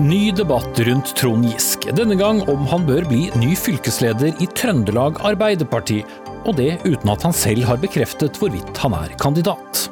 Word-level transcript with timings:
Ny 0.00 0.32
debatt 0.32 0.78
rundt 0.78 1.16
Trond 1.16 1.46
Giske, 1.46 1.92
denne 1.94 2.16
gang 2.18 2.40
om 2.50 2.64
han 2.66 2.82
bør 2.82 3.04
bli 3.06 3.28
ny 3.38 3.52
fylkesleder 3.54 4.32
i 4.42 4.48
Trøndelag 4.58 5.20
Arbeiderparti, 5.22 6.00
og 6.42 6.56
det 6.58 6.80
uten 6.82 7.12
at 7.12 7.22
han 7.22 7.36
selv 7.36 7.62
har 7.68 7.78
bekreftet 7.78 8.40
hvorvidt 8.40 8.80
han 8.82 8.96
er 8.98 9.14
kandidat. 9.22 9.84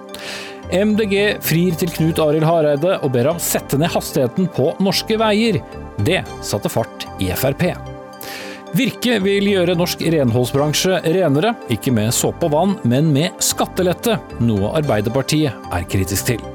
MDG 0.74 1.14
frir 1.46 1.78
til 1.78 1.92
Knut 1.94 2.18
Arild 2.24 2.48
Hareide 2.48 2.96
og 2.98 3.12
ber 3.14 3.30
ham 3.30 3.38
sette 3.42 3.78
ned 3.78 3.92
hastigheten 3.94 4.48
på 4.50 4.72
norske 4.82 5.18
veier. 5.22 5.60
Det 6.02 6.24
satte 6.42 6.72
fart 6.72 7.06
i 7.22 7.30
Frp. 7.38 7.68
Virke 8.74 9.20
vil 9.22 9.52
gjøre 9.52 9.76
norsk 9.78 10.02
renholdsbransje 10.02 10.98
renere, 11.14 11.54
ikke 11.70 11.94
med 11.94 12.10
såpe 12.16 12.50
og 12.50 12.56
vann, 12.56 12.74
men 12.82 13.14
med 13.14 13.38
skattelette, 13.44 14.18
noe 14.42 14.74
Arbeiderpartiet 14.80 15.70
er 15.70 15.86
kritisk 15.94 16.32
til. 16.32 16.51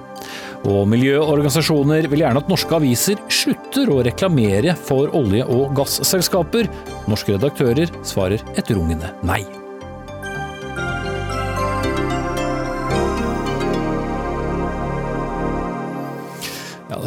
Og 0.65 0.87
miljøorganisasjoner 0.89 2.09
vil 2.09 2.23
gjerne 2.25 2.41
at 2.41 2.49
norske 2.49 2.79
aviser 2.79 3.21
slutter 3.29 3.91
å 3.93 4.01
reklamere 4.07 4.73
for 4.89 5.13
olje- 5.17 5.45
og 5.45 5.75
gasselskaper. 5.77 6.71
Norske 7.07 7.37
redaktører 7.37 7.93
svarer 8.07 8.43
et 8.57 8.73
rungende 8.73 9.13
nei. 9.27 9.43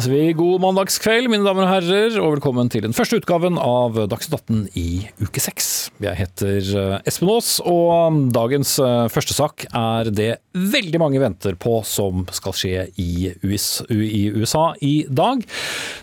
Sier 0.01 0.13
vi 0.13 0.33
god 0.37 0.61
mandagskveld, 0.63 1.29
mine 1.31 1.45
damer 1.45 1.65
og 1.65 1.69
herrer, 1.71 2.15
og 2.21 2.35
velkommen 2.35 2.69
til 2.71 2.83
den 2.85 2.93
første 2.95 3.19
utgaven 3.19 3.57
av 3.61 3.95
Dagsnytt 4.09 4.35
18 4.37 4.61
i 4.77 4.85
uke 5.21 5.41
seks. 5.43 5.91
Jeg 6.01 6.17
heter 6.17 6.69
eh, 6.81 6.93
Espen 7.09 7.29
Aas, 7.31 7.55
og 7.65 8.17
dagens 8.33 8.75
eh, 8.81 9.05
første 9.13 9.35
sak 9.37 9.65
er 9.67 10.11
det 10.13 10.29
veldig 10.51 11.01
mange 11.01 11.21
venter 11.21 11.57
på 11.59 11.79
som 11.87 12.25
skal 12.33 12.55
skje 12.57 12.85
i 13.01 13.31
USA 13.43 14.71
i 14.83 15.05
dag. 15.07 15.43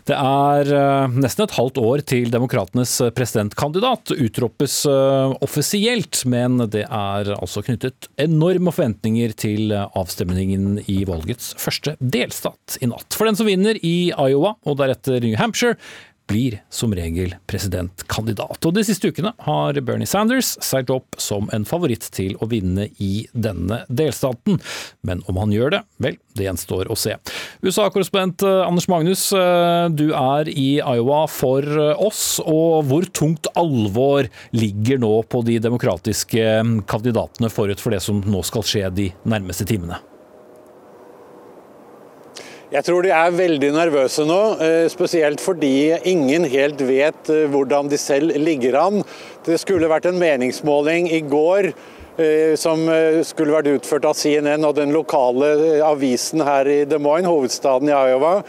Det 0.08 0.16
er 0.16 0.72
eh, 0.78 1.18
nesten 1.18 1.46
et 1.46 1.56
halvt 1.58 1.82
år 1.82 2.04
til 2.08 2.32
demokratenes 2.34 2.94
presidentkandidat 3.16 4.14
utropes 4.16 4.80
offisielt, 5.44 6.22
men 6.28 6.60
det 6.70 6.84
er 6.86 7.32
altså 7.38 7.64
knyttet 7.66 8.10
enorme 8.20 8.72
forventninger 8.74 9.34
til 9.38 9.74
avstemningen 9.74 10.84
i 10.86 11.00
valgets 11.08 11.54
første 11.58 11.96
delstat 11.98 12.78
i 12.82 12.90
natt. 12.90 13.16
For 13.16 13.28
den 13.28 13.38
som 13.38 13.48
vinner 13.48 13.58
vinner 13.58 13.78
i 13.88 13.96
Iowa 14.12 14.56
og 14.68 14.78
deretter 14.82 15.24
New 15.24 15.38
Hampshire, 15.40 15.78
blir 16.28 16.58
som 16.70 16.92
regel 16.94 17.34
presidentkandidat. 17.48 18.60
Og 18.66 18.74
De 18.76 18.84
siste 18.84 19.10
ukene 19.10 19.32
har 19.46 19.78
Bernie 19.84 20.08
Sanders 20.08 20.54
seilt 20.64 20.92
opp 20.92 21.16
som 21.20 21.48
en 21.56 21.64
favoritt 21.68 22.04
til 22.14 22.36
å 22.42 22.48
vinne 22.50 22.88
i 23.02 23.26
denne 23.32 23.82
delstaten. 23.88 24.60
Men 25.00 25.24
om 25.30 25.40
han 25.40 25.54
gjør 25.54 25.72
det, 25.78 25.82
vel, 26.04 26.18
det 26.36 26.48
gjenstår 26.48 26.92
å 26.92 26.98
se. 26.98 27.16
USA-korrespondent 27.64 28.44
eh, 28.46 28.60
Anders 28.66 28.88
Magnus, 28.92 29.24
eh, 29.32 29.86
du 29.88 30.10
er 30.12 30.52
i 30.52 30.68
Iowa 30.82 31.24
for 31.32 31.64
eh, 31.64 31.94
oss. 31.96 32.38
Og 32.44 32.84
hvor 32.90 33.08
tungt 33.08 33.48
alvor 33.58 34.28
ligger 34.52 35.00
nå 35.00 35.14
på 35.32 35.42
de 35.48 35.58
demokratiske 35.64 36.44
kandidatene 36.90 37.52
forut 37.52 37.80
for 37.80 37.96
det 37.96 38.04
som 38.04 38.20
nå 38.20 38.44
skal 38.46 38.66
skje 38.68 38.86
de 38.92 39.10
nærmeste 39.28 39.66
timene? 39.68 40.02
Jeg 42.68 42.84
tror 42.84 43.00
de 43.00 43.08
er 43.16 43.32
veldig 43.32 43.68
nervøse 43.72 44.26
nå, 44.28 44.40
eh, 44.60 44.86
spesielt 44.92 45.40
fordi 45.40 45.96
ingen 46.10 46.44
helt 46.52 46.82
vet 46.84 47.30
eh, 47.32 47.46
hvordan 47.48 47.88
de 47.88 47.96
selv 47.96 48.34
ligger 48.36 48.76
an. 48.76 48.98
Det 49.46 49.56
skulle 49.62 49.88
vært 49.88 50.04
en 50.10 50.18
meningsmåling 50.20 51.08
i 51.16 51.22
går 51.24 51.70
eh, 51.70 52.52
som 52.60 52.84
skulle 53.24 53.56
vært 53.56 53.72
utført 53.72 54.10
av 54.10 54.18
CNN 54.20 54.68
og 54.68 54.76
den 54.76 54.92
lokale 54.92 55.80
avisen 55.80 56.44
her 56.44 56.68
i 56.68 56.82
Des 56.84 57.00
Moines, 57.00 57.30
hovedstaden 57.32 57.88
i 57.88 57.96
Iowa. 57.96 58.42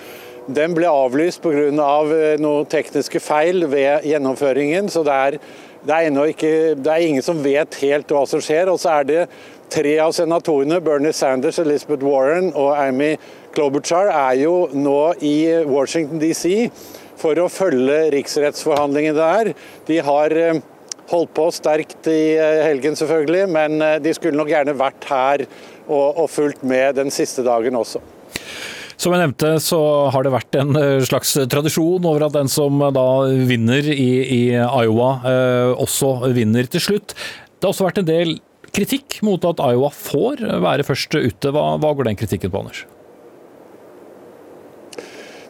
Den 0.52 0.76
ble 0.76 0.92
avlyst 0.92 1.40
pga. 1.40 1.70
Av 1.80 2.12
noen 2.44 2.68
tekniske 2.68 3.24
feil 3.24 3.70
ved 3.72 4.04
gjennomføringen. 4.04 4.92
så 4.92 5.08
det 5.08 5.16
er, 5.16 5.40
det 5.88 5.96
er, 5.96 6.24
ikke, 6.28 6.54
det 6.76 6.92
er 6.92 7.08
ingen 7.08 7.24
som 7.24 7.40
vet 7.40 7.80
helt 7.86 8.12
hva 8.12 8.28
som 8.28 8.44
skjer. 8.44 8.68
Og 8.68 8.84
så 8.84 9.00
er 9.00 9.08
det 9.08 9.28
tre 9.72 10.00
av 10.04 10.12
senatorene, 10.12 10.82
Bernie 10.84 11.14
Sanders, 11.14 11.60
Elizabeth 11.62 12.04
Warren 12.04 12.52
og 12.58 12.74
Amy 12.76 13.14
Klobuchar 13.60 14.08
er 14.08 14.38
jo 14.40 14.70
nå 14.72 15.00
i 15.20 15.52
Washington 15.68 16.22
DC 16.22 16.70
for 17.20 17.36
å 17.44 17.50
følge 17.52 18.06
riksrettsforhandlingene 18.14 19.18
der. 19.18 19.50
De 19.90 19.98
har 20.06 20.36
eh, 20.40 20.62
holdt 21.10 21.34
på 21.36 21.50
sterkt 21.52 22.08
i 22.08 22.38
eh, 22.40 22.62
helgen, 22.64 22.96
selvfølgelig, 22.96 23.50
men 23.52 23.82
eh, 23.84 23.98
de 24.00 24.14
skulle 24.16 24.40
nok 24.40 24.52
gjerne 24.54 24.78
vært 24.80 25.08
her 25.10 25.44
og, 25.90 26.22
og 26.24 26.30
fulgt 26.32 26.64
med 26.64 26.96
den 27.02 27.12
siste 27.12 27.44
dagen 27.44 27.76
også. 27.76 28.00
Som 29.00 29.16
jeg 29.16 29.26
nevnte, 29.26 29.52
så 29.64 29.80
har 30.14 30.24
det 30.24 30.32
vært 30.32 30.56
en 30.60 30.80
slags 31.08 31.34
tradisjon 31.52 32.08
over 32.08 32.30
at 32.30 32.38
den 32.38 32.48
som 32.52 32.80
da 32.96 33.08
vinner 33.50 33.90
i, 33.92 34.08
i 34.24 34.42
Iowa, 34.56 35.10
eh, 35.28 35.74
også 35.84 36.14
vinner 36.36 36.72
til 36.72 36.86
slutt. 36.86 37.12
Det 37.12 37.68
har 37.68 37.76
også 37.76 37.90
vært 37.90 38.00
en 38.06 38.08
del 38.08 38.38
kritikk 38.72 39.20
mot 39.28 39.44
at 39.52 39.60
Iowa 39.68 39.92
får 39.92 40.46
være 40.64 40.88
først 40.88 41.20
ute. 41.20 41.52
Hva, 41.52 41.74
hva 41.84 41.92
går 41.92 42.08
den 42.12 42.22
kritikken 42.24 42.56
på, 42.56 42.64
Anders? 42.64 42.86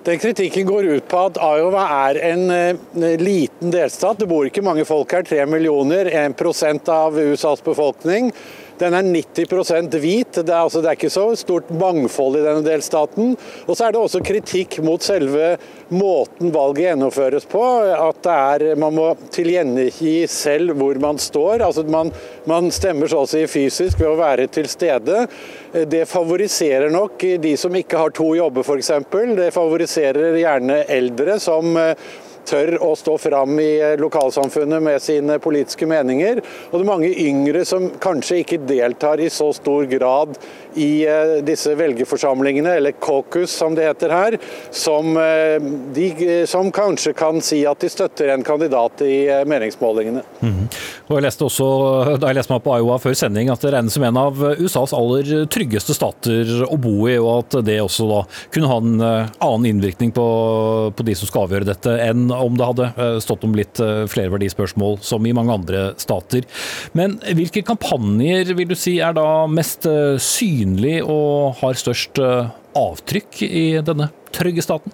Den 0.09 0.20
kritikken 0.20 0.66
går 0.66 0.86
ut 0.86 1.08
på 1.08 1.18
at 1.28 1.36
Iowa 1.38 1.84
er 2.09 2.18
en 2.31 2.47
uh, 2.50 3.12
liten 3.22 3.70
delstat. 3.70 4.18
Det 4.18 4.25
bor 4.31 4.47
ikke 4.47 4.64
mange 4.66 4.81
folk 4.90 5.12
her, 5.14 5.22
tre 5.22 5.44
millioner, 5.46 6.09
1% 6.09 6.90
av 6.90 7.20
USAs 7.20 7.62
befolkning. 7.62 8.31
Den 8.80 8.96
er 8.96 9.04
90% 9.04 9.98
hvit. 10.00 10.40
Det 10.40 10.54
er, 10.54 10.62
altså, 10.62 10.82
det 10.82 10.92
er, 10.92 10.98
ikke 10.98 11.12
så 11.12 11.26
stort 11.40 11.72
mangfold 11.76 12.38
i 12.40 12.44
denne 12.46 12.64
delstaten. 12.64 13.34
Og 13.66 13.76
så 13.76 13.88
er 13.88 13.96
det 13.96 14.02
også 14.02 14.22
kritikk 14.26 14.80
mot 14.86 15.04
selve 15.04 15.56
måten 15.92 16.54
valget 16.56 16.86
gjennomføres 16.86 17.48
på. 17.50 17.64
At 17.92 18.30
er, 18.32 18.66
man 18.80 18.96
må 18.96 19.10
tilgjengi 19.36 20.16
selv 20.32 20.78
hvor 20.80 21.00
man 21.02 21.20
står. 21.20 21.66
Altså, 21.68 21.84
man, 21.92 22.14
man 22.50 22.72
stemmer 22.72 23.12
så 23.12 23.26
å 23.26 23.30
si 23.30 23.44
fysisk 23.52 24.00
ved 24.00 24.14
å 24.14 24.20
være 24.20 24.48
til 24.54 24.70
stede. 24.72 25.26
Det 25.90 26.06
favoriserer 26.10 26.90
nok 26.94 27.28
de 27.44 27.54
som 27.60 27.76
ikke 27.76 28.00
har 28.00 28.16
to 28.16 28.32
jobber, 28.40 28.64
f.eks. 28.64 28.96
Det 29.40 29.52
favoriserer 29.56 30.40
gjerne 30.40 30.82
eldre 30.90 31.40
som 31.44 31.76
tør 32.50 32.76
å 32.84 32.94
stå 32.98 33.16
fram 33.22 33.60
i 33.62 33.72
lokalsamfunnet 34.02 34.84
med 34.84 35.04
sine 35.04 35.38
politiske 35.42 35.88
meninger. 35.90 36.42
Og 36.70 36.76
det 36.78 36.84
er 36.84 36.90
mange 36.90 37.12
yngre 37.26 37.64
som 37.68 37.90
kanskje 38.02 38.42
ikke 38.44 38.62
deltar 38.70 39.22
i 39.22 39.30
så 39.34 39.52
stor 39.56 39.86
grad 39.90 40.38
i 40.80 41.06
eh, 41.08 41.44
disse 41.44 41.76
velgerforsamlingene, 41.76 42.74
eller 42.80 42.92
caucus 42.92 43.52
som 43.52 43.76
det 43.76 43.88
heter 43.88 44.14
her, 44.14 44.38
som, 44.72 45.18
eh, 45.18 45.60
de, 45.96 46.46
som 46.48 46.72
kanskje 46.72 47.14
kan 47.18 47.42
si 47.44 47.62
at 47.68 47.82
de 47.84 47.90
støtter 47.92 48.32
en 48.34 48.44
kandidat 48.46 49.04
i 49.04 49.26
eh, 49.28 49.44
meningsmålingene. 49.50 50.24
Mm. 50.40 50.68
Og 51.10 51.18
jeg 51.18 51.26
leste 51.26 51.46
også, 51.48 51.68
Da 52.20 52.30
jeg 52.30 52.38
leste 52.38 52.54
meg 52.54 52.64
på 52.64 52.76
Iowa 52.78 53.00
før 53.02 53.16
sending, 53.18 53.50
at 53.52 53.64
det 53.64 53.74
regnes 53.74 53.96
som 53.96 54.06
en 54.06 54.20
av 54.20 54.40
USAs 54.60 54.94
aller 54.96 55.46
tryggeste 55.52 55.96
stater 55.98 56.64
å 56.68 56.78
bo 56.80 57.10
i, 57.10 57.18
og 57.20 57.32
at 57.44 57.60
det 57.66 57.80
også 57.82 58.08
da 58.10 58.22
kunne 58.54 58.70
ha 58.70 58.78
en 58.80 59.04
annen 59.04 59.68
innvirkning 59.72 60.14
på, 60.16 60.26
på 60.96 61.06
de 61.08 61.16
som 61.18 61.30
skal 61.30 61.48
avgjøre 61.48 61.70
dette, 61.72 61.96
enn 62.06 62.30
om 62.34 62.58
det 62.60 62.68
hadde 62.70 63.10
stått 63.24 63.46
om 63.48 63.56
litt 63.58 63.80
flere 63.80 64.32
verdispørsmål, 64.34 65.00
som 65.06 65.26
i 65.26 65.34
mange 65.36 65.56
andre 65.56 65.84
stater. 66.00 66.46
Men 66.98 67.18
hvilke 67.36 67.66
kampanjer 67.66 68.54
vil 68.58 68.70
du 68.70 68.78
si 68.78 68.98
er 69.04 69.16
da 69.18 69.28
mest 69.50 69.88
synlige 70.24 70.69
synlig 70.69 71.02
og 71.03 71.57
har 71.59 71.78
størst 71.78 72.19
eh, 72.22 72.50
avtrykk 72.78 73.41
i 73.44 73.81
denne 73.81 74.09
trygge 74.31 74.62
staten? 74.62 74.94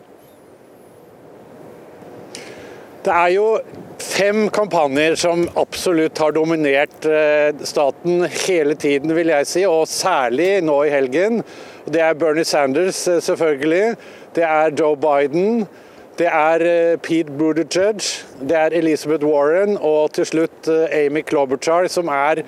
Det 3.06 3.14
er 3.14 3.34
jo 3.36 3.60
fem 4.02 4.48
kampanjer 4.50 5.16
som 5.16 5.46
absolutt 5.56 6.18
har 6.18 6.34
dominert 6.34 7.06
eh, 7.06 7.54
staten 7.64 8.26
hele 8.48 8.76
tiden, 8.76 9.14
vil 9.16 9.28
jeg 9.30 9.48
si, 9.48 9.66
og 9.66 9.88
særlig 9.88 10.62
nå 10.64 10.84
i 10.86 10.94
helgen. 10.94 11.44
Det 11.86 12.02
er 12.02 12.16
Bernie 12.18 12.46
Sanders, 12.46 13.08
eh, 13.08 13.22
selvfølgelig. 13.22 13.96
Det 14.36 14.44
er 14.44 14.72
Joe 14.80 14.96
Biden. 14.96 15.68
Det 16.16 16.30
er 16.32 16.96
Pete 17.04 17.32
Buttigieg. 17.36 18.00
Det 18.40 18.56
er 18.56 18.72
Elizabeth 18.72 19.26
Warren 19.28 19.76
og 19.76 20.14
til 20.16 20.26
slutt 20.26 20.70
Amy 20.96 21.26
Klobuchar, 21.28 21.90
som 21.92 22.08
er 22.08 22.46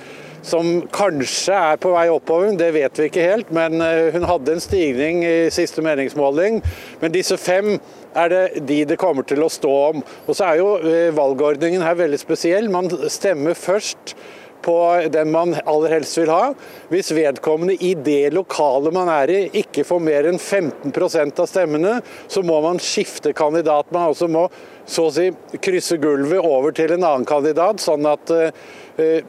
som 0.48 0.82
kanskje 0.94 1.56
er 1.56 1.80
på 1.82 1.92
vei 1.94 2.08
oppover, 2.12 2.54
det 2.58 2.72
vet 2.76 3.00
vi 3.00 3.10
ikke 3.10 3.26
helt. 3.26 3.52
Men 3.56 3.82
eh, 3.84 4.10
hun 4.16 4.28
hadde 4.28 4.56
en 4.56 4.64
stigning 4.64 5.24
i 5.28 5.36
siste 5.54 5.84
meningsmåling. 5.86 6.62
Men 7.02 7.16
disse 7.16 7.38
fem 7.42 7.76
er 8.18 8.34
det 8.34 8.66
de 8.70 8.82
det 8.88 9.00
kommer 9.02 9.28
til 9.28 9.44
å 9.44 9.52
stå 9.52 9.76
om. 9.92 10.02
Og 10.26 10.34
så 10.38 10.50
er 10.50 10.62
jo 10.62 10.74
eh, 10.80 11.14
valgordningen 11.16 11.86
her 11.86 12.00
veldig 12.00 12.22
spesiell. 12.22 12.72
Man 12.74 12.90
stemmer 13.12 13.58
først 13.58 14.16
på 14.68 14.76
den 15.14 15.30
man 15.32 15.54
aller 15.70 15.94
helst 15.94 16.18
vil 16.18 16.32
ha. 16.34 16.50
Hvis 16.92 17.14
vedkommende 17.16 17.76
i 17.84 17.94
det 17.94 18.34
lokalet 18.36 18.96
man 18.96 19.12
er 19.14 19.32
i 19.32 19.42
ikke 19.62 19.86
får 19.88 20.02
mer 20.04 20.28
enn 20.28 20.40
15% 20.42 21.44
av 21.44 21.48
stemmene, 21.48 22.00
så 22.28 22.44
må 22.44 22.58
man 22.66 22.82
skifte 22.82 23.36
kandidat. 23.38 23.94
Man 23.96 24.12
også 24.12 24.28
må 24.32 24.48
så 24.88 25.08
å 25.08 25.14
si 25.14 25.30
krysse 25.62 26.00
gulvet 26.02 26.40
over 26.42 26.76
til 26.76 26.96
en 26.96 27.04
annen 27.04 27.28
kandidat, 27.28 27.84
sånn 27.84 28.08
at 28.10 28.34
Eh, 28.34 28.52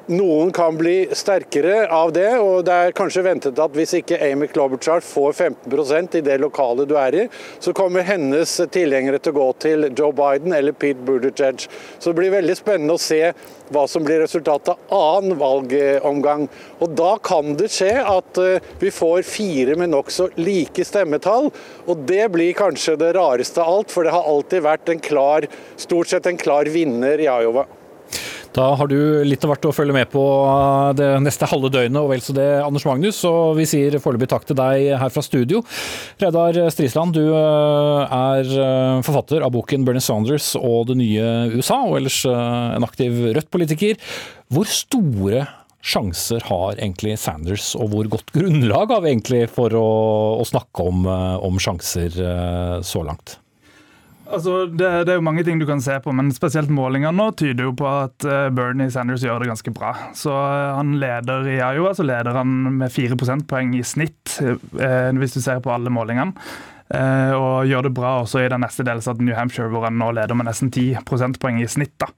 noen 0.09 0.53
kan 0.53 0.77
bli 0.79 1.09
sterkere 1.13 1.83
av 1.93 2.13
det, 2.17 2.31
og 2.41 2.63
det 2.65 2.73
er 2.73 2.95
kanskje 2.97 3.25
ventet 3.27 3.59
at 3.61 3.75
hvis 3.77 3.93
ikke 3.99 4.17
Amy 4.25 4.49
Klobuchar 4.49 5.03
får 5.05 5.35
15% 5.37 6.17
i 6.17 6.23
det 6.25 6.39
lokalet 6.41 6.89
du 6.89 6.95
er 6.97 7.17
i, 7.19 7.27
så 7.61 7.75
kommer 7.77 8.07
hennes 8.09 8.55
tilhengere 8.73 9.21
til 9.21 9.35
å 9.35 9.39
gå 9.39 9.49
til 9.67 9.89
Joe 9.93 10.15
Biden 10.17 10.57
eller 10.57 10.73
Pete 10.73 11.05
Buttigieg. 11.05 11.67
Så 11.99 12.11
det 12.11 12.21
blir 12.21 12.33
veldig 12.39 12.57
spennende 12.57 12.97
å 12.97 13.03
se 13.03 13.21
hva 13.69 13.85
som 13.91 14.05
blir 14.07 14.23
resultatet 14.23 14.73
av 14.73 15.05
annen 15.19 15.37
valgomgang. 15.41 16.49
Og 16.81 16.95
Da 16.99 17.13
kan 17.23 17.53
det 17.59 17.69
skje 17.75 17.93
at 18.01 18.41
eh, 18.41 18.65
vi 18.81 18.93
får 18.95 19.27
fire 19.29 19.77
med 19.77 19.93
nokså 19.93 20.31
like 20.41 20.85
stemmetall. 20.87 21.51
Og 21.87 22.07
det 22.09 22.25
blir 22.33 22.57
kanskje 22.57 22.97
det 23.01 23.13
rareste 23.19 23.61
av 23.61 23.81
alt, 23.83 23.93
for 23.93 24.07
det 24.07 24.17
har 24.17 24.29
alltid 24.29 24.65
vært 24.65 24.95
en 24.95 25.03
klar, 25.05 25.49
stort 25.77 26.09
sett 26.09 26.27
en 26.31 26.41
klar 26.41 26.71
vinner 26.73 27.21
i 27.21 27.29
Iowa. 27.29 27.69
Da 28.57 28.69
har 28.81 28.89
du 28.89 28.97
litt 29.27 29.45
av 29.45 29.53
hvert 29.53 29.67
å 29.69 29.75
følge 29.77 29.95
med 29.95 30.09
på 30.13 30.23
uh, 30.23 30.91
det 30.97 31.09
neste 31.25 31.49
halve 31.51 31.71
døgnet, 31.73 32.01
og 32.01 32.13
vel 32.13 32.23
så 32.25 32.35
det, 32.37 32.47
Anders 32.65 32.87
Magnus. 32.89 33.21
Og 33.29 33.59
vi 33.59 33.67
sier 33.69 33.99
foreløpig 34.03 34.31
takk 34.33 34.47
til 34.49 34.59
deg 34.59 34.95
her 35.03 35.13
fra 35.15 35.25
studio. 35.25 35.63
Reidar 36.23 36.59
Strisland, 36.73 37.17
du 37.19 37.29
uh, 37.35 38.09
er 38.09 38.53
uh, 38.57 39.05
forfatter 39.07 39.45
av 39.45 39.53
boken 39.55 39.85
'Bernie 39.87 40.05
Saunders 40.05 40.55
og 40.59 40.89
det 40.91 40.99
nye 41.03 41.31
USA', 41.55 41.83
og 41.85 42.01
ellers 42.01 42.23
en 42.29 42.87
aktiv 42.87 43.21
Rødt-politiker. 43.37 43.99
Hvor 44.53 44.69
store 44.71 45.45
sjanser 45.85 46.43
har 46.49 46.79
egentlig 46.81 47.19
Sanders, 47.21 47.75
og 47.79 47.93
hvor 47.93 48.09
godt 48.11 48.33
grunnlag 48.35 48.91
har 48.91 49.05
vi 49.05 49.13
egentlig 49.13 49.45
for 49.53 49.75
å, 49.77 49.91
å 50.41 50.49
snakke 50.49 50.89
om, 50.91 51.07
om 51.07 51.61
sjanser 51.63 52.17
så 52.85 53.05
langt? 53.07 53.39
Altså, 54.29 54.67
det, 54.69 54.89
det, 55.09 55.13
er 55.13 55.17
jo 55.17 55.25
mange 55.25 55.43
ting 55.45 55.61
du 55.61 55.65
kan 55.69 55.81
se 55.81 55.95
på, 56.05 56.13
men 56.13 56.29
spesielt 56.37 56.73
målingene 56.73 57.15
nå 57.17 57.31
tyder 57.39 57.65
jo 57.65 57.75
på 57.79 57.87
at 57.89 58.27
uh, 58.29 58.49
Bernie 58.53 58.93
Sanders 58.93 59.25
gjør 59.25 59.41
det 59.41 59.49
ganske 59.49 59.73
bra. 59.73 59.95
Så 60.17 60.33
uh, 60.33 60.77
Han 60.77 60.99
leder 61.01 61.49
i 61.49 61.57
Iowa 61.57 61.95
så 61.97 62.05
leder 62.05 62.37
han 62.37 62.53
med 62.77 62.93
fire 62.93 63.17
prosentpoeng 63.19 63.73
i 63.79 63.85
snitt, 63.87 64.37
uh, 64.45 64.59
hvis 65.17 65.39
du 65.39 65.41
ser 65.41 65.63
på 65.65 65.73
alle 65.73 65.93
målingene. 65.95 66.37
Eh, 66.89 67.33
og 67.37 67.69
gjør 67.69 67.89
det 67.89 67.93
bra 67.97 68.15
også 68.23 68.41
i 68.41 68.49
den 68.49 68.63
neste 68.65 68.85
delstaten 68.87 69.27
New 69.29 69.37
Hampshire, 69.37 69.69
hvor 69.73 69.85
han 69.85 69.99
nå 70.01 70.09
leder 70.17 70.37
med 70.39 70.49
nesten 70.49 70.71
10 70.73 71.03
prosentpoeng 71.09 71.61
i 71.61 71.69
snitt. 71.69 71.93
da. 72.01 72.09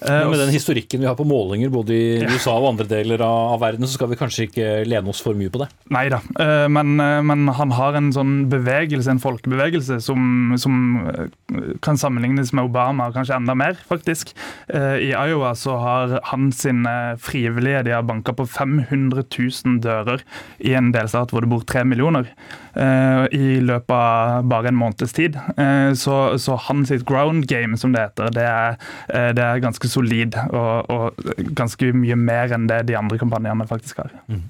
Ja, 0.00 0.24
med 0.30 0.40
den 0.40 0.52
historikken 0.54 1.02
vi 1.02 1.08
har 1.08 1.16
på 1.18 1.26
målinger 1.28 1.72
både 1.72 1.94
i 1.94 2.06
ja. 2.22 2.30
USA 2.32 2.56
og 2.56 2.70
andre 2.72 2.88
deler 2.88 3.24
av, 3.24 3.58
verden, 3.60 3.86
så 3.86 3.98
skal 3.98 4.10
vi 4.10 4.18
kanskje 4.18 4.48
ikke 4.48 4.70
lene 4.88 5.12
oss 5.12 5.22
for 5.24 5.36
mye 5.36 5.52
på 5.52 5.60
det? 5.62 5.68
Nei 5.94 6.06
da, 6.12 6.22
eh, 6.40 6.66
men, 6.72 6.96
eh, 7.00 7.20
men, 7.24 7.46
han 7.54 7.74
har 7.76 7.98
en 7.98 8.10
sånn 8.16 8.34
bevegelse, 8.52 9.12
en 9.12 9.22
folkebevegelse, 9.22 10.00
som, 10.04 10.54
som, 10.60 10.74
kan 11.84 11.98
sammenlignes 12.00 12.52
med 12.56 12.70
Obama, 12.70 13.10
kanskje 13.14 13.36
enda 13.36 13.54
mer, 13.58 13.76
faktisk. 13.88 14.32
I 14.72 15.12
Iowa 15.12 15.52
så 15.58 15.76
har 15.80 16.14
han 16.30 16.48
sine 16.54 17.14
frivillige 17.20 17.84
de 17.86 17.94
har 17.94 18.06
banka 18.06 18.34
på 18.36 18.46
500 18.48 19.24
000 19.28 19.80
dører 19.84 20.24
i 20.58 20.74
en 20.78 20.90
delstat 20.94 21.34
hvor 21.34 21.44
det 21.44 21.52
bor 21.52 21.64
tre 21.68 21.84
millioner. 21.86 22.30
I 22.74 23.60
løpet 23.62 23.94
av 23.94 24.44
bare 24.50 24.70
en 24.70 24.78
måneds 24.78 25.12
tid. 25.12 25.36
Eh, 25.56 25.92
så, 25.94 26.38
så 26.38 26.56
hans 26.68 26.90
ground 27.06 27.46
game, 27.46 27.78
som 27.78 27.92
det 27.92 28.02
heter, 28.02 28.30
det 28.34 28.46
er, 28.48 28.76
eh, 29.08 29.30
det 29.36 29.44
er 29.44 29.62
ganske 29.62 29.88
solid. 29.90 30.36
Og, 30.50 30.90
og, 30.90 31.22
ganske 31.56 31.90
mye 31.96 32.16
mer 32.18 32.54
enn 32.54 32.68
det 32.70 32.84
de 32.88 32.96
andre 32.98 33.18
kampanjene 33.20 33.66
faktisk 33.70 34.02
har. 34.02 34.12
Mm. 34.28 34.42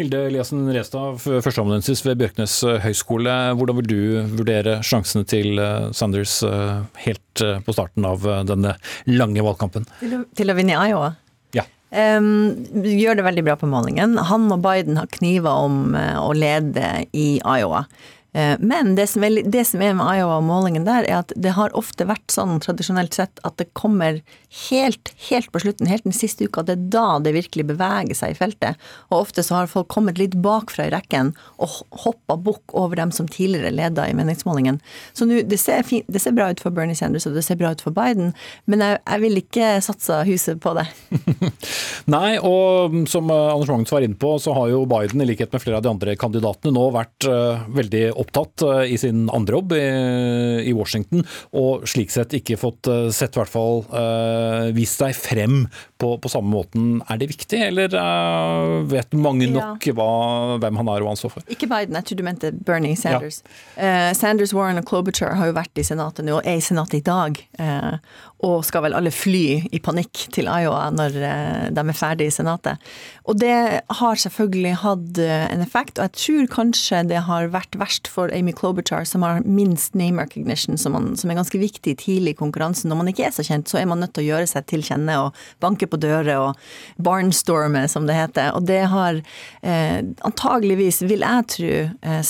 Hilde 0.00 0.24
Eliassen 0.28 0.64
Restad, 0.74 1.20
førsteamanuensis 1.22 2.04
ved 2.06 2.20
Bjørknes 2.22 2.58
høgskole. 2.84 3.36
Hvordan 3.58 3.80
vil 3.80 3.90
du 3.90 4.02
vurdere 4.38 4.80
sjansene 4.86 5.26
til 5.28 5.60
eh, 5.62 5.90
Sanders 5.96 6.40
helt 7.04 7.20
på 7.64 7.72
starten 7.72 8.04
av 8.04 8.24
denne 8.48 8.74
lange 9.08 9.44
valgkampen? 9.44 9.86
Til 10.02 10.18
å, 10.18 10.22
til 10.36 10.52
å 10.52 10.56
vinne 10.56 10.76
i 10.76 10.92
Iowa? 10.92 11.14
Um, 11.92 12.64
gjør 12.72 13.18
det 13.18 13.26
veldig 13.26 13.44
bra 13.44 13.56
på 13.60 13.68
målingen. 13.68 14.16
Han 14.30 14.48
og 14.54 14.62
Biden 14.64 14.96
har 14.96 15.10
kniver 15.12 15.68
om 15.68 15.94
å 15.94 16.32
lede 16.32 17.04
i 17.12 17.36
Iowa. 17.44 17.84
Eh, 18.32 18.56
men 18.60 18.94
det 18.96 19.06
som, 19.12 19.24
er, 19.24 19.42
det 19.44 19.64
som 19.68 19.82
er 19.84 19.92
med 19.96 20.08
Iowa-målingen 20.08 20.86
der, 20.88 21.04
er 21.04 21.20
at 21.20 21.32
det 21.36 21.52
har 21.56 21.74
ofte 21.76 22.06
vært 22.08 22.32
sånn 22.32 22.60
tradisjonelt 22.64 23.12
sett 23.16 23.42
at 23.44 23.58
det 23.60 23.68
kommer 23.76 24.22
helt, 24.68 25.12
helt 25.28 25.50
på 25.52 25.60
slutten, 25.64 25.88
helt 25.90 26.06
den 26.06 26.16
siste 26.16 26.48
uka, 26.48 26.64
det 26.64 26.78
er 26.78 26.86
da 26.94 27.06
det 27.24 27.34
virkelig 27.36 27.66
beveger 27.68 28.16
seg 28.16 28.32
i 28.32 28.38
feltet. 28.38 28.80
Og 29.10 29.26
ofte 29.26 29.44
så 29.44 29.60
har 29.60 29.72
folk 29.72 29.90
kommet 29.92 30.20
litt 30.20 30.38
bakfra 30.44 30.88
i 30.88 30.94
rekken 30.94 31.34
og 31.60 31.82
hoppa 32.06 32.38
bukk 32.40 32.72
over 32.76 33.00
dem 33.00 33.12
som 33.12 33.28
tidligere 33.28 33.74
leda 33.74 34.08
i 34.08 34.16
meningsmålingen. 34.16 34.80
Så 35.12 35.28
nå, 35.28 35.42
det, 35.44 35.60
det, 35.60 36.22
ser 36.22 36.36
bra 36.36 36.48
ut 36.52 36.62
for 36.62 36.72
Bernie 36.72 36.96
Sanders 36.96 37.28
og 37.28 37.36
det 37.36 37.44
ser 37.44 37.60
bra 37.60 37.74
ut 37.76 37.84
for 37.84 37.92
Biden, 37.96 38.32
men 38.64 38.84
jeg, 38.84 39.00
jeg 39.04 39.24
vil 39.26 39.42
ikke 39.42 39.70
satse 39.84 40.22
huset 40.28 40.60
på 40.62 40.72
det. 40.78 40.86
Nei, 42.14 42.38
og 42.40 42.96
som 43.12 43.28
Anders 43.28 43.68
Magnus 43.68 43.92
var 43.92 44.04
inne 44.04 44.16
på, 44.16 44.34
så 44.40 44.56
har 44.56 44.72
jo 44.72 44.84
Biden 44.88 45.20
i 45.20 45.28
likhet 45.28 45.52
med 45.52 45.62
flere 45.64 45.80
av 45.80 45.84
de 45.84 45.92
andre 45.92 46.16
kandidatene 46.16 46.72
nå 46.72 46.88
vært 46.94 47.28
uh, 47.28 47.64
veldig 47.72 48.04
opptatt 48.12 48.21
uh, 48.22 48.82
i 48.86 48.98
sin 49.00 49.26
andre 49.32 49.58
jobb 49.58 49.74
i, 49.76 50.72
Washington, 50.76 51.24
og 51.58 51.86
slik 51.88 52.12
sett 52.14 52.34
ikke 52.36 52.58
fått 52.60 52.88
uh, 52.90 53.10
sett 53.12 53.36
i 53.36 53.40
hvert 53.40 53.52
fall 53.52 53.82
vist 54.76 55.00
seg 55.00 55.14
frem 55.16 55.66
på, 56.00 56.14
på, 56.22 56.30
samme 56.30 56.50
måten. 56.52 57.00
Er 57.10 57.20
det 57.20 57.28
viktig, 57.30 57.58
eller 57.68 57.94
vet 58.90 59.14
mange 59.16 59.48
nok 59.50 59.84
hva, 59.96 60.08
hvem 60.62 60.80
han 60.80 60.90
er 60.90 61.02
og 61.02 61.08
hva 61.08 61.14
han 61.14 61.20
står 61.20 61.34
for? 61.36 61.46
Ikke 61.52 61.68
Biden, 61.70 61.96
jeg 61.98 62.08
tror 62.08 62.20
du 62.20 62.24
mente 62.26 62.52
Bernie 62.52 62.98
Sanders. 62.98 63.42
Ja. 63.76 64.12
Sanders, 64.16 64.54
Warren 64.56 64.80
og 64.80 64.86
Klobuchar 64.88 65.36
har 65.38 65.50
jo 65.50 65.56
vært 65.56 65.80
i 65.80 65.86
Senatet 65.86 66.26
nå, 66.26 66.38
og 66.38 66.48
er 66.48 66.60
i 66.60 66.64
Senatet 66.64 67.02
i 67.02 67.04
dag 67.06 67.42
og 68.42 68.64
skal 68.66 68.86
vel 68.86 68.96
alle 68.98 69.12
fly 69.14 69.70
i 69.70 69.80
panikk 69.82 70.26
til 70.34 70.48
Iowa 70.50 70.88
når 70.94 71.18
eh, 71.22 71.66
de 71.74 71.82
er 71.82 71.96
ferdig 71.96 72.28
i 72.28 72.34
Senatet. 72.34 72.90
Og 73.30 73.38
det 73.38 73.54
har 74.00 74.22
selvfølgelig 74.24 74.74
hatt 74.82 75.20
eh, 75.22 75.46
en 75.46 75.62
effekt, 75.62 75.98
og 75.98 76.08
jeg 76.08 76.18
tror 76.24 76.50
kanskje 76.58 77.04
det 77.12 77.22
har 77.28 77.52
vært 77.54 77.78
verst 77.78 78.10
for 78.12 78.32
Amy 78.34 78.52
Klobuchar, 78.52 79.06
som 79.08 79.24
har 79.24 79.40
minst 79.48 79.96
name 79.98 80.22
recognition, 80.22 80.78
som, 80.78 80.92
man, 80.92 81.12
som 81.16 81.30
er 81.32 81.38
ganske 81.40 81.60
viktig 81.60 81.96
tidlig 82.04 82.34
i 82.34 82.38
konkurransen. 82.38 82.90
Når 82.92 83.00
man 83.00 83.10
ikke 83.12 83.26
er 83.28 83.34
så 83.34 83.44
kjent, 83.46 83.70
så 83.70 83.80
er 83.80 83.88
man 83.90 84.02
nødt 84.02 84.14
til 84.16 84.26
å 84.26 84.30
gjøre 84.34 84.50
seg 84.50 84.68
til 84.70 84.84
kjenne 84.86 85.18
og 85.22 85.42
banke 85.64 85.88
på 85.88 86.00
dører 86.02 86.32
og 86.36 87.02
barnstorme, 87.02 87.86
som 87.90 88.08
det 88.08 88.18
heter. 88.18 88.52
Og 88.58 88.66
det 88.68 88.82
har 88.92 89.20
eh, 89.62 90.00
antageligvis, 90.28 91.02
vil 91.08 91.24
jeg 91.24 91.48
tro, 91.56 91.74
eh, 92.12 92.24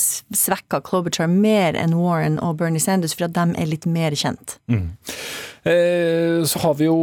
svekka 0.45 0.83
Klobuchar 0.87 1.31
mer 1.31 1.79
enn 1.79 1.97
Warren 1.99 2.39
og 2.43 2.61
Bernie 2.63 2.83
Sanders, 2.83 3.17
for 3.19 3.29
at 3.29 3.37
de 3.39 3.49
er 3.59 3.73
litt 3.73 3.89
mer 3.91 4.17
kjent. 4.19 4.59
Mm. 4.71 4.93
Eh, 5.63 6.43
så 6.45 6.59
har 6.59 6.75
vi 6.75 6.89
jo, 6.89 6.97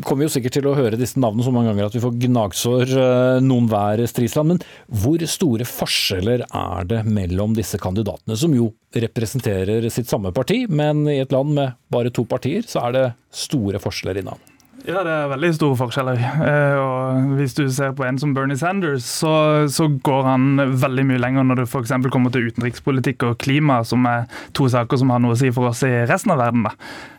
kommer 0.00 0.22
vi 0.22 0.28
jo 0.28 0.32
sikkert 0.32 0.54
til 0.56 0.68
å 0.70 0.76
høre 0.76 0.96
disse 0.96 1.20
navnene 1.20 1.44
så 1.44 1.52
mange 1.52 1.72
ganger 1.72 1.90
at 1.90 1.96
vi 1.96 2.00
får 2.00 2.14
gnagsår 2.24 2.94
eh, 2.96 3.40
noen 3.44 3.68
hver, 3.68 4.04
Strisland. 4.08 4.54
Men 4.54 4.62
hvor 5.02 5.24
store 5.28 5.66
forskjeller 5.68 6.46
er 6.46 6.88
det 6.88 7.02
mellom 7.08 7.56
disse 7.58 7.80
kandidatene, 7.82 8.38
som 8.38 8.56
jo 8.56 8.70
representerer 8.96 9.88
sitt 9.92 10.08
samme 10.08 10.32
parti, 10.36 10.64
men 10.68 11.04
i 11.10 11.20
et 11.20 11.34
land 11.34 11.52
med 11.58 11.76
bare 11.92 12.12
to 12.14 12.24
partier, 12.28 12.64
så 12.68 12.86
er 12.86 12.96
det 12.96 13.06
store 13.44 13.82
forskjeller 13.82 14.22
innad? 14.22 14.51
Ja, 14.82 15.04
det 15.06 15.12
er 15.14 15.28
veldig 15.30 15.48
store 15.54 15.76
forskjeller. 15.78 16.18
Eh, 16.42 16.76
og 16.80 17.34
Hvis 17.38 17.54
du 17.54 17.62
ser 17.70 17.92
på 17.94 18.02
en 18.02 18.16
som 18.18 18.32
Bernie 18.34 18.58
Sanders, 18.58 19.04
så, 19.06 19.68
så 19.70 19.86
går 20.02 20.24
han 20.26 20.62
veldig 20.80 21.04
mye 21.06 21.20
lenger 21.22 21.46
når 21.46 21.60
det 21.60 21.66
f.eks. 21.68 21.92
kommer 22.10 22.32
til 22.34 22.48
utenrikspolitikk 22.50 23.22
og 23.28 23.36
klima, 23.38 23.82
som 23.86 24.02
er 24.10 24.26
to 24.58 24.66
saker 24.72 24.98
som 24.98 25.12
har 25.14 25.22
noe 25.22 25.36
å 25.36 25.38
si 25.38 25.52
for 25.54 25.70
oss 25.70 25.84
i 25.86 25.92
resten 26.10 26.34
av 26.34 26.42
verden. 26.42 26.66
Da. 26.66 26.72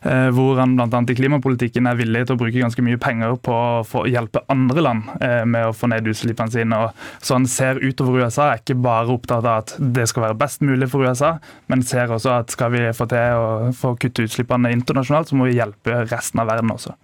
Eh, 0.04 0.28
hvor 0.36 0.60
han 0.60 0.76
bl.a. 0.76 1.04
i 1.08 1.16
klimapolitikken 1.16 1.88
er 1.88 2.00
villig 2.02 2.26
til 2.28 2.36
å 2.36 2.42
bruke 2.42 2.60
ganske 2.60 2.84
mye 2.84 3.00
penger 3.00 3.38
på 3.48 3.56
å 3.56 4.06
hjelpe 4.12 4.44
andre 4.52 4.84
land 4.84 5.14
eh, 5.24 5.44
med 5.48 5.70
å 5.70 5.76
få 5.78 5.88
ned 5.94 6.10
utslippene 6.12 6.52
sine. 6.52 6.82
Så 7.24 7.38
han 7.38 7.48
ser 7.48 7.80
utover 7.80 8.26
USA, 8.26 8.50
er 8.50 8.64
ikke 8.64 8.76
bare 8.84 9.16
opptatt 9.16 9.48
av 9.48 9.62
at 9.62 9.78
det 9.80 10.10
skal 10.12 10.28
være 10.28 10.42
best 10.44 10.66
mulig 10.68 10.92
for 10.92 11.08
USA, 11.08 11.38
men 11.72 11.86
ser 11.88 12.12
også 12.12 12.42
at 12.42 12.52
skal 12.52 12.76
vi 12.76 12.90
få 12.92 13.08
til 13.14 13.40
å 13.40 13.72
få 13.78 13.96
kutte 14.04 14.28
utslippene 14.28 14.74
internasjonalt, 14.76 15.32
så 15.32 15.40
må 15.40 15.48
vi 15.48 15.62
hjelpe 15.62 16.04
resten 16.12 16.44
av 16.44 16.52
verden 16.52 16.76
også. 16.76 16.98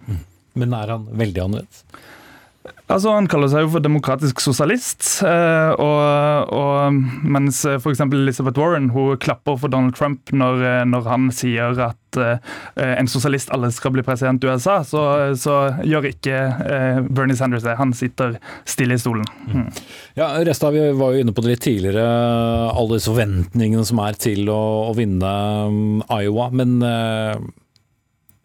Mm. 0.60 0.66
Men 0.68 0.76
er 0.76 0.96
han 0.96 1.06
veldig 1.24 1.44
annerledes? 1.46 1.84
Altså, 2.90 3.12
Han 3.14 3.28
kaller 3.30 3.48
seg 3.48 3.64
jo 3.64 3.70
for 3.76 3.84
demokratisk 3.84 4.42
sosialist. 4.42 5.06
Eh, 5.24 5.72
og, 5.80 6.50
og, 6.52 6.98
mens 7.22 7.62
f.eks. 7.64 8.02
Elizabeth 8.04 8.60
Warren 8.60 8.90
hun 8.92 9.16
klapper 9.22 9.56
for 9.60 9.72
Donald 9.72 9.94
Trump 9.96 10.32
når, 10.34 10.64
eh, 10.66 10.82
når 10.90 11.06
han 11.08 11.28
sier 11.34 11.78
at 11.90 11.96
en 12.10 13.06
sosialist 13.06 13.52
alle 13.54 13.68
skal 13.70 13.92
bli 13.94 14.02
president 14.02 14.42
i 14.42 14.48
USA, 14.50 14.80
så, 14.82 15.00
så 15.38 15.52
gjør 15.86 16.08
ikke 16.08 16.40
Bernie 17.06 17.38
Sanders 17.38 17.62
det. 17.62 17.76
Han 17.78 17.92
sitter 17.94 18.34
stille 18.66 18.96
i 18.96 18.98
stolen. 18.98 19.28
Mm. 19.46 19.68
Ja, 20.18 20.32
Resta, 20.42 20.72
Vi 20.74 20.88
var 20.98 21.14
jo 21.14 21.22
inne 21.22 21.34
på 21.36 21.44
det 21.46 21.52
litt 21.52 21.62
tidligere, 21.68 22.02
alle 22.74 22.98
disse 22.98 23.12
forventningene 23.12 23.86
som 23.86 24.02
er 24.02 24.18
til 24.18 24.50
å, 24.50 24.58
å 24.88 24.96
vinne 24.98 25.30
um, 25.70 26.02
Iowa. 26.10 26.48
Men 26.50 26.82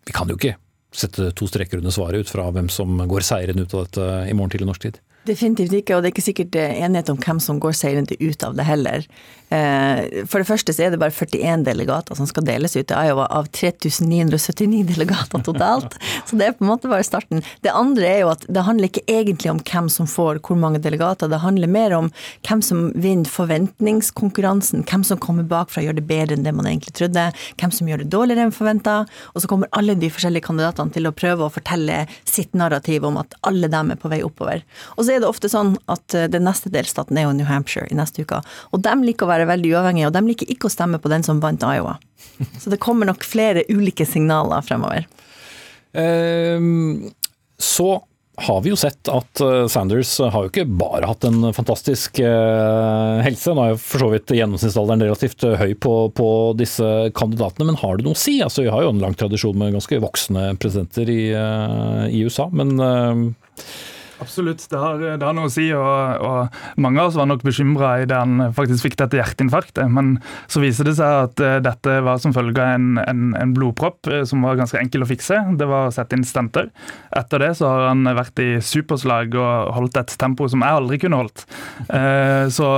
vi 0.06 0.14
kan 0.14 0.30
jo 0.30 0.38
ikke 0.38 0.60
sette 0.96 1.32
to 1.36 1.48
streker 1.50 1.82
under 1.82 1.94
svaret 1.94 2.26
ut 2.26 2.32
fra 2.32 2.48
hvem 2.56 2.70
som 2.72 2.98
går 3.10 3.26
seirende 3.26 3.66
ut 3.66 3.76
av 3.76 3.88
dette 3.88 4.08
i 4.30 4.36
morgen 4.38 4.54
tidlig 4.54 4.70
norsk 4.72 4.88
tid? 4.88 5.00
Definitivt 5.26 5.74
ikke, 5.74 5.96
og 5.96 6.04
det 6.04 6.12
er 6.12 6.16
ikke 6.16 6.28
sikkert 6.30 6.60
enighet 6.62 7.10
om 7.10 7.18
hvem 7.22 7.42
som 7.42 7.60
går 7.62 7.74
seirende 7.78 8.18
ut 8.22 8.46
av 8.46 8.56
det 8.58 8.68
heller. 8.68 9.08
Eh, 9.54 10.26
for 10.26 10.42
det 10.42 10.48
første 10.48 10.74
så 10.74 10.88
er 10.88 10.94
det 10.94 11.00
bare 11.02 11.14
41 11.14 11.66
delegater 11.68 12.18
som 12.18 12.26
skal 12.26 12.48
deles 12.48 12.74
ut 12.74 12.90
i 12.90 12.98
Iowa 12.98 13.28
av 13.30 13.50
3979 13.54 14.82
delegater 14.92 15.44
totalt. 15.46 15.98
Så 16.26 16.38
det 16.40 16.48
er 16.48 16.56
på 16.58 16.66
en 16.66 16.72
måte 16.72 16.90
bare 16.92 17.06
starten. 17.06 17.44
Det 17.66 17.74
andre 17.74 18.10
er 18.10 18.20
jo 18.24 18.32
at 18.34 18.46
det 18.50 18.66
handler 18.66 18.90
ikke 18.90 19.06
egentlig 19.12 19.52
om 19.54 19.62
hvem 19.62 19.90
som 19.94 20.10
får 20.10 20.42
hvor 20.46 20.58
mange 20.60 20.82
delegater, 20.82 21.30
det 21.32 21.42
handler 21.44 21.72
mer 21.72 21.96
om 21.98 22.10
hvem 22.48 22.64
som 22.66 22.88
vinner 22.98 23.30
forventningskonkurransen, 23.30 24.86
hvem 24.90 25.06
som 25.08 25.22
kommer 25.22 25.46
bakfra 25.50 25.84
og 25.84 25.90
gjør 25.90 26.00
det 26.00 26.08
bedre 26.10 26.38
enn 26.38 26.46
det 26.48 26.56
man 26.56 26.70
egentlig 26.70 26.96
trodde, 26.98 27.28
hvem 27.62 27.74
som 27.74 27.90
gjør 27.90 28.04
det 28.04 28.12
dårligere 28.14 28.48
enn 28.48 28.56
forventa, 28.56 28.98
og 29.34 29.44
så 29.44 29.50
kommer 29.52 29.72
alle 29.78 29.98
de 30.00 30.10
forskjellige 30.14 30.48
kandidatene 30.48 30.94
til 30.96 31.10
å 31.10 31.14
prøve 31.16 31.46
å 31.46 31.54
fortelle 31.54 32.04
sitt 32.28 32.54
narrativ 32.58 33.06
om 33.08 33.20
at 33.22 33.38
alle 33.46 33.70
dem 33.72 33.94
er 33.94 34.02
på 34.02 34.12
vei 34.12 34.22
oppover. 34.26 34.66
Og 34.96 35.06
så 35.06 35.15
er 35.16 35.24
det 35.24 35.30
ofte 35.30 35.52
sånn 35.52 35.76
at 35.92 36.16
eh, 36.18 36.30
den 36.32 36.46
neste 36.48 36.72
delstaten 36.74 37.18
er 37.20 37.28
jo 37.28 37.36
New 37.36 37.48
Hampshire 37.50 37.88
i 37.92 37.98
neste 37.98 38.26
uke. 38.26 38.42
Og 38.76 38.84
de 38.86 38.96
liker 39.04 39.28
å 39.28 39.34
være 39.34 39.50
veldig 39.50 39.76
uavhengige, 39.76 40.10
og 40.10 40.18
de 40.18 40.26
liker 40.30 40.52
ikke 40.52 40.70
å 40.70 40.74
stemme 40.74 41.02
på 41.02 41.12
den 41.12 41.26
som 41.26 41.42
vant 41.44 41.66
Iowa. 41.66 41.98
Så 42.62 42.74
det 42.74 42.82
kommer 42.84 43.10
nok 43.10 43.26
flere 43.28 43.66
ulike 43.72 44.08
signaler 44.08 44.66
fremover. 44.66 45.08
Um, 45.96 47.14
så 47.56 48.04
har 48.36 48.58
vi 48.66 48.74
jo 48.74 48.76
sett 48.76 49.08
at 49.08 49.40
eh, 49.40 49.62
Sanders 49.72 50.10
har 50.20 50.44
jo 50.44 50.50
ikke 50.50 50.66
bare 50.68 51.08
hatt 51.08 51.24
en 51.24 51.54
fantastisk 51.56 52.20
uh, 52.20 53.22
helse. 53.24 53.54
Nå 53.56 53.64
er 53.64 53.72
jo 53.72 53.80
for 53.80 54.04
så 54.04 54.10
vidt 54.12 54.34
gjennomsnittsalderen 54.36 55.06
relativt 55.06 55.46
høy 55.62 55.72
på, 55.80 55.94
på, 56.18 56.30
disse 56.60 56.90
kandidatene, 57.16 57.70
men 57.70 57.80
har 57.80 57.96
det 57.96 58.08
noe 58.08 58.18
å 58.18 58.20
si? 58.20 58.42
Altså, 58.44 58.66
vi 58.66 58.74
har 58.76 58.84
jo 58.84 58.92
en 58.92 59.00
lang 59.06 59.16
tradisjon 59.16 59.56
med 59.56 59.78
ganske 59.78 60.02
voksne 60.04 60.50
presidenter 60.60 61.12
i, 61.14 61.22
i 62.12 62.26
USA, 62.28 62.50
men 62.52 62.76
uh, 62.76 63.64
Absolutt, 64.24 64.64
det 64.72 64.80
har, 64.80 65.02
det 65.20 65.26
har, 65.26 65.34
noe 65.36 65.50
å 65.50 65.52
si. 65.52 65.66
Og, 65.76 66.24
og, 66.24 66.60
Mange 66.82 67.02
av 67.02 67.10
oss 67.10 67.18
var 67.20 67.28
nok 67.28 67.44
bekymra 67.44 67.98
idet 68.04 68.18
han 68.22 68.54
faktisk 68.56 68.88
fikk 68.88 68.98
dette 69.02 69.20
hjerteinfarktet. 69.20 69.90
Men 69.92 70.16
så 70.52 70.62
viser 70.64 70.88
det 70.88 70.96
seg 71.00 71.26
at 71.26 71.44
uh, 71.44 71.58
dette 71.64 71.98
var 72.06 72.22
som 72.24 72.34
følge 72.36 72.64
av 72.64 72.78
en, 72.78 73.02
en, 73.02 73.26
en, 73.36 73.54
blodpropp 73.56 74.08
uh, 74.12 74.22
som 74.28 74.46
var 74.46 74.60
ganske 74.60 74.80
enkel 74.80 75.04
å 75.04 75.10
fikse. 75.10 75.42
Det 75.60 75.68
var 75.70 75.90
å 75.90 75.96
sette 75.96 76.16
inn 76.16 76.26
stenter. 76.28 76.72
Etter 77.16 77.44
det 77.44 77.52
så 77.60 77.70
har 77.72 77.90
han 77.90 78.08
vært 78.16 78.40
i 78.44 78.50
superslag 78.64 79.36
og 79.40 79.74
holdt 79.76 80.00
et 80.00 80.16
tempo 80.22 80.48
som 80.52 80.64
jeg 80.64 80.80
aldri 80.80 81.02
kunne 81.04 81.20
holdt. 81.20 81.46
Uh, 81.90 82.48
så, 82.54 82.70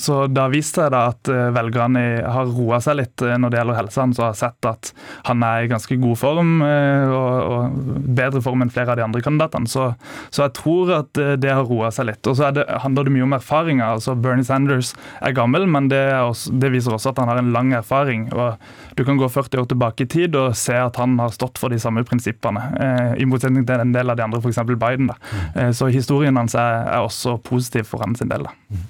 så 0.00 0.22
det 0.30 0.44
har 0.44 0.54
vist 0.54 0.80
seg 0.80 0.92
da 0.94 1.06
at 1.10 1.28
velgerne 1.54 2.04
har 2.24 2.48
roa 2.48 2.80
seg 2.82 3.00
litt 3.00 3.20
når 3.20 3.52
det 3.52 3.60
gjelder 3.60 3.78
helsa 3.82 4.04
hans, 4.04 4.18
og 4.20 4.30
har 4.30 4.38
sett 4.38 4.68
at 4.68 4.92
han 5.28 5.44
er 5.44 5.64
i 5.64 5.70
ganske 5.70 5.96
god 6.00 6.18
form, 6.18 6.52
og, 6.62 7.30
og 7.50 8.04
bedre 8.16 8.40
form 8.44 8.64
enn 8.64 8.72
flere 8.72 8.94
av 8.94 9.00
de 9.00 9.04
andre 9.04 9.22
kandidatene. 9.24 9.68
Så, 9.70 9.90
så 10.32 10.44
jeg 10.46 10.54
tror 10.56 10.70
tror 10.80 10.92
at 11.00 11.20
eh, 11.20 11.36
det 11.40 11.52
har 11.52 11.66
roa 11.68 11.90
seg 11.94 12.08
litt. 12.10 12.26
Og 12.26 12.36
så 12.38 12.50
handler 12.50 13.06
det 13.06 13.14
mye 13.14 13.26
om 13.26 13.36
erfaringer. 13.36 13.84
altså 13.86 14.14
Bernie 14.14 14.44
Sanders 14.44 14.94
er 15.20 15.34
gammel, 15.36 15.66
men 15.66 15.88
det, 15.90 16.02
også, 16.16 16.52
det, 16.52 16.72
viser 16.72 16.94
også 16.96 17.12
at 17.12 17.18
han 17.22 17.28
har 17.28 17.40
en 17.40 17.52
lang 17.52 17.72
erfaring. 17.76 18.28
og 18.32 18.56
Du 18.96 19.04
kan 19.04 19.20
gå 19.20 19.28
40 19.28 19.60
år 19.60 19.70
tilbake 19.70 20.04
i 20.04 20.10
tid 20.10 20.36
og 20.36 20.56
se 20.56 20.76
at 20.76 20.96
han 20.96 21.18
har 21.18 21.34
stått 21.34 21.58
for 21.58 21.72
de 21.72 21.80
samme 21.80 22.04
prinsippene. 22.04 22.64
Eh, 22.80 23.22
I 23.22 23.28
motsetning 23.28 23.66
til 23.68 23.80
en 23.80 23.94
del 23.94 24.10
av 24.10 24.18
de 24.18 24.26
andre, 24.26 24.40
f.eks. 24.42 24.62
Biden. 24.70 25.10
Mm. 25.10 25.46
Eh, 25.54 25.70
så 25.76 25.90
historien 25.92 26.36
hans 26.36 26.54
er, 26.54 26.84
er, 26.88 27.06
også 27.06 27.38
positiv 27.44 27.88
for 27.90 28.04
hans 28.04 28.22
del. 28.22 28.46
Da. 28.46 28.82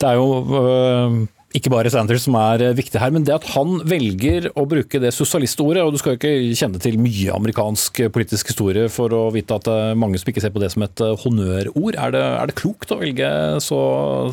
Det 0.00 0.10
er 0.12 0.18
jo... 0.20 0.42
Øh 0.62 1.22
ikke 1.56 1.72
bare 1.72 1.90
Sanders 1.92 2.24
som 2.26 2.36
er 2.38 2.62
eh, 2.64 2.76
viktig 2.76 3.00
her, 3.00 3.12
men 3.14 3.26
det 3.26 3.34
at 3.34 3.48
han 3.54 3.80
velger 3.88 4.48
å 4.58 4.64
bruke 4.68 5.00
det 5.02 5.12
sosialistordet, 5.14 5.82
og 5.84 5.92
du 5.94 6.00
skal 6.00 6.14
jo 6.14 6.20
ikke 6.20 6.58
kjenne 6.58 6.80
til 6.82 6.98
mye 7.02 7.34
amerikansk 7.34 8.02
politisk 8.14 8.52
historie 8.52 8.88
for 8.92 9.12
å 9.16 9.26
vite 9.34 9.58
at 9.58 9.68
er 9.70 9.98
mange 9.98 10.20
som 10.20 10.32
ikke 10.32 10.44
ser 10.44 10.54
på 10.54 10.62
det 10.62 10.72
som 10.74 10.84
et 10.86 11.04
eh, 11.04 11.16
honnørord. 11.24 11.98
Er 11.98 12.14
det, 12.14 12.22
er 12.22 12.50
det 12.50 12.58
klokt 12.60 12.94
å 12.94 13.00
velge 13.02 13.28
så 13.64 13.82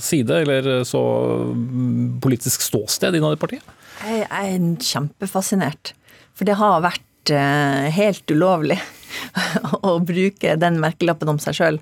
side, 0.03 0.43
eller 0.45 0.85
så 0.87 1.03
mm, 1.51 2.19
politisk 2.23 2.63
ståsted 2.65 3.19
innad 3.19 3.37
i 3.37 3.41
partiet? 3.41 3.75
Jeg 3.99 4.25
er 4.29 4.69
kjempefascinert, 4.79 5.93
for 6.37 6.47
det 6.47 6.55
har 6.59 6.79
vært 6.85 7.33
eh, 7.35 7.89
helt 7.95 8.31
ulovlig 8.31 8.79
å 9.89 9.97
bruke 9.99 10.55
den 10.61 10.79
merkelappen 10.79 11.35
om 11.35 11.41
seg 11.43 11.57
sjøl. 11.59 11.81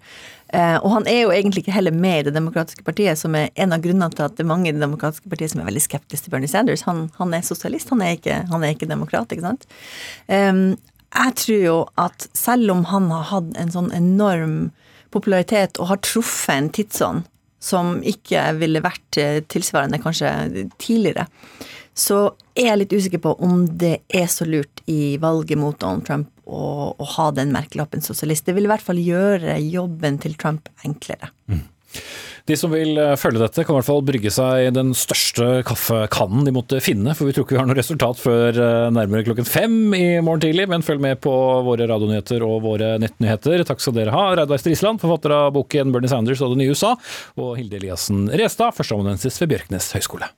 Eh, 0.53 0.77
og 0.79 0.91
han 0.93 1.07
er 1.11 1.21
jo 1.25 1.31
egentlig 1.35 1.65
ikke 1.65 1.75
heller 1.75 1.95
med 1.95 2.21
i 2.21 2.27
Det 2.29 2.35
demokratiske 2.37 2.83
partiet, 2.87 3.19
som 3.19 3.35
er 3.35 3.49
en 3.55 3.75
av 3.75 3.83
grunnene 3.83 4.09
til 4.15 4.27
at 4.27 4.37
det 4.37 4.45
er 4.45 4.51
mange 4.51 4.69
i 4.69 4.75
Det 4.75 4.83
demokratiske 4.83 5.29
partiet 5.29 5.51
som 5.51 5.61
er 5.61 5.69
veldig 5.69 5.83
skeptiske 5.83 6.27
til 6.27 6.35
Bernie 6.35 6.51
Sanders. 6.51 6.85
Han, 6.87 7.07
han 7.17 7.33
er 7.35 7.45
sosialist, 7.45 7.91
han 7.91 8.03
er 8.05 8.15
ikke, 8.15 8.41
han 8.51 8.63
er 8.63 8.75
ikke 8.75 8.89
demokrat, 8.89 9.31
ikke 9.31 9.47
sant. 9.47 9.67
Jeg 10.27 11.33
tror 11.39 11.61
jo 11.63 11.77
at 11.99 12.27
selv 12.35 12.71
om 12.71 12.83
han 12.91 13.09
har 13.11 13.29
hatt 13.31 13.55
en 13.59 13.73
sånn 13.73 13.91
enorm 13.95 14.57
popularitet 15.15 15.79
og 15.79 15.91
har 15.91 16.01
truffet 16.03 16.55
en 16.55 16.71
tidsånd 16.75 17.27
som 17.63 17.97
ikke 18.05 18.43
ville 18.59 18.83
vært 18.85 19.17
eh, 19.19 19.39
tilsvarende 19.49 19.99
kanskje 20.03 20.67
tidligere, 20.77 21.25
så 21.97 22.27
er 22.53 22.69
jeg 22.69 22.81
litt 22.83 22.93
usikker 22.93 23.21
på 23.23 23.33
om 23.43 23.63
det 23.81 23.97
er 24.13 24.27
så 24.29 24.45
lurt 24.45 24.83
i 24.85 25.17
valget 25.21 25.57
mot 25.57 25.77
Donald 25.81 26.05
Trump 26.05 26.29
å, 26.47 26.93
å 26.95 27.09
ha 27.17 27.29
den 27.35 27.53
merkelappen 27.55 28.03
sosialist. 28.03 28.47
Det 28.47 28.55
vil 28.57 28.67
i 28.67 28.71
hvert 28.71 28.85
fall 28.85 29.01
gjøre 29.01 29.59
jobben 29.63 30.21
til 30.23 30.37
Trump 30.39 30.71
enklere. 30.87 31.31
Mm. 31.51 31.65
De 32.47 32.55
som 32.55 32.71
vil 32.71 32.95
eh, 32.99 33.15
følge 33.19 33.41
dette, 33.41 33.63
kan 33.65 33.75
i 33.75 33.77
hvert 33.79 33.87
fall 33.89 34.05
brygge 34.07 34.31
seg 34.31 34.69
den 34.75 34.93
største 34.95 35.65
kaffekannen 35.67 36.47
de 36.47 36.53
måtte 36.55 36.79
finne, 36.83 37.11
for 37.17 37.27
vi 37.27 37.35
tror 37.35 37.43
ikke 37.43 37.57
vi 37.57 37.59
har 37.59 37.67
noe 37.67 37.77
resultat 37.77 38.21
før 38.21 38.55
eh, 38.63 38.87
nærmere 38.95 39.27
klokken 39.27 39.47
fem 39.47 39.75
i 39.97 40.05
morgen 40.23 40.45
tidlig. 40.45 40.69
Men 40.71 40.85
følg 40.87 41.03
med 41.03 41.19
på 41.23 41.33
våre 41.67 41.89
radionyheter 41.91 42.45
og 42.47 42.61
våre 42.63 42.93
nettnyheter. 43.03 43.65
Takk 43.67 43.83
skal 43.83 43.99
dere 43.99 44.15
ha. 44.15 44.29
Reidar 44.39 44.63
Strisland, 44.63 45.03
forfatter 45.03 45.35
av 45.35 45.51
boken 45.59 45.91
'Bernie 45.91 46.11
Sanders 46.11 46.43
og 46.43 46.55
det 46.55 46.63
nye 46.63 46.75
USA', 46.75 46.95
og 47.35 47.55
Hilde 47.59 47.81
Eliassen 47.81 48.27
Restad, 48.31 48.75
førsteamanuensis 48.79 49.43
ved 49.43 49.55
Bjørknes 49.55 49.91
høgskole. 49.97 50.31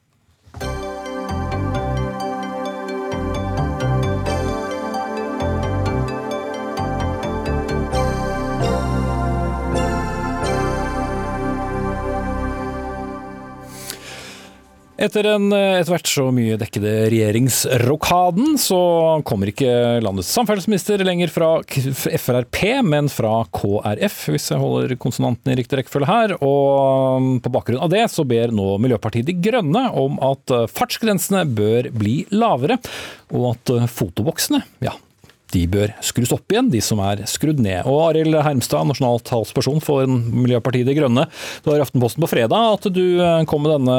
Etter 15.00 15.30
en 15.32 15.48
etter 15.56 15.94
hvert 15.94 16.10
så 16.12 16.26
mye 16.36 16.58
dekkede 16.60 16.90
regjeringsrokaden, 17.14 18.58
så 18.60 18.80
kommer 19.24 19.48
ikke 19.48 19.72
landets 20.04 20.34
samferdselsminister 20.36 21.00
lenger 21.08 21.32
fra 21.32 21.54
Frp, 21.64 22.60
men 22.84 23.08
fra 23.08 23.38
KrF, 23.56 24.18
hvis 24.34 24.50
jeg 24.52 24.60
holder 24.60 24.98
konsonanten 25.00 25.54
i 25.54 25.58
riktig 25.62 25.80
rekkefølge 25.80 26.10
her. 26.10 26.36
Og 26.44 27.40
på 27.40 27.54
bakgrunn 27.56 27.80
av 27.80 27.94
det 27.96 28.04
så 28.12 28.28
ber 28.28 28.52
nå 28.52 28.74
Miljøpartiet 28.84 29.30
De 29.32 29.38
Grønne 29.40 29.86
om 29.96 30.20
at 30.20 30.52
fartsgrensene 30.76 31.46
bør 31.48 31.94
bli 31.96 32.26
lavere, 32.36 32.82
og 33.32 33.54
at 33.54 33.72
fotoboksene, 33.96 34.66
ja, 34.84 34.98
de 35.54 35.64
bør 35.72 35.94
skrus 36.06 36.32
opp 36.36 36.52
igjen, 36.54 36.70
de 36.72 36.82
som 36.84 37.02
er 37.04 37.24
skrudd 37.30 37.62
ned. 37.64 37.88
Og 37.90 38.02
Arild 38.10 38.38
Hermstad, 38.46 38.88
nasjonal 38.90 39.22
talsperson 39.26 39.82
for 39.84 40.06
Miljøpartiet 40.10 40.88
De 40.88 40.96
Grønne, 40.98 41.26
det 41.30 41.70
var 41.70 41.80
i 41.80 41.84
Aftenposten 41.86 42.24
på 42.24 42.32
fredag 42.32 42.76
at 42.78 42.90
du 42.94 43.04
eh, 43.24 43.44
kom 43.50 43.66
med 43.66 43.76
denne 43.78 43.98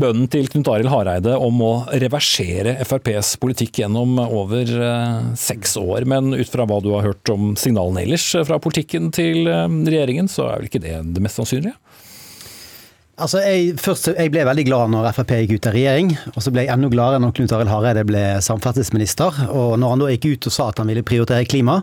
bønnen 0.00 0.30
til 0.32 0.48
Knut 0.52 0.70
Arild 0.72 0.92
Hareide 0.92 1.36
om 1.40 1.60
å 1.64 1.72
reversere 1.92 2.78
FrPs 2.86 3.34
politikk 3.42 3.82
gjennom 3.82 4.18
over 4.26 4.64
eh, 4.64 5.32
seks 5.38 5.76
år. 5.80 6.08
Men 6.08 6.32
ut 6.36 6.52
fra 6.52 6.68
hva 6.68 6.80
du 6.84 6.92
har 6.94 7.06
hørt 7.10 7.32
om 7.32 7.54
signalene 7.60 8.06
ellers 8.06 8.28
fra 8.48 8.60
politikken 8.62 9.12
til 9.14 9.46
eh, 9.50 9.66
regjeringen, 9.88 10.30
så 10.32 10.50
er 10.50 10.60
vel 10.60 10.70
ikke 10.70 10.84
det 10.84 10.98
det 11.16 11.24
mest 11.24 11.40
sannsynlige? 11.40 11.76
Altså, 13.16 13.40
jeg, 13.40 13.78
først, 13.80 14.10
jeg, 14.12 14.28
ble 14.32 14.42
veldig 14.44 14.64
glad 14.68 14.90
når 14.92 15.06
Frp 15.16 15.30
gikk 15.38 15.54
ut 15.56 15.66
av 15.70 15.72
regjering, 15.76 16.10
og 16.34 16.42
så 16.44 16.50
ble 16.52 16.66
jeg 16.66 16.74
enda 16.74 16.90
gladere 16.92 17.22
når 17.24 17.32
Knut 17.38 17.52
Arild 17.56 17.70
Hareide 17.72 18.02
ble 18.04 18.24
samferdselsminister. 18.44 19.38
Og 19.56 19.78
når 19.80 19.94
han 19.94 20.02
da 20.02 20.08
gikk 20.12 20.26
ut 20.34 20.48
og 20.50 20.52
sa 20.52 20.66
at 20.68 20.82
han 20.82 20.90
ville 20.92 21.04
prioritere 21.06 21.48
klima, 21.48 21.78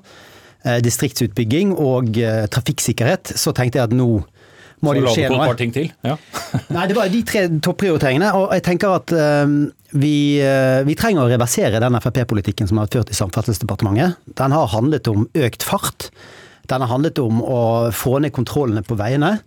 eh, 0.61 0.77
distriktsutbygging 0.85 1.71
og 1.73 2.19
eh, 2.21 2.43
trafikksikkerhet, 2.53 3.33
så 3.41 3.53
tenkte 3.57 3.81
jeg 3.81 3.89
at 3.89 3.95
nå 3.97 4.11
må 4.83 4.93
det 4.93 5.01
jo 5.05 5.13
skje 5.15 5.31
noe. 5.31 5.47
ting 5.57 5.73
til. 5.73 5.87
Ja. 6.05 6.17
Nei, 6.75 6.85
det 6.91 6.97
var 6.99 7.09
de 7.09 7.23
tre 7.25 7.45
topprioriteringene. 7.65 8.29
Og 8.37 8.51
jeg 8.53 8.65
tenker 8.67 8.93
at 8.97 9.13
um, 9.15 9.55
vi, 9.95 10.15
vi, 10.83 10.95
trenger 10.99 11.23
å 11.23 11.31
reversere 11.31 11.79
den 11.79 11.97
Frp-politikken 12.03 12.67
som 12.67 12.81
har 12.81 12.89
vært 12.89 12.97
ført 12.99 13.13
i 13.13 13.17
Samferdselsdepartementet. 13.17 14.19
Den 14.41 14.53
har 14.53 14.67
handlet 14.75 15.07
om 15.07 15.23
økt 15.39 15.63
fart. 15.65 16.09
Den 16.67 16.83
har 16.83 16.91
handlet 16.91 17.21
om 17.23 17.39
å 17.47 17.61
få 17.95 18.19
ned 18.23 18.35
kontrollene 18.35 18.83
på 18.83 18.99
veiene. 18.99 19.37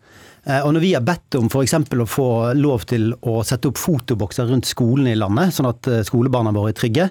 Eh, 0.46 0.62
og 0.62 0.74
når 0.76 0.84
vi 0.84 0.92
har 0.94 1.04
bedt 1.06 1.38
om 1.40 1.48
f.eks. 1.50 1.74
å 1.74 2.08
få 2.08 2.28
lov 2.58 2.86
til 2.90 3.10
å 3.26 3.40
sette 3.46 3.70
opp 3.70 3.80
fotobokser 3.82 4.48
rundt 4.50 4.68
skolene 4.70 5.16
i 5.16 5.18
landet, 5.18 5.54
sånn 5.56 5.70
at 5.72 5.90
eh, 5.90 6.04
skolebarna 6.06 6.54
våre 6.54 6.70
er 6.74 6.78
trygge, 6.78 7.08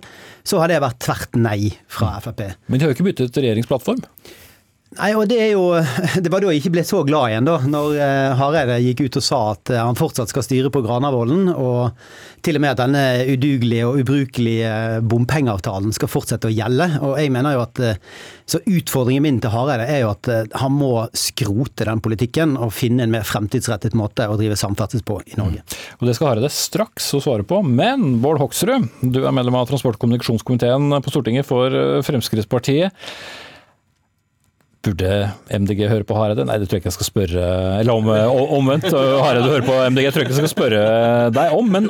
så 0.48 0.62
har 0.62 0.72
det 0.72 0.82
vært 0.84 1.02
tvert 1.04 1.40
nei 1.40 1.60
fra 1.92 2.16
Frp. 2.24 2.46
Men 2.68 2.80
de 2.80 2.88
har 2.88 2.94
jo 2.94 2.98
ikke 3.00 3.10
byttet 3.10 3.42
regjeringsplattform? 3.44 4.04
Nei, 4.96 5.12
og 5.18 5.28
Det 5.28 5.40
jo, 5.52 5.64
det 6.24 6.32
var 6.32 6.44
da 6.44 6.54
jeg 6.54 6.64
ikke 6.64 6.76
ble 6.78 6.86
så 6.88 7.02
glad 7.08 7.32
igjen, 7.32 7.50
da, 7.50 7.58
når 7.68 7.98
eh, 8.00 8.36
Hareide 8.40 8.80
gikk 8.84 9.06
ut 9.06 9.20
og 9.20 9.26
sa 9.26 9.42
at 9.56 9.72
eh, 9.74 9.82
han 9.82 9.98
fortsatt 10.00 10.32
skal 10.32 10.46
styre 10.46 10.72
på 10.72 10.84
Granavolden, 10.86 11.50
og 11.52 11.98
til 12.46 12.60
og 12.60 12.64
med 12.64 12.76
at 12.76 12.82
denne 12.84 13.04
udugelige 13.26 13.88
og 13.88 14.00
ubrukelige 14.04 14.72
bompengeavtalen 15.10 15.96
skal 15.96 16.12
fortsette 16.12 16.48
å 16.48 16.54
gjelde. 16.54 16.88
Og 17.02 17.16
jeg 17.18 17.32
mener 17.34 17.56
jo 17.56 17.64
at 17.64 17.82
Så 18.46 18.60
utfordringen 18.70 19.24
min 19.26 19.40
til 19.42 19.50
Hareide 19.50 19.88
er 19.90 20.04
jo 20.04 20.12
at 20.12 20.30
han 20.62 20.76
må 20.78 21.08
skrote 21.18 21.88
den 21.88 22.04
politikken 22.06 22.54
og 22.62 22.76
finne 22.78 23.08
en 23.08 23.16
mer 23.16 23.26
fremtidsrettet 23.26 23.98
måte 23.98 24.28
å 24.30 24.38
drive 24.38 24.54
samferdsel 24.60 25.02
på 25.02 25.18
i 25.26 25.40
Norge. 25.40 25.64
Mm. 25.66 25.80
Og 25.98 26.06
Det 26.06 26.14
skal 26.14 26.30
Hareide 26.30 26.52
straks 26.54 27.10
å 27.18 27.24
svare 27.26 27.48
på, 27.48 27.64
men 27.66 28.20
Bård 28.22 28.44
Hoksrud, 28.44 28.86
du 29.02 29.24
er 29.24 29.34
medlem 29.34 29.58
av 29.58 29.66
transport- 29.72 29.98
og 29.98 30.06
kommunikasjonskomiteen 30.06 30.94
på 31.02 31.16
Stortinget 31.16 31.50
for 31.50 31.74
Fremskrittspartiet. 32.06 32.94
Burde 34.86 35.12
MDG 35.50 35.82
høre 35.90 36.06
på 36.06 36.18
Hareide? 36.18 36.46
Nei, 36.46 36.60
det 36.62 36.68
tror 36.70 36.78
jeg 36.78 36.84
ikke 36.84 36.92
jeg 36.92 36.98
skal 37.00 37.10
spørre 37.10 37.46
Eller 37.80 37.92
om, 37.96 38.10
omvendt. 38.60 38.86
Hareide 38.94 39.50
hører 39.50 39.66
på 39.66 39.78
MDG, 39.90 40.12
tror 40.12 40.22
jeg 40.22 40.30
ikke 40.30 40.36
jeg 40.36 40.44
skal 40.44 40.54
spørre 40.54 40.84
deg 41.34 41.56
om, 41.58 41.72
men 41.74 41.90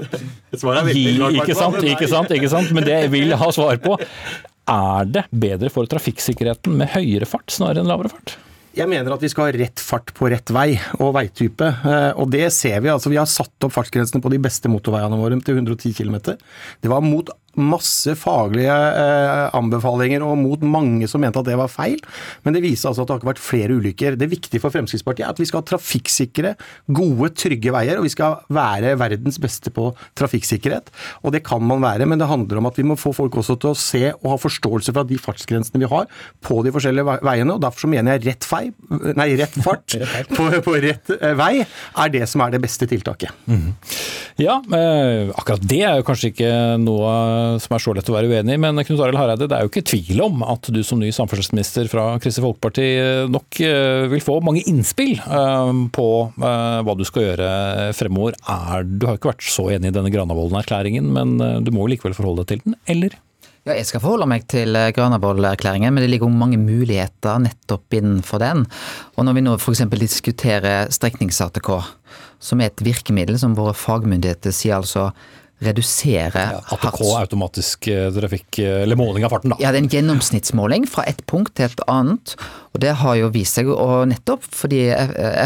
ikke 0.56 1.58
sant, 1.58 1.82
ikke 1.84 2.10
sant, 2.10 2.32
ikke 2.32 2.52
sant. 2.52 2.72
Men 2.76 2.88
det 2.88 2.96
jeg 3.04 3.12
vil 3.14 3.36
ha 3.36 3.52
svar 3.56 3.82
på, 3.84 4.00
er 4.00 5.12
det 5.12 5.28
bedre 5.30 5.70
for 5.74 5.92
trafikksikkerheten 5.92 6.80
med 6.80 6.94
høyere 6.96 7.28
fart 7.30 7.52
snarere 7.54 7.84
enn 7.84 7.92
lavere 7.92 8.16
fart? 8.16 8.38
Jeg 8.76 8.92
mener 8.92 9.14
at 9.16 9.22
vi 9.24 9.30
skal 9.32 9.48
ha 9.48 9.56
rett 9.56 9.80
fart 9.80 10.12
på 10.18 10.28
rett 10.32 10.52
vei 10.52 10.74
og 11.00 11.14
veitype. 11.16 11.68
Eh, 11.88 12.10
og 12.20 12.28
det 12.34 12.50
ser 12.52 12.82
vi. 12.84 12.92
altså 12.92 13.12
Vi 13.12 13.20
har 13.20 13.30
satt 13.30 13.64
opp 13.64 13.72
fartsgrensene 13.72 14.20
på 14.24 14.32
de 14.34 14.40
beste 14.44 14.72
motorveiene 14.72 15.20
våre 15.20 15.38
til 15.40 15.62
110 15.62 15.94
km. 15.96 16.18
Det 16.84 16.92
var 16.92 17.06
mot 17.06 17.32
masse 17.62 18.16
faglige 18.20 18.74
eh, 18.74 19.56
anbefalinger 19.56 20.24
og 20.26 20.38
mot 20.40 20.64
mange 20.66 21.10
som 21.12 21.24
mente 21.24 21.42
at 21.42 21.48
det 21.48 21.58
var 21.60 21.72
feil. 21.72 22.00
Men 22.46 22.56
det 22.56 22.64
viser 22.66 22.90
altså 22.90 23.04
at 23.04 23.10
det 23.10 23.16
har 23.16 23.22
ikke 23.22 23.32
vært 23.34 23.44
flere 23.44 23.78
ulykker. 23.80 24.20
Det 24.20 24.30
viktige 24.32 24.64
for 24.64 24.74
Fremskrittspartiet 24.74 25.28
er 25.28 25.34
at 25.34 25.42
vi 25.42 25.48
skal 25.50 25.62
ha 25.62 25.70
trafikksikre, 25.72 26.56
gode, 26.88 27.32
trygge 27.38 27.74
veier. 27.76 28.00
Og 28.00 28.08
vi 28.08 28.14
skal 28.14 28.40
være 28.54 28.96
verdens 29.02 29.40
beste 29.42 29.74
på 29.76 29.90
trafikksikkerhet. 30.20 30.92
Og 31.24 31.36
det 31.36 31.44
kan 31.48 31.64
man 31.66 31.84
være, 31.84 32.08
men 32.10 32.22
det 32.22 32.30
handler 32.32 32.62
om 32.62 32.70
at 32.70 32.80
vi 32.80 32.88
må 32.88 33.00
få 33.00 33.14
folk 33.16 33.40
også 33.42 33.58
til 33.62 33.74
å 33.74 33.80
se 33.80 34.04
og 34.16 34.30
ha 34.34 34.40
forståelse 34.42 34.96
for 34.96 35.10
de 35.10 35.20
fartsgrensene 35.22 35.82
vi 35.82 35.90
har 35.92 36.10
på 36.46 36.62
de 36.66 36.74
forskjellige 36.76 37.20
veiene. 37.26 37.56
og 37.56 37.64
Derfor 37.64 37.86
så 37.86 37.92
mener 37.92 38.16
jeg 38.16 38.26
rett, 38.30 38.48
fei, 38.48 38.66
nei, 39.16 39.32
rett 39.42 39.58
fart 39.66 39.98
på, 40.34 40.50
på, 40.66 40.78
rett 40.84 41.16
eh, 41.20 41.36
vei 41.38 41.54
er 41.64 42.14
det 42.14 42.26
som 42.30 42.44
er 42.46 42.56
det 42.56 42.62
beste 42.64 42.88
tiltaket. 42.90 43.34
Mm. 43.50 43.74
Ja, 44.42 44.60
eh, 44.76 45.32
akkurat 45.36 45.64
det 45.64 45.82
er 45.88 46.00
jo 46.00 46.08
kanskje 46.08 46.34
ikke 46.34 46.52
noe 46.84 47.14
som 47.62 47.76
er 47.76 47.82
så 47.84 47.94
lett 47.96 48.10
å 48.10 48.16
være 48.16 48.30
uenig 48.32 48.56
i. 48.56 48.62
Men 48.62 48.80
Knut 48.86 49.02
Arild 49.04 49.20
Hareide, 49.20 49.48
det 49.50 49.58
er 49.58 49.66
jo 49.66 49.72
ikke 49.72 49.86
tvil 49.92 50.22
om 50.26 50.44
at 50.46 50.70
du 50.74 50.82
som 50.86 51.02
ny 51.02 51.12
samferdselsminister 51.16 51.90
fra 51.92 52.08
Kristelig 52.22 52.48
Folkeparti 52.48 52.88
eh, 53.02 53.26
nok 53.32 53.60
eh, 53.66 54.06
vil 54.12 54.24
få 54.24 54.40
mange 54.46 54.64
innspill 54.70 55.16
eh, 55.20 55.84
på 55.96 56.08
hva 56.36 56.96
du 56.98 57.06
skal 57.08 57.30
gjøre 57.30 57.52
fremover. 57.98 58.36
Er, 58.52 58.86
du 58.86 59.08
har 59.08 59.20
ikke 59.20 59.34
vært 59.34 59.46
så 59.48 59.70
enig 59.76 59.92
i 59.92 59.96
denne 59.96 60.12
Granavolden-erklæringen, 60.14 61.08
men 61.16 61.38
du 61.66 61.72
må 61.74 61.86
jo 61.86 61.94
likevel 61.96 62.18
forholde 62.18 62.44
deg 62.44 62.52
til 62.52 62.66
den, 62.66 62.78
eller? 62.92 63.16
Ja, 63.66 63.74
jeg 63.74 63.88
skal 63.90 64.04
forholde 64.04 64.28
meg 64.30 64.44
til 64.52 64.78
Granavolden-erklæringen, 64.94 65.96
men 65.96 66.04
det 66.04 66.12
ligger 66.12 66.30
mange 66.30 66.60
muligheter 66.62 67.40
nettopp 67.42 67.98
innenfor 67.98 68.44
den. 68.44 68.66
Og 69.18 69.26
når 69.26 69.38
vi 69.38 69.46
nå 69.48 69.56
f.eks. 69.58 69.86
diskuterer 69.96 70.92
streknings-ATK, 70.94 71.72
som 72.46 72.62
er 72.62 72.70
et 72.70 72.86
virkemiddel 72.86 73.40
som 73.42 73.58
våre 73.58 73.74
fagmyndigheter 73.78 74.54
sier 74.54 74.78
altså 74.78 75.10
redusere 75.64 76.42
ja, 76.52 76.60
ATK, 76.76 77.00
automatisk 77.16 77.88
eh, 77.88 78.10
trafikk, 78.14 78.60
eh, 78.60 78.82
eller 78.84 79.00
måling 79.00 79.24
av 79.24 79.32
farten, 79.32 79.54
da. 79.54 79.60
Ja, 79.64 79.72
det 79.72 79.80
er 79.80 79.86
en 79.86 79.92
gjennomsnittsmåling 79.94 80.88
fra 80.92 81.06
et 81.08 81.22
punkt 81.32 81.56
til 81.56 81.70
et 81.70 81.84
annet. 81.92 82.36
Og 82.76 82.82
det 82.84 82.92
har 83.00 83.16
jo 83.20 83.32
vist 83.32 83.56
seg, 83.56 83.70
og 83.72 84.10
nettopp 84.12 84.44
fordi 84.52 84.82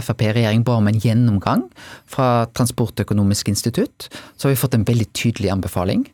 Frp 0.01 0.25
i 0.25 0.31
regjering 0.39 0.63
ba 0.65 0.79
om 0.79 0.89
en 0.89 0.97
gjennomgang 0.97 1.67
fra 2.09 2.47
Transportøkonomisk 2.57 3.51
institutt, 3.53 4.09
så 4.35 4.47
har 4.47 4.55
vi 4.55 4.61
fått 4.63 4.79
en 4.79 4.87
veldig 4.87 5.11
tydelig 5.13 5.53
anbefaling. 5.53 6.07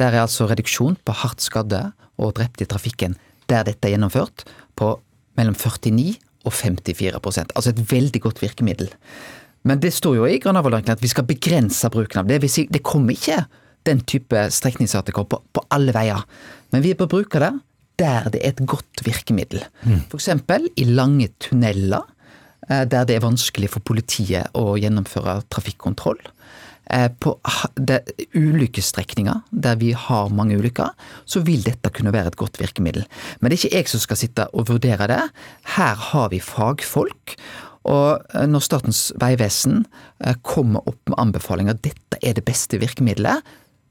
Der 0.00 0.16
er 0.16 0.24
altså 0.24 0.48
reduksjon 0.48 0.96
på 1.04 1.18
hardt 1.20 1.44
skadde 1.44 1.90
og 2.16 2.32
drepte 2.38 2.64
i 2.64 2.70
trafikken 2.70 3.18
der 3.50 3.66
dette 3.68 3.88
er 3.88 3.96
gjennomført, 3.96 4.46
på 4.78 4.94
mellom 5.36 5.56
49 5.58 6.16
og 6.42 6.54
54% 6.54 7.52
Altså 7.54 7.70
et 7.70 7.82
veldig 7.92 8.20
godt 8.24 8.42
virkemiddel. 8.42 8.88
Men 9.68 9.82
det 9.82 9.92
står 9.94 10.18
jo 10.18 10.28
i 10.28 10.40
Granavolden-erklæringen 10.42 10.98
at 10.98 11.04
vi 11.04 11.10
skal 11.12 11.28
begrense 11.28 11.90
bruken 11.92 12.22
av 12.22 12.30
det. 12.30 12.40
si, 12.50 12.66
det 12.70 12.82
kommer 12.82 13.14
ikke 13.14 13.44
den 13.86 14.00
type 14.06 14.46
streknings-ATK 14.50 15.22
på, 15.28 15.42
på, 15.52 15.64
alle 15.70 15.94
veier. 15.94 16.24
Men 16.74 16.82
vi 16.82 16.94
bør 16.98 17.10
bruke 17.16 17.42
det 17.42 17.52
der 18.00 18.30
det 18.32 18.40
er 18.42 18.54
et 18.54 18.66
godt 18.66 19.04
virkemiddel. 19.04 19.62
Mm. 19.84 20.04
F.eks. 20.10 20.28
i 20.76 20.84
lange 20.88 21.28
tunneler 21.38 22.02
eh, 22.68 22.84
der 22.88 23.04
det 23.06 23.16
er 23.16 23.26
vanskelig 23.26 23.70
for 23.70 23.84
politiet 23.84 24.50
å 24.58 24.74
gjennomføre 24.80 25.42
trafikkontroll. 25.52 26.18
Eh, 26.90 27.08
på 27.22 27.36
ulykkesstrekninger 28.34 29.44
der 29.50 29.76
vi 29.78 29.92
har 29.94 30.32
mange 30.34 30.58
ulykker, 30.58 30.90
så 31.24 31.44
vil 31.46 31.62
dette 31.62 31.92
kunne 31.94 32.12
være 32.14 32.32
et 32.32 32.40
godt 32.40 32.58
virkemiddel. 32.60 33.06
Men 33.40 33.50
det 33.50 33.58
er 33.58 33.60
ikke 33.62 33.78
jeg 33.78 33.92
som 33.92 34.02
skal 34.02 34.18
sitte 34.18 34.48
og 34.52 34.66
vurdere 34.72 35.06
det. 35.10 35.22
Her 35.76 35.94
har 36.10 36.32
vi 36.34 36.42
fagfolk. 36.42 37.36
Og 37.88 38.22
eh, 38.34 38.46
når 38.48 38.64
Statens 38.64 39.02
vegvesen 39.20 39.82
eh, 40.24 40.38
kommer 40.46 40.86
opp 40.86 41.00
med 41.10 41.18
anbefalinger 41.20 41.78
dette 41.82 42.20
er 42.22 42.38
det 42.38 42.46
beste 42.46 42.80
virkemidlet, 42.82 43.42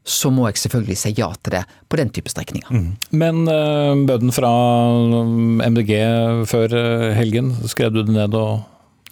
så 0.07 0.31
må 0.33 0.47
jeg 0.47 0.57
selvfølgelig 0.57 0.97
si 0.97 1.11
ja 1.19 1.27
til 1.43 1.59
det 1.59 1.61
på 1.91 1.99
den 1.99 2.09
type 2.09 2.31
strekninger. 2.31 2.71
Mm. 2.73 2.93
Men 3.21 3.43
uh, 3.45 3.93
bønnen 4.09 4.33
fra 4.33 4.49
MDG 5.61 5.91
før 6.49 6.73
helgen, 7.13 7.51
skrev 7.69 7.93
du 7.93 7.99
det 8.01 8.15
ned 8.15 8.33
og 8.33 8.63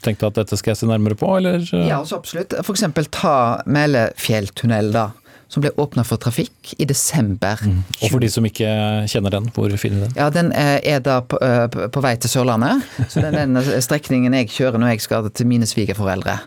tenkte 0.01 0.31
at 0.31 0.39
dette 0.39 0.57
skal 0.57 0.73
jeg 0.73 0.79
se 0.81 0.89
nærmere 0.89 1.19
på, 1.19 1.29
eller? 1.37 1.61
Ja, 1.75 1.99
altså 1.99 2.17
absolutt. 2.17 2.55
Eksempel 2.57 3.05
ta 3.13 3.35
Melefjelltunnel, 3.69 4.89
da 4.95 5.09
som 5.49 5.63
ble 5.63 5.71
åpna 5.81 6.03
for 6.05 6.21
trafikk 6.21 6.75
i 6.77 6.85
desember. 6.85 7.61
Mm. 7.65 7.81
Og 8.03 8.11
for 8.13 8.21
de 8.21 8.29
som 8.29 8.45
ikke 8.45 8.69
kjenner 9.09 9.33
den, 9.33 9.49
hvor 9.55 9.73
finner 9.81 10.05
den? 10.05 10.13
Ja, 10.17 10.29
Den 10.29 10.51
er 10.53 11.01
da 11.01 11.19
på, 11.25 11.39
eh, 11.41 11.65
på 11.67 12.03
vei 12.05 12.15
til 12.21 12.29
Sørlandet. 12.29 12.85
Så 13.09 13.23
det 13.23 13.31
er 13.31 13.39
den 13.47 13.57
strekningen 13.87 14.37
jeg 14.37 14.51
kjører 14.53 14.77
når 14.77 14.93
jeg 14.93 15.07
skal 15.07 15.29
til 15.33 15.49
mine 15.49 15.65
svigerforeldre. 15.69 16.37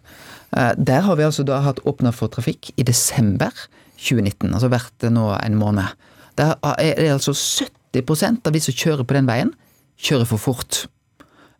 Eh, 0.56 0.72
der 0.78 1.02
har 1.02 1.18
vi 1.18 1.26
altså 1.26 1.42
da 1.42 1.60
hatt 1.66 1.82
åpna 1.84 2.12
for 2.14 2.30
trafikk 2.30 2.70
i 2.76 2.86
desember 2.86 3.50
2019, 3.98 4.52
altså 4.52 4.70
vært 4.70 5.10
nå 5.10 5.28
en 5.38 5.58
måned. 5.58 5.98
Der 6.38 6.54
er 6.62 6.94
det 6.98 7.10
altså 7.12 7.34
70% 7.34 8.46
av 8.46 8.54
de 8.54 8.62
som 8.62 8.74
kjører 8.74 9.06
på 9.06 9.18
den 9.18 9.28
veien, 9.28 9.52
kjører 9.98 10.30
for 10.30 10.42
fort. 10.42 10.84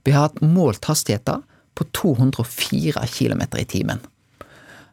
Vi 0.07 0.15
har 0.15 0.29
hatt 0.29 0.43
målt 0.43 0.87
hastigheter 0.91 1.43
på 1.79 1.87
204 1.95 3.03
km 3.11 3.45
i 3.59 3.67
timen. 3.69 4.03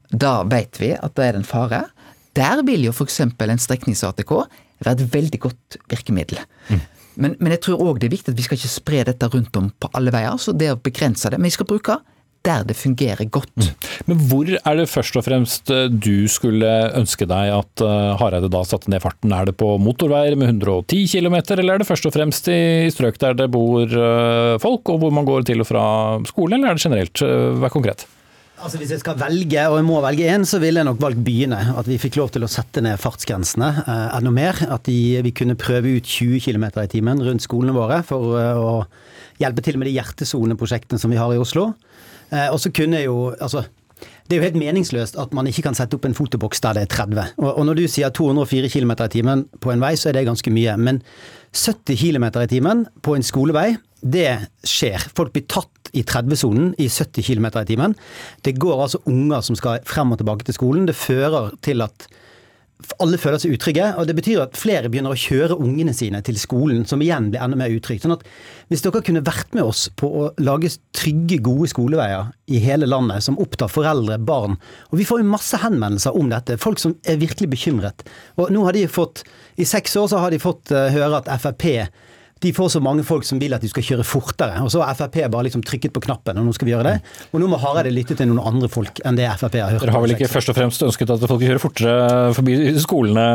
Da 0.10 0.42
vet 0.50 0.80
vi 0.82 0.94
at 0.98 1.16
det 1.18 1.26
er 1.26 1.38
en 1.38 1.48
fare. 1.48 1.84
Der 2.38 2.64
vil 2.68 2.86
jo 2.86 2.94
f.eks. 2.94 3.20
en 3.24 3.34
streknings-ATK 3.66 4.34
være 4.86 4.96
et 4.96 5.14
veldig 5.14 5.40
godt 5.48 5.80
virkemiddel. 5.92 6.40
Mm. 6.70 6.86
Men, 7.20 7.36
men, 7.40 7.52
jeg 7.56 7.64
tror 7.66 7.82
òg 7.84 8.00
det 8.00 8.08
er 8.08 8.16
viktig 8.16 8.32
at 8.32 8.40
vi 8.40 8.46
skal 8.46 8.60
ikke 8.60 8.72
spre 8.72 9.04
dette 9.10 9.28
rundt 9.34 9.58
om 9.60 9.74
på 9.76 9.90
alle 9.98 10.14
veier. 10.16 10.38
så 10.40 10.56
det 10.56 10.72
å 10.72 10.80
begrense 10.80 11.32
det. 11.32 11.40
Men 11.40 11.50
vi 11.50 11.58
skal 11.58 11.68
bruke 11.68 12.00
der 12.48 12.64
det 12.64 12.76
fungerer 12.80 13.28
godt. 13.28 13.52
Mm. 13.58 13.88
Men 14.08 14.22
hvor 14.30 14.50
er 14.56 14.78
det 14.80 14.86
først 14.90 15.18
og 15.20 15.26
fremst 15.26 15.72
eh, 15.76 15.90
du 15.92 16.28
skulle 16.32 16.70
ønske 16.96 17.28
deg 17.28 17.52
at 17.52 17.84
eh, 17.84 18.12
Hareide 18.22 18.52
da 18.52 18.62
satte 18.68 18.92
ned 18.92 19.04
farten? 19.04 19.34
Er 19.36 19.50
det 19.50 19.58
på 19.60 19.74
motorveier 19.82 20.38
med 20.40 20.54
110 20.54 21.04
km, 21.12 21.36
eller 21.58 21.74
er 21.74 21.84
det 21.84 21.90
først 21.90 22.08
og 22.08 22.16
fremst 22.16 22.48
i 22.52 22.88
strøk 22.96 23.20
der 23.20 23.36
det 23.42 23.50
bor 23.52 23.84
eh, 23.84 24.56
folk, 24.64 24.88
og 24.94 25.04
hvor 25.04 25.12
man 25.16 25.28
går 25.28 25.50
til 25.50 25.66
og 25.66 25.68
fra 25.68 25.84
skolen, 26.30 26.62
eller 26.62 26.72
er 26.72 26.80
det 26.80 26.88
generelt? 26.88 27.26
Vær 27.60 27.76
konkret. 27.76 28.08
Altså 28.60 28.80
Hvis 28.82 28.92
jeg 28.92 29.00
skal 29.00 29.16
velge, 29.20 29.62
og 29.72 29.78
jeg 29.78 29.86
må 29.88 30.02
velge 30.04 30.28
én, 30.28 30.44
så 30.48 30.60
ville 30.60 30.82
jeg 30.82 30.88
nok 30.88 31.00
valgt 31.02 31.22
byene. 31.24 31.60
At 31.80 31.88
vi 31.88 32.00
fikk 32.02 32.18
lov 32.20 32.34
til 32.36 32.44
å 32.44 32.52
sette 32.52 32.84
ned 32.84 33.00
fartsgrensene 33.00 33.70
eh, 33.86 34.18
enda 34.18 34.34
mer. 34.36 34.60
At 34.68 34.84
de, 34.90 34.98
vi 35.24 35.32
kunne 35.36 35.58
prøve 35.60 35.96
ut 35.96 36.08
20 36.08 36.44
km 36.44 36.68
i 36.84 36.90
timen 36.92 37.24
rundt 37.24 37.46
skolene 37.46 37.76
våre 37.76 38.02
for 38.08 38.36
uh, 38.36 38.60
å 38.60 38.74
hjelpe 39.40 39.64
til 39.64 39.80
med 39.80 39.88
de 39.88 39.96
hjertesoneprosjektene 39.96 41.00
som 41.00 41.14
vi 41.14 41.20
har 41.22 41.32
i 41.32 41.40
Oslo. 41.40 41.72
Eh, 42.30 42.50
og 42.52 42.60
så 42.60 42.74
kunne 42.76 43.04
jo 43.06 43.30
altså 43.40 43.64
det 44.30 44.36
er 44.36 44.40
jo 44.40 44.46
helt 44.46 44.60
meningsløst 44.62 45.18
at 45.20 45.32
man 45.36 45.48
ikke 45.50 45.64
kan 45.66 45.76
sette 45.76 45.98
opp 45.98 46.06
en 46.08 46.16
fotoboks 46.16 46.62
der 46.64 46.78
det 46.78 46.84
er 46.86 46.92
30. 46.94 47.34
Og, 47.42 47.50
og 47.50 47.66
når 47.68 47.80
du 47.80 47.86
sier 47.90 48.12
204 48.14 48.70
km 48.72 48.94
i 48.94 49.10
timen 49.12 49.42
på 49.60 49.74
en 49.74 49.82
vei, 49.82 49.96
så 49.98 50.12
er 50.12 50.20
det 50.20 50.28
ganske 50.28 50.54
mye. 50.54 50.76
Men 50.78 51.02
70 51.56 51.98
km 51.98 52.28
i 52.30 52.50
timen 52.52 52.86
på 53.04 53.16
en 53.18 53.26
skolevei, 53.26 53.74
det 54.00 54.30
skjer. 54.68 55.10
Folk 55.18 55.34
blir 55.36 55.48
tatt 55.50 55.79
i 55.94 56.04
30-sonen 56.06 56.74
i 56.78 56.90
70 56.90 57.26
km 57.26 57.50
i 57.62 57.68
timen. 57.70 57.98
Det 58.46 58.58
går 58.62 58.86
altså 58.86 59.04
unger 59.10 59.46
som 59.46 59.58
skal 59.60 59.84
frem 59.88 60.14
og 60.14 60.22
tilbake 60.22 60.48
til 60.48 60.58
skolen. 60.58 60.88
Det 60.90 60.98
fører 60.98 61.54
til 61.66 61.86
at 61.86 62.10
alle 63.04 63.18
føler 63.20 63.42
seg 63.42 63.58
utrygge, 63.58 63.90
og 64.00 64.06
det 64.08 64.14
betyr 64.16 64.40
at 64.46 64.56
flere 64.58 64.88
begynner 64.88 65.12
å 65.12 65.20
kjøre 65.20 65.58
ungene 65.60 65.92
sine 65.96 66.22
til 66.24 66.38
skolen, 66.40 66.86
som 66.88 67.02
igjen 67.04 67.28
blir 67.34 67.44
enda 67.44 67.58
mer 67.60 67.74
utrygt. 67.76 68.06
Sånn 68.06 68.16
at 68.16 68.24
hvis 68.72 68.86
dere 68.86 69.02
kunne 69.04 69.24
vært 69.28 69.52
med 69.58 69.68
oss 69.68 69.90
på 70.00 70.08
å 70.08 70.30
lage 70.40 70.72
trygge, 70.96 71.42
gode 71.44 71.68
skoleveier 71.74 72.32
i 72.48 72.62
hele 72.64 72.88
landet, 72.88 73.26
som 73.26 73.40
opptar 73.42 73.72
foreldre, 73.72 74.16
barn 74.24 74.56
Og 74.90 75.00
vi 75.02 75.08
får 75.08 75.20
jo 75.22 75.28
masse 75.28 75.60
henvendelser 75.60 76.16
om 76.16 76.32
dette, 76.32 76.60
folk 76.62 76.80
som 76.80 76.96
er 77.04 77.20
virkelig 77.20 77.50
bekymret. 77.52 78.08
Og 78.40 78.54
nå 78.54 78.64
har 78.64 78.76
de 78.78 78.88
fått 78.88 79.26
I 79.60 79.68
seks 79.68 79.98
år 80.00 80.08
så 80.08 80.24
har 80.24 80.32
de 80.32 80.40
fått 80.40 80.72
uh, 80.72 80.88
høre 80.94 81.20
at 81.20 81.28
Frp 81.44 81.68
de 82.40 82.52
får 82.56 82.70
så 82.76 82.80
mange 82.84 83.04
folk 83.04 83.26
som 83.28 83.40
vil 83.42 83.54
at 83.56 83.64
de 83.64 83.70
skal 83.72 83.84
kjøre 83.84 84.06
fortere. 84.08 84.62
Og 84.64 84.72
så 84.72 84.82
har 84.84 84.96
Frp 84.96 85.18
bare 85.32 85.48
liksom 85.50 85.64
trykket 85.66 85.92
på 85.96 86.04
knappen, 86.06 86.38
og 86.40 86.48
nå 86.48 86.54
skal 86.56 86.70
vi 86.70 86.74
gjøre 86.74 86.94
det. 86.94 86.96
Og 87.34 87.42
nå 87.44 87.50
må 87.52 87.60
Hareide 87.60 87.92
lytte 87.92 88.16
til 88.16 88.30
noen 88.30 88.40
andre 88.48 88.70
folk 88.72 89.02
enn 89.04 89.20
det 89.20 89.28
Frp 89.42 89.58
har 89.60 89.74
hørt. 89.76 89.84
Dere 89.84 89.96
har 89.96 90.06
vel 90.06 90.16
ikke 90.16 90.30
først 90.32 90.54
og 90.54 90.58
fremst 90.58 90.86
ønsket 90.88 91.14
at 91.16 91.26
folk 91.28 91.44
kjører 91.44 91.64
fortere 91.64 91.96
forbi 92.38 92.56
skolene, 92.80 93.26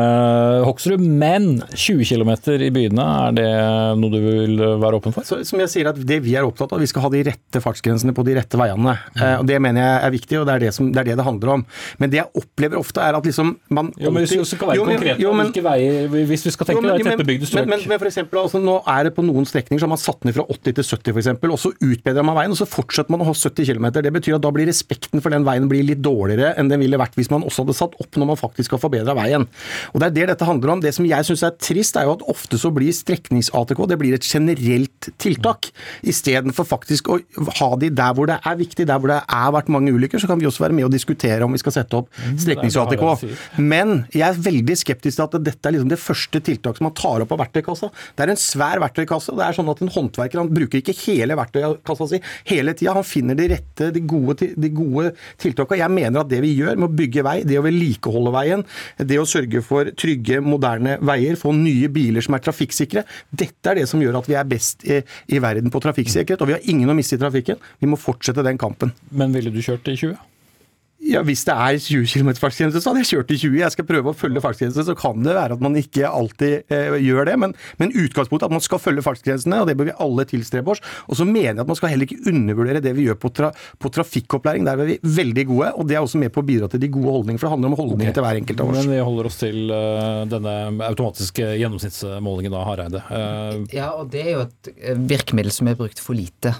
Hoksrud, 0.65 1.03
men 1.03 1.61
20 1.75 2.07
km 2.09 2.33
i 2.65 2.71
byene, 2.73 3.05
er 3.27 3.37
det 3.37 3.49
noe 4.01 4.13
du 4.13 4.19
vil 4.23 4.63
være 4.81 4.99
åpen 4.99 5.15
for? 5.15 5.27
Så, 5.27 5.41
som 5.47 5.61
jeg 5.61 5.71
sier 5.71 5.91
at 5.91 5.99
Det 6.05 6.19
vi 6.25 6.35
er 6.37 6.47
opptatt 6.47 6.73
av, 6.73 6.81
vi 6.81 6.89
skal 6.89 7.05
ha 7.05 7.11
de 7.13 7.21
rette 7.27 7.61
fartsgrensene 7.61 8.13
på 8.15 8.25
de 8.25 8.35
rette 8.39 8.59
veiene. 8.59 8.95
Eh, 9.15 9.37
og 9.39 9.45
Det 9.49 9.59
mener 9.61 9.83
jeg 9.83 10.01
er 10.07 10.15
viktig, 10.15 10.39
og 10.41 10.49
det 10.49 10.55
er 10.55 10.65
det, 10.65 10.73
som, 10.75 10.89
det 10.93 11.03
er 11.03 11.11
det 11.11 11.19
det 11.21 11.27
handler 11.27 11.53
om. 11.59 11.65
Men 12.01 12.13
det 12.13 12.21
jeg 12.23 12.41
opplever 12.41 12.81
ofte, 12.81 13.03
er 13.05 13.17
at 13.17 13.29
liksom 13.29 13.55
man 13.69 13.91
Jo, 14.01 14.11
men 14.11 14.25
Hvis 14.25 14.33
vi 14.33 14.45
skal 14.49 14.71
være 14.71 14.85
konkrete 14.85 15.33
hvilke 15.35 15.63
veier 15.65 16.07
Hvis 16.11 16.45
vi 16.45 16.51
skal 16.53 16.69
tenke 16.69 16.81
jo, 16.81 16.87
men, 16.87 17.05
tettbebygde 17.05 17.49
strøk 17.49 17.67
men, 17.67 17.77
men, 17.79 17.89
men 17.93 18.01
for 18.01 18.09
eksempel, 18.09 18.41
altså, 18.41 18.61
nå 18.63 18.77
er 18.94 18.94
det 19.03 19.11
på 19.15 19.23
noen 19.25 19.45
strekninger 19.47 19.81
så 19.81 19.87
har 19.87 19.93
man 19.93 20.01
satt 20.01 20.23
ned 20.23 20.35
fra 20.37 20.45
80 20.47 20.77
til 20.77 20.87
70 20.87 21.11
f.eks., 21.15 21.29
og 21.45 21.59
så 21.59 21.71
utbedrer 21.73 22.25
man 22.25 22.37
veien, 22.37 22.53
og 22.53 22.59
så 22.59 22.67
fortsetter 22.69 23.11
man 23.13 23.23
å 23.23 23.29
ha 23.29 23.35
70 23.35 23.67
km. 23.67 23.89
Det 23.99 24.13
betyr 24.15 24.37
at 24.37 24.45
da 24.45 24.51
blir 24.55 24.69
respekten 24.69 25.23
for 25.23 25.33
den 25.33 25.45
veien 25.47 25.67
blir 25.71 25.85
litt 25.85 26.01
dårligere 26.05 26.53
enn 26.59 26.71
den 26.71 26.81
ville 26.81 26.99
vært 26.99 27.17
hvis 27.19 27.31
man 27.33 27.45
også 27.45 27.65
hadde 27.65 27.77
satt 27.77 27.97
opp 28.01 28.19
når 28.19 28.31
man 28.31 28.39
faktisk 28.39 28.75
har 28.77 28.81
forbedra 28.83 29.15
veien. 29.17 29.47
Og 29.93 29.99
Det 30.01 30.07
er 30.07 30.15
det 30.15 30.27
dette 30.33 30.47
handler 30.47 30.75
om. 30.75 30.83
Det 30.83 30.93
som 30.95 31.07
jeg 31.07 31.27
syns 31.27 31.43
er 31.45 31.55
trist, 31.59 31.99
er 31.99 32.07
jo 32.07 32.15
at 32.15 32.25
ofte 32.31 32.59
så 32.61 32.71
blir 32.73 32.95
streknings-ATK 32.95 33.83
det 33.89 33.99
blir 34.01 34.15
et 34.17 34.25
generelt 34.25 35.09
tiltak. 35.21 35.69
Istedenfor 36.05 36.67
faktisk 36.67 37.09
å 37.11 37.19
ha 37.59 37.69
de 37.81 37.91
der 37.93 38.15
hvor 38.17 38.29
det 38.29 38.39
er 38.41 38.59
viktig, 38.59 38.87
der 38.87 39.01
hvor 39.01 39.11
det 39.11 39.21
har 39.23 39.53
vært 39.55 39.71
mange 39.73 39.93
ulykker, 39.95 40.21
så 40.21 40.29
kan 40.29 40.41
vi 40.41 40.47
også 40.49 40.65
være 40.65 40.77
med 40.77 40.87
og 40.87 40.93
diskutere 40.95 41.45
om 41.45 41.55
vi 41.55 41.61
skal 41.61 41.75
sette 41.77 41.99
opp 41.99 42.09
mm, 42.11 42.37
streknings-ATK. 42.45 43.59
Men 43.61 44.05
jeg 44.13 44.25
er 44.27 44.41
veldig 44.47 44.77
skeptisk 44.79 45.19
til 45.19 45.25
at 45.27 45.37
dette 45.45 45.69
er 45.69 45.77
liksom 45.77 45.91
det 45.91 46.01
første 46.01 46.41
tiltaket 46.45 46.81
som 46.81 46.89
man 46.89 46.97
tar 46.97 47.25
opp 47.25 47.33
av 47.35 47.41
verktøykassa. 47.45 47.91
Det 48.15 48.25
er 48.25 48.33
en 48.33 48.41
svær 48.41 48.81
verktøykasse. 48.85 49.35
Det 49.35 49.45
er 49.45 49.57
sånn 49.57 49.71
at 49.71 49.81
En 49.85 49.91
håndverker 49.91 50.41
han 50.41 50.51
bruker 50.53 50.81
ikke 50.81 50.95
hele 51.03 51.37
verktøykassa 51.37 52.07
si 52.09 52.21
hele 52.49 52.73
tida. 52.77 52.95
Han 52.95 53.07
finner 53.07 53.37
de 53.37 53.49
rette, 53.51 53.91
de 53.93 54.01
gode, 54.07 54.51
de 54.55 54.71
gode 54.73 55.11
tiltakene. 55.41 55.81
Jeg 55.83 55.93
mener 55.93 56.21
at 56.21 56.31
det 56.31 56.41
vi 56.45 56.53
gjør 56.55 56.79
med 56.79 56.89
å 56.89 56.97
bygge 57.01 57.25
vei, 57.25 57.37
det 57.47 57.59
å 57.59 57.65
vedlikeholde 57.65 58.33
veien, 58.35 58.65
det 58.97 59.19
å 59.21 59.27
sørge 59.29 59.61
for 59.65 59.91
trygge, 59.99 60.41
moderne 60.45 60.97
veier, 61.05 61.37
få 61.39 61.53
nye 61.55 61.89
biler 61.93 62.25
som 62.25 62.37
er 62.37 62.45
trafikksikre, 62.45 63.05
dette 63.29 63.71
er 63.71 63.81
det 63.81 63.89
som 63.91 64.01
gjør 64.01 64.21
at 64.21 64.29
vi 64.31 64.37
er 64.39 64.47
best 64.49 64.85
i, 64.87 65.01
i 65.33 65.41
verden 65.43 65.73
på 65.73 65.81
trafikksikkerhet. 65.83 66.41
Og 66.41 66.51
vi 66.51 66.57
har 66.57 66.71
ingen 66.71 66.91
å 66.91 66.97
miste 66.97 67.19
i 67.19 67.21
trafikken. 67.21 67.61
Vi 67.81 67.89
må 67.89 67.99
fortsette 67.99 68.45
den 68.45 68.61
kampen. 68.61 68.95
Men 69.11 69.35
ville 69.35 69.53
du 69.53 69.61
kjørt 69.63 69.91
i 69.91 69.97
20? 69.99 70.34
Ja, 71.05 71.21
Hvis 71.25 71.43
det 71.45 71.53
er 71.53 71.77
20 71.77 72.07
km 72.09 72.31
fartsgrense, 72.39 72.81
så 72.81 72.91
hadde 72.91 73.03
jeg 73.03 73.09
kjørt 73.11 73.33
i 73.35 73.37
20. 73.37 73.57
Jeg 73.61 73.73
skal 73.75 73.85
prøve 73.87 74.11
å 74.11 74.17
følge 74.17 74.41
fartsgrensen. 74.41 74.87
Så 74.87 74.95
kan 74.97 75.21
det 75.25 75.35
være 75.37 75.57
at 75.57 75.61
man 75.63 75.77
ikke 75.77 76.09
alltid 76.09 76.71
eh, 76.73 76.97
gjør 77.05 77.29
det. 77.29 77.35
Men, 77.41 77.53
men 77.81 77.93
utgangspunktet 77.93 78.47
er 78.47 78.49
at 78.49 78.55
man 78.55 78.65
skal 78.65 78.81
følge 78.81 79.03
fartsgrensene, 79.05 79.59
og 79.61 79.69
det 79.69 79.77
bør 79.77 79.91
vi 79.91 79.97
alle 80.01 80.25
tilstrebe 80.29 80.73
oss. 80.73 80.81
Og 81.05 81.19
så 81.19 81.27
mener 81.29 81.51
jeg 81.51 81.63
at 81.65 81.69
man 81.69 81.77
skal 81.77 81.93
heller 81.93 82.09
ikke 82.09 82.31
undervurdere 82.31 82.81
det 82.83 82.95
vi 82.97 83.05
gjør 83.05 83.19
på, 83.21 83.31
tra, 83.37 83.51
på 83.53 83.91
trafikkopplæring. 83.99 84.65
Der 84.65 84.81
er 84.81 84.89
vi 84.89 84.97
veldig 85.19 85.45
gode, 85.51 85.71
og 85.77 85.89
det 85.89 85.99
er 85.99 86.05
også 86.07 86.21
med 86.21 86.33
på 86.33 86.41
å 86.41 86.47
bidra 86.47 86.71
til 86.73 86.81
de 86.81 86.89
gode 86.97 87.13
holdningene. 87.19 87.41
For 87.41 87.49
det 87.49 87.55
handler 87.55 87.73
om 87.73 87.79
holdninger 87.83 88.09
okay. 88.09 88.17
til 88.17 88.27
hver 88.27 88.41
enkelt 88.41 88.65
av 88.65 88.73
oss. 88.73 88.79
Men 88.81 88.95
vi 88.95 89.03
holder 89.11 89.29
oss 89.29 89.39
til 89.43 89.61
uh, 89.69 90.23
denne 90.31 90.55
automatiske 90.89 91.51
gjennomsnittsmålingen 91.61 92.55
da, 92.55 92.65
Hareide. 92.65 93.03
Uh, 93.11 93.61
ja, 93.75 93.91
og 93.93 94.09
det 94.13 94.25
er 94.25 94.33
jo 94.39 94.45
et 94.47 94.73
virkemiddel 95.13 95.53
som 95.53 95.69
er 95.69 95.77
brukt 95.77 96.01
for 96.01 96.17
lite. 96.17 96.55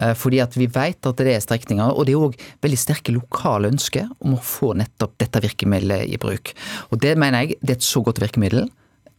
Uh, 0.00 0.12
fordi 0.18 0.40
at 0.42 0.56
vi 0.58 0.68
vet 0.70 1.06
at 1.06 1.22
det 1.22 1.34
er 1.34 1.44
strekninger, 1.44 1.92
og 1.92 2.06
det 2.08 2.16
er 2.16 2.26
òg 2.26 2.36
veldig 2.64 2.80
sterke 2.80 3.14
lokale 3.14 3.70
ønsker 3.72 4.10
om 4.20 4.36
å 4.36 4.42
få 4.44 4.74
nettopp 4.78 5.16
dette 5.22 5.44
virkemidlet 5.46 6.10
i 6.10 6.20
bruk. 6.20 6.54
Og 6.90 7.00
Det 7.00 7.16
mener 7.18 7.44
jeg 7.44 7.60
det 7.60 7.76
er 7.76 7.80
et 7.80 7.86
så 7.86 8.02
godt 8.04 8.20
virkemiddel. 8.22 8.68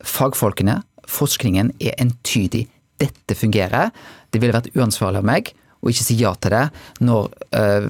Fagfolkene, 0.02 0.82
forskningen 1.10 1.74
er 1.82 1.98
entydig. 2.02 2.68
Dette 3.02 3.34
fungerer. 3.34 3.90
Det 4.30 4.42
ville 4.42 4.54
vært 4.54 4.74
uansvarlig 4.78 5.22
av 5.22 5.28
meg 5.28 5.54
å 5.82 5.90
ikke 5.90 6.06
si 6.06 6.18
ja 6.20 6.32
til 6.38 6.54
det 6.54 6.66
når 7.06 7.30
uh, 7.58 7.88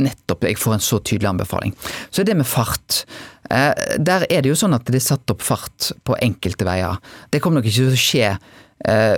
nettopp 0.00 0.46
jeg 0.48 0.60
får 0.60 0.76
en 0.76 0.84
så 0.84 1.00
tydelig 1.04 1.30
anbefaling. 1.34 1.74
Så 2.10 2.22
er 2.22 2.30
det 2.30 2.38
med 2.38 2.48
fart. 2.48 3.02
Uh, 3.50 3.72
der 4.00 4.26
er 4.30 4.42
det 4.42 4.52
jo 4.52 4.58
sånn 4.58 4.76
at 4.76 4.88
det 4.88 5.00
er 5.02 5.08
satt 5.10 5.34
opp 5.34 5.44
fart 5.44 5.92
på 6.06 6.16
enkelte 6.24 6.66
veier. 6.68 6.96
Det 7.30 7.42
kommer 7.44 7.60
nok 7.60 7.68
ikke 7.68 7.82
til 7.82 7.92
å 7.92 8.04
skje 8.06 8.32
uh, 8.32 9.16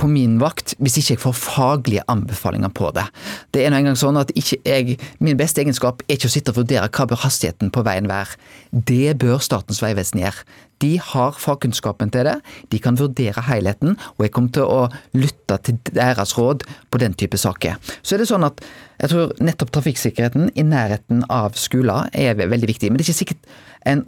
på 0.00 0.08
min 0.08 0.38
vakt 0.40 0.72
hvis 0.80 0.96
ikke 1.00 1.12
jeg 1.12 1.20
får 1.22 1.34
faglige 1.36 2.04
anbefalinger 2.08 2.72
på 2.74 2.88
det. 2.96 3.04
Det 3.52 3.64
er 3.64 3.72
nå 3.72 3.80
engang 3.82 3.98
sånn 4.00 4.16
at 4.16 4.32
jeg, 4.34 4.96
Min 5.20 5.38
beste 5.38 5.60
egenskap 5.60 6.02
er 6.06 6.16
ikke 6.16 6.30
å 6.30 6.32
sitte 6.32 6.54
og 6.54 6.62
vurdere 6.62 6.88
hva 6.88 7.06
bør 7.10 7.20
hastigheten 7.24 7.72
på 7.74 7.84
veien 7.84 8.08
være. 8.08 8.38
Det 8.72 9.16
bør 9.20 9.42
Statens 9.44 9.82
vegvesen 9.84 10.22
gjøre. 10.24 10.46
De 10.82 10.96
har 10.98 11.36
fagkunnskapen 11.38 12.10
til 12.12 12.26
det, 12.26 12.34
de 12.72 12.80
kan 12.82 12.98
vurdere 12.98 13.44
helheten, 13.46 13.94
og 14.16 14.24
jeg 14.24 14.32
kommer 14.34 14.56
til 14.56 14.66
å 14.66 14.80
lytte 15.16 15.56
til 15.64 15.78
deres 15.94 16.34
råd 16.36 16.66
på 16.90 17.00
den 17.00 17.14
type 17.14 17.38
saker. 17.40 17.78
Så 18.02 18.16
er 18.16 18.24
det 18.24 18.28
sånn 18.28 18.44
at 18.44 18.60
jeg 18.98 19.12
tror 19.12 19.32
nettopp 19.44 19.72
trafikksikkerheten 19.76 20.50
i 20.58 20.66
nærheten 20.66 21.24
av 21.32 21.56
skoler 21.60 22.10
er 22.12 22.36
veldig 22.40 22.68
viktig. 22.72 22.90
Men 22.90 22.98
det 22.98 23.06
er 23.06 23.12
ikke 23.12 23.22
sikkert 23.22 23.50
en 23.86 24.04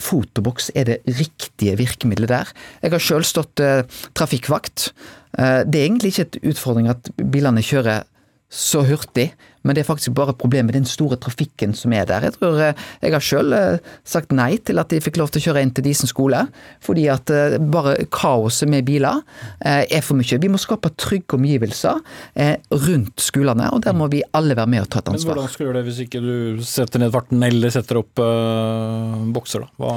fotoboks 0.00 0.70
er 0.74 0.88
det 0.88 0.96
riktige 1.06 1.76
virkemidlet 1.78 2.32
der. 2.32 2.50
Jeg 2.82 2.94
har 2.94 3.02
sjøl 3.02 3.26
stått 3.26 3.62
eh, 3.62 3.84
trafikkvakt. 4.16 4.90
Eh, 5.38 5.62
det 5.66 5.80
er 5.80 5.86
egentlig 5.86 6.14
ikke 6.14 6.28
et 6.28 6.40
utfordring 6.54 6.90
at 6.90 7.10
bilene 7.18 7.62
kjører 7.64 8.06
så 8.54 8.84
hurtig, 8.86 9.32
men 9.64 9.76
det 9.76 9.84
er 9.84 9.88
faktisk 9.88 10.12
bare 10.16 10.34
et 10.34 10.40
problem 10.40 10.68
med 10.68 10.76
den 10.76 10.86
store 10.88 11.16
trafikken 11.20 11.72
som 11.76 11.92
er 11.96 12.06
der. 12.08 12.26
Jeg 12.28 12.36
tror 12.36 12.60
eh, 12.60 12.82
jeg 13.00 13.14
har 13.14 13.24
sjøl 13.24 13.56
eh, 13.56 13.92
sagt 14.06 14.34
nei 14.36 14.52
til 14.60 14.80
at 14.80 14.92
de 14.92 15.00
fikk 15.02 15.18
lov 15.20 15.32
til 15.32 15.40
å 15.40 15.46
kjøre 15.48 15.64
inn 15.64 15.72
til 15.74 15.86
Disen 15.86 16.10
skole, 16.10 16.44
fordi 16.84 17.06
at 17.12 17.32
eh, 17.32 17.56
bare 17.58 17.96
kaoset 18.12 18.68
med 18.70 18.84
biler 18.84 19.22
er 19.64 20.02
for 20.04 20.18
mye. 20.18 20.38
Vi 20.40 20.50
må 20.50 20.58
skape 20.60 20.90
trygge 21.00 21.38
omgivelser 21.38 22.00
rundt 22.84 23.22
skolene, 23.22 23.70
og 23.72 23.82
der 23.86 23.96
må 23.96 24.08
vi 24.12 24.20
alle 24.36 24.56
være 24.56 24.70
med 24.70 24.84
og 24.84 24.90
ta 24.92 25.00
et 25.00 25.10
ansvar. 25.14 25.34
Men 25.34 25.40
Hvordan 25.40 25.54
skal 25.54 25.64
du 25.64 25.68
gjøre 25.68 25.78
det 25.78 25.84
hvis 25.88 26.00
ikke 26.04 26.22
du 26.24 26.64
setter 26.66 27.02
ned 27.02 27.12
farten 27.14 27.44
eller 27.46 27.72
setter 27.72 28.00
opp 28.00 28.20
uh, 28.20 29.16
bokser, 29.34 29.64
da? 29.64 29.70
Hva, 29.80 29.94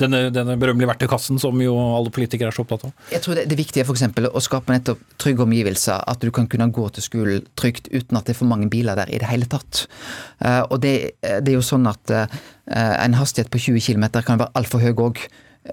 denne, 0.00 0.22
denne 0.34 0.56
berømmelige 0.60 0.90
verktøykassen 0.90 1.40
som 1.42 1.62
jo 1.62 1.76
alle 1.78 2.12
politikere 2.14 2.50
er 2.50 2.56
så 2.56 2.64
opptatt 2.64 2.88
av? 2.88 2.94
Jeg 3.14 3.24
tror 3.24 3.38
det, 3.38 3.46
det 3.50 3.56
er 3.56 3.62
viktig 3.62 3.84
f.eks. 3.84 4.06
å 4.28 4.44
skape 4.44 4.74
nettopp 4.74 5.02
trygge 5.20 5.44
omgivelser, 5.46 6.02
at 6.08 6.24
du 6.24 6.32
kan 6.34 6.48
kunne 6.50 6.70
gå 6.74 6.88
til 6.96 7.06
skolen 7.06 7.46
trygt 7.58 7.90
uten 7.92 8.18
at 8.18 8.28
det 8.28 8.34
er 8.34 8.40
for 8.40 8.50
mange 8.50 8.70
biler 8.72 8.87
biler 8.88 8.96
der 8.96 9.12
i 9.12 9.18
det 9.18 9.28
hele 9.28 9.46
tatt. 9.46 9.86
Eh, 10.40 10.62
og 10.70 10.80
det, 10.80 11.18
det 11.22 11.52
er 11.52 11.58
jo 11.58 11.64
sånn 11.64 11.86
at 11.86 12.10
eh, 12.10 12.26
en 12.72 13.14
hastighet 13.18 13.50
på 13.50 13.58
20 13.58 13.80
km 13.80 14.08
kan 14.22 14.40
være 14.40 14.54
altfor 14.54 14.80
høy 14.80 14.94
òg 14.96 15.28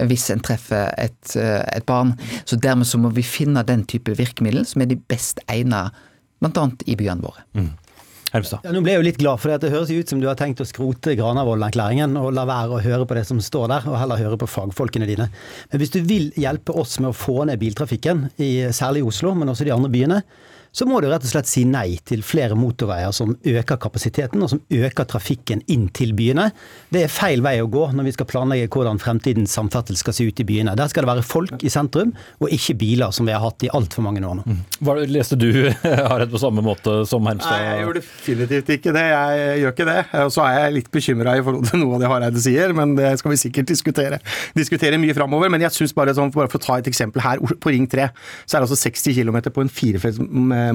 hvis 0.09 0.27
en 0.33 0.41
treffer 0.43 0.91
et, 0.97 1.35
eh, 1.39 1.63
et, 1.71 1.85
barn. 1.85 2.15
Så 2.45 2.57
dermed 2.57 2.87
så 2.87 2.99
må 2.99 3.13
vi 3.15 3.23
finne 3.23 3.63
den 3.63 3.85
type 3.85 4.11
virkemiddel 4.17 4.65
som 4.65 4.81
er 4.81 4.91
de 4.91 4.99
best 4.99 5.39
egnet, 5.47 5.95
bl.a. 6.43 6.69
i 6.85 6.95
byene 6.95 7.23
våre. 7.23 7.45
Mm. 7.55 7.73
Ja, 8.35 8.71
nå 8.73 8.81
ble 8.83 8.91
jeg 8.91 8.99
jo 8.99 9.05
litt 9.05 9.19
glad, 9.21 9.39
for 9.39 9.47
det 9.47 9.61
det 9.63 9.71
høres 9.71 9.93
ut 9.93 10.09
som 10.11 10.19
du 10.19 10.25
har 10.27 10.35
tenkt 10.35 10.59
å 10.59 10.65
skrote 10.67 11.13
Granavolden-erklæringen 11.15 12.17
og 12.19 12.33
la 12.35 12.43
være 12.49 12.75
å 12.75 12.81
høre 12.83 13.05
på 13.07 13.15
det 13.15 13.23
som 13.29 13.39
står 13.39 13.69
der, 13.71 13.85
og 13.87 13.95
heller 13.95 14.19
høre 14.19 14.39
på 14.41 14.49
fagfolkene 14.49 15.07
dine. 15.07 15.29
Men 15.71 15.79
hvis 15.79 15.93
du 15.93 16.01
vil 16.03 16.33
hjelpe 16.35 16.75
oss 16.75 16.97
med 16.99 17.13
å 17.13 17.15
få 17.15 17.45
ned 17.47 17.61
biltrafikken, 17.61 18.25
i, 18.35 18.67
særlig 18.75 19.05
i 19.05 19.07
Oslo, 19.07 19.31
men 19.39 19.53
også 19.53 19.69
de 19.69 19.71
andre 19.77 19.93
byene, 19.93 20.19
så 20.75 20.83
må 20.87 20.99
du 20.99 21.07
rett 21.07 21.23
og 21.23 21.31
slett 21.31 21.47
si 21.47 21.63
nei 21.67 21.95
til 22.03 22.23
flere 22.25 22.57
motorveier 22.59 23.13
som 23.15 23.31
øker 23.47 23.79
kapasiteten, 23.79 24.41
og 24.43 24.51
som 24.51 24.59
øker 24.67 25.07
trafikken 25.07 25.61
inn 25.71 25.87
til 25.95 26.11
byene. 26.17 26.49
Det 26.91 27.05
er 27.05 27.11
feil 27.11 27.43
vei 27.45 27.57
å 27.63 27.69
gå 27.71 27.85
når 27.95 28.09
vi 28.09 28.13
skal 28.17 28.27
planlegge 28.27 28.67
hvordan 28.73 28.99
fremtidens 28.99 29.55
samferdsel 29.55 29.95
skal 29.99 30.17
se 30.17 30.27
ut 30.27 30.41
i 30.43 30.47
byene. 30.47 30.75
Der 30.75 30.91
skal 30.91 31.05
det 31.05 31.13
være 31.13 31.23
folk 31.25 31.63
i 31.63 31.71
sentrum, 31.71 32.11
og 32.43 32.51
ikke 32.51 32.75
biler, 32.81 33.13
som 33.15 33.27
vi 33.27 33.31
har 33.31 33.43
hatt 33.43 33.63
i 33.63 33.71
altfor 33.71 34.03
mange 34.03 34.23
år 34.25 34.41
nå. 34.41 34.43
Mm. 34.43 34.59
Hva 34.83 34.97
leste 35.07 35.39
du 35.39 35.47
Harald 36.11 36.33
på 36.33 36.41
samme 36.43 36.65
måte 36.65 36.97
som 37.07 37.23
Hermstad? 37.29 37.55
Nei, 37.55 37.69
jeg 37.69 37.85
gjør 37.85 37.99
definitivt 38.01 38.73
ikke 38.75 38.95
det. 38.97 39.05
Jeg 39.13 39.63
gjør 39.63 39.75
ikke 39.77 39.89
det. 39.91 39.97
Og 40.25 40.35
så 40.35 40.45
er 40.49 40.59
jeg 40.59 40.75
litt 40.81 40.91
bekymra 40.91 41.37
i 41.39 41.45
forhold 41.45 41.71
til 41.71 41.83
noe 41.85 41.95
av 41.95 42.03
det 42.03 42.11
Hareide 42.11 42.43
sier, 42.43 42.75
men 42.75 42.97
det 42.99 43.13
skal 43.21 43.31
vi 43.31 43.39
sikkert 43.45 43.71
diskutere, 43.71 44.19
diskutere 44.57 44.99
mye 44.99 45.15
framover. 45.15 45.53
Men 45.53 45.63
jeg 45.63 45.77
syns 45.77 45.95
bare 45.95 46.15
sånn, 46.17 46.33
bare 46.35 46.51
for 46.51 46.59
å 46.59 46.65
ta 46.67 46.79
et 46.81 46.91
eksempel 46.91 47.23
her, 47.23 47.39
på 47.39 47.71
Ring 47.71 47.87
3 47.87 48.09
så 48.45 48.57
er 48.57 48.61
det 48.61 48.67
altså 48.67 48.77
60 48.81 49.15
km 49.15 49.37
på 49.55 49.63
en 49.63 49.71
firefelts 49.71 50.19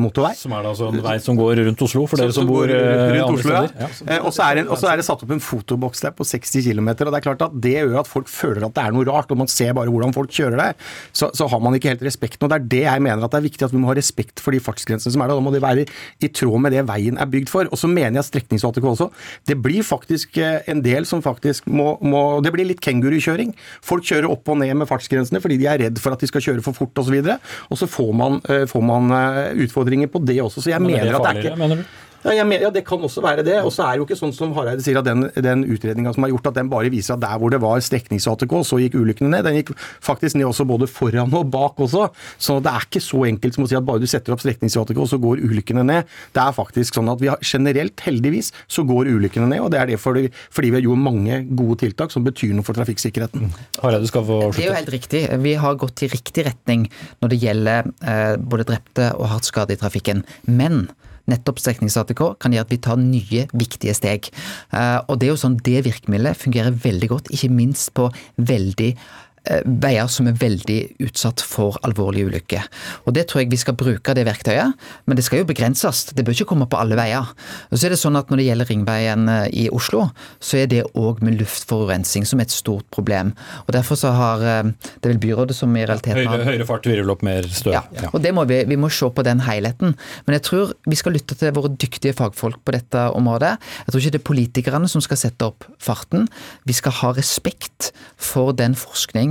motorvei. 0.00 0.34
Som 0.38 0.54
er 0.54 0.64
da 0.64 0.72
altså 0.72 0.90
en 0.90 1.02
vei 1.04 1.16
som 1.22 1.38
går 1.38 1.62
rundt 1.64 1.84
Oslo, 1.86 2.04
for 2.10 2.20
dere 2.20 2.34
som, 2.34 2.44
som 2.44 2.50
bor 2.50 2.70
eh, 2.70 3.16
rundt 3.16 3.40
Oslo, 3.40 3.54
ja. 3.56 3.88
ja. 3.88 4.20
Og 4.20 4.34
så 4.34 4.46
er, 4.46 4.62
er, 4.62 5.00
det 5.00 5.06
satt 5.06 5.24
opp 5.24 5.34
en 5.34 5.42
fotoboks 5.42 6.04
der 6.04 6.14
på 6.16 6.26
60 6.26 6.68
km, 6.68 6.90
og 6.92 7.10
det 7.10 7.18
er 7.20 7.26
klart 7.26 7.44
at 7.46 7.56
det 7.66 7.76
gjør 7.78 8.00
at 8.02 8.10
folk 8.10 8.30
føler 8.30 8.66
at 8.66 8.76
det 8.76 8.84
er 8.84 8.94
noe 8.94 9.06
rart, 9.08 9.32
og 9.32 9.40
man 9.42 9.50
ser 9.50 9.74
bare 9.76 9.92
hvordan 9.92 10.14
folk 10.16 10.32
kjører 10.34 10.60
der. 10.60 10.78
Så, 11.12 11.30
så 11.36 11.48
har 11.50 11.62
man 11.62 11.76
ikke 11.76 11.92
helt 11.94 12.04
respekten. 12.06 12.46
Og 12.46 12.52
det 12.52 12.60
er 12.60 12.68
det 12.74 12.82
jeg 12.86 13.04
mener 13.04 13.26
at 13.26 13.34
det 13.34 13.40
er 13.40 13.46
viktig 13.48 13.66
at 13.66 13.74
vi 13.74 13.80
må 13.82 13.90
ha 13.90 13.96
respekt 13.98 14.42
for 14.42 14.54
de 14.54 14.62
fartsgrensene 14.62 15.14
som 15.14 15.24
er 15.24 15.30
der. 15.30 15.40
Da 15.40 15.44
må 15.44 15.54
de 15.54 15.62
være 15.62 15.86
i 16.20 16.30
tråd 16.30 16.64
med 16.64 16.74
det 16.76 16.84
veien 16.88 17.18
er 17.20 17.30
bygd 17.30 17.52
for. 17.52 17.70
Og 17.70 17.80
så 17.80 17.90
mener 17.90 18.20
jeg 18.20 18.28
streknings-ATK 18.28 18.88
også. 18.92 19.10
Det 19.48 19.56
blir 19.62 19.86
faktisk 19.86 20.38
eh, 20.40 20.60
en 20.70 20.82
del 20.84 21.08
som 21.08 21.24
faktisk 21.24 21.68
må, 21.70 21.94
må 22.00 22.22
Det 22.44 22.52
blir 22.54 22.68
litt 22.68 22.82
kengurukjøring. 22.84 23.54
Folk 23.86 24.06
kjører 24.08 24.30
opp 24.30 24.48
og 24.50 24.60
ned 24.62 24.74
med 24.80 24.90
fartsgrensene 24.90 25.42
fordi 25.42 25.58
de 25.60 25.68
er 25.70 25.80
redd 25.84 26.00
for 26.02 26.14
at 26.14 26.22
de 26.22 26.30
skal 26.30 26.44
kjøre 26.44 26.64
for 26.64 26.76
fort 26.76 27.02
osv. 27.02 27.16
Og, 27.20 27.26
så 27.26 27.38
og 27.70 27.80
så 27.80 27.88
får 27.90 28.12
man, 28.16 28.40
eh, 28.50 28.66
får 28.70 28.84
man 28.84 29.10
utfordringer 29.10 29.79
på 30.12 30.22
det 30.26 30.38
også. 30.42 30.60
Så 30.60 30.70
jeg 30.70 30.80
Men 30.82 30.92
mener 30.92 31.04
det 31.04 31.14
at 31.14 31.26
det 31.26 31.30
er 31.30 31.50
ikke 31.50 31.60
mener 31.60 31.80
du? 31.80 31.84
Ja, 32.20 32.34
jeg 32.36 32.44
mener, 32.44 32.66
ja, 32.66 32.70
det 32.72 32.82
kan 32.84 33.00
også 33.00 33.22
være 33.24 33.44
det. 33.46 33.56
Og 33.64 33.72
så 33.72 33.86
er 33.86 33.94
det 33.94 34.02
jo 34.02 34.06
ikke 34.08 34.18
sånn 34.18 34.34
som 34.36 34.52
Hareide 34.56 34.84
sier, 34.84 34.98
at 35.00 35.06
den, 35.08 35.24
den 35.40 35.64
utredninga 35.72 36.12
som 36.12 36.26
er 36.26 36.32
gjort, 36.34 36.50
at 36.50 36.58
den 36.58 36.68
bare 36.72 36.92
viser 36.92 37.16
at 37.16 37.22
der 37.22 37.38
hvor 37.40 37.52
det 37.52 37.60
var 37.62 37.80
streknings-ATK, 37.84 38.52
så 38.66 38.80
gikk 38.82 38.98
ulykkene 39.00 39.30
ned. 39.32 39.46
Den 39.46 39.56
gikk 39.56 39.72
faktisk 40.04 40.36
ned 40.36 40.50
også 40.50 40.66
både 40.68 40.88
foran 40.90 41.32
og 41.36 41.48
bak 41.54 41.80
også. 41.80 42.10
Så 42.36 42.58
det 42.60 42.74
er 42.74 42.84
ikke 42.84 43.02
så 43.04 43.24
enkelt 43.30 43.56
som 43.56 43.64
å 43.64 43.70
si 43.70 43.78
at 43.78 43.88
bare 43.88 44.02
du 44.02 44.08
setter 44.10 44.36
opp 44.36 44.44
streknings-ATK, 44.44 45.00
så 45.08 45.20
går 45.22 45.40
ulykkene 45.48 45.86
ned. 45.88 46.12
Det 46.36 46.44
er 46.44 46.56
faktisk 46.56 47.00
sånn 47.00 47.08
at 47.12 47.24
vi 47.24 47.32
har 47.32 47.40
generelt, 47.40 48.04
heldigvis, 48.04 48.52
så 48.68 48.84
går 48.88 49.08
ulykkene 49.14 49.48
ned. 49.54 49.64
Og 49.64 49.72
det 49.72 49.80
er 49.80 49.92
det 49.94 50.00
fordi, 50.02 50.28
fordi 50.52 50.74
vi 50.74 50.80
har 50.80 50.88
gjort 50.90 51.04
mange 51.08 51.42
gode 51.56 51.80
tiltak 51.86 52.12
som 52.12 52.26
betyr 52.26 52.52
noe 52.58 52.68
for 52.68 52.76
trafikksikkerheten. 52.76 53.48
Hareide 53.80 54.12
skal 54.12 54.28
få 54.28 54.42
Det 54.52 54.66
er 54.66 54.74
jo 54.74 54.78
helt 54.82 54.92
riktig. 54.92 55.24
Vi 55.40 55.56
har 55.64 55.80
gått 55.80 56.04
i 56.04 56.12
riktig 56.12 56.44
retning 56.52 56.90
når 57.24 57.32
det 57.32 57.44
gjelder 57.46 57.92
eh, 58.04 58.34
både 58.36 58.68
drepte 58.68 59.14
og 59.16 59.30
hardt 59.32 59.48
skade 59.48 59.72
i 59.72 59.80
trafikken. 59.80 60.26
Men 60.44 60.90
nettopp 61.30 61.62
streknings-ATK 61.62 62.22
kan 62.42 62.54
gjøre 62.54 62.68
at 62.68 62.74
vi 62.74 62.80
tar 62.82 63.00
nye, 63.00 63.46
viktige 63.56 63.94
steg. 63.96 64.30
Eh, 64.74 64.98
og 65.06 65.20
det 65.20 65.28
er 65.28 65.34
jo 65.34 65.40
sånn 65.44 65.58
det 65.66 65.84
virkemidlet 65.86 66.38
fungerer 66.38 66.76
veldig 66.84 67.10
godt, 67.14 67.32
ikke 67.34 67.52
minst 67.54 67.92
på 67.96 68.10
veldig 68.36 68.92
veier 69.64 70.08
som 70.12 70.28
er 70.28 70.36
veldig 70.36 70.78
utsatt 71.06 71.40
for 71.44 71.78
alvorlige 71.86 72.28
ulykker. 72.28 72.66
Og 73.06 73.14
Det 73.14 73.26
tror 73.28 73.42
jeg 73.42 73.50
vi 73.50 73.60
skal 73.60 73.76
bruke 73.78 74.14
det 74.14 74.26
verktøyet, 74.28 74.74
men 75.06 75.16
det 75.16 75.24
skal 75.24 75.42
jo 75.42 75.48
begrenses. 75.48 76.04
Det 76.12 76.24
bør 76.24 76.36
ikke 76.36 76.50
komme 76.52 76.68
på 76.70 76.78
alle 76.80 76.98
veier. 76.98 77.24
Og 77.70 77.78
så 77.78 77.88
er 77.88 77.94
det 77.94 78.00
sånn 78.00 78.16
at 78.16 78.30
Når 78.30 78.38
det 78.38 78.46
gjelder 78.46 78.68
ringveien 78.68 79.28
eh, 79.28 79.48
i 79.64 79.68
Oslo, 79.74 80.04
så 80.38 80.60
er 80.60 80.66
det 80.70 80.84
òg 80.94 81.22
med 81.24 81.40
luftforurensning 81.40 82.26
som 82.28 82.38
er 82.38 82.46
et 82.46 82.54
stort 82.54 82.86
problem. 82.94 83.32
Og 83.66 83.72
Derfor 83.74 83.98
så 83.98 84.12
har 84.14 84.40
det 84.40 85.08
er 85.08 85.12
vel 85.12 85.20
byrådet 85.22 85.56
som 85.56 85.72
i 85.76 85.84
realiteten 85.86 86.28
har 86.30 86.44
høyere 86.46 86.66
fart 86.68 86.86
virvel 86.88 87.12
opp 87.14 87.24
mer 87.26 87.46
støv. 87.48 87.74
ja, 87.74 87.82
og 88.10 88.20
det 88.22 88.32
må 88.36 88.44
vi, 88.48 88.62
vi 88.68 88.78
må 88.80 88.90
se 88.92 89.08
på 89.10 89.24
den 89.26 89.42
helheten. 89.46 89.94
Men 90.26 90.36
jeg 90.38 90.44
tror 90.48 90.74
vi 90.88 90.98
skal 90.98 91.16
lytte 91.16 91.36
til 91.38 91.54
våre 91.56 91.72
dyktige 91.72 92.14
fagfolk 92.16 92.60
på 92.66 92.74
dette 92.76 93.06
området. 93.16 93.56
Jeg 93.86 93.92
tror 93.92 94.02
ikke 94.02 94.14
det 94.16 94.20
er 94.20 94.28
politikerne 94.30 94.90
som 94.90 95.04
skal 95.04 95.20
sette 95.20 95.48
opp 95.48 95.66
farten. 95.82 96.28
Vi 96.68 96.76
skal 96.76 96.96
ha 97.00 97.12
respekt 97.16 97.90
for 98.20 98.54
den 98.56 98.76
forskning, 98.78 99.29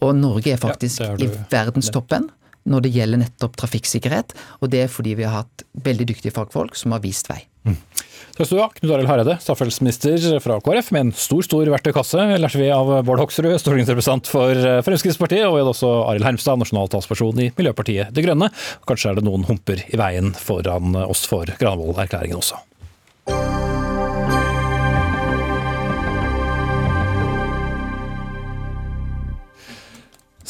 og 0.00 0.12
Norge 0.18 0.54
er 0.54 0.60
faktisk 0.60 1.02
Ja, 1.04 1.14
er 1.14 1.24
i 1.24 1.30
verdenstoppen 1.52 2.30
når 2.70 2.84
det 2.84 2.92
gjelder 2.94 3.22
nettopp 3.22 3.56
trafikksikkerhet. 3.60 4.34
Og 4.60 4.72
det 4.72 4.84
er 4.84 4.92
fordi 4.92 5.16
vi 5.18 5.26
har 5.26 5.42
hatt 5.42 5.64
veldig 5.86 6.10
dyktige 6.12 6.34
fagfolk 6.34 6.76
som 6.78 6.92
har 6.94 7.02
vist 7.04 7.30
vei. 7.30 7.42
Takk 8.40 8.46
skal 8.46 8.56
du 8.56 8.62
ha, 8.62 8.68
Knut 8.72 8.92
Arild 8.94 9.10
Hareide, 9.10 9.34
samferdselsminister 9.44 10.38
fra 10.40 10.56
KrF, 10.64 10.90
med 10.96 11.02
en 11.02 11.10
stor 11.16 11.44
stor 11.44 11.68
verktøykasse, 11.74 12.22
lærte 12.40 12.60
vi 12.60 12.70
av 12.72 12.88
Bård 13.04 13.20
Hoksrud, 13.20 13.52
stortingsrepresentant 13.60 14.30
for 14.32 14.56
eh, 14.56 14.80
Fremskrittspartiet, 14.86 15.44
og 15.44 15.58
vi 15.58 15.60
hadde 15.60 15.74
også 15.74 15.90
Arild 16.06 16.24
Hermstad, 16.24 16.62
nasjonal 16.62 16.88
talsperson 16.92 17.42
i 17.44 17.50
Miljøpartiet 17.58 18.14
De 18.16 18.24
Grønne. 18.24 18.48
Kanskje 18.88 19.12
er 19.12 19.20
det 19.20 19.26
noen 19.28 19.44
humper 19.50 19.84
i 19.84 20.00
veien 20.00 20.32
foran 20.38 20.96
oss 21.04 21.26
for 21.28 21.52
Granavolden-erklæringen 21.60 22.40
også. 22.40 22.62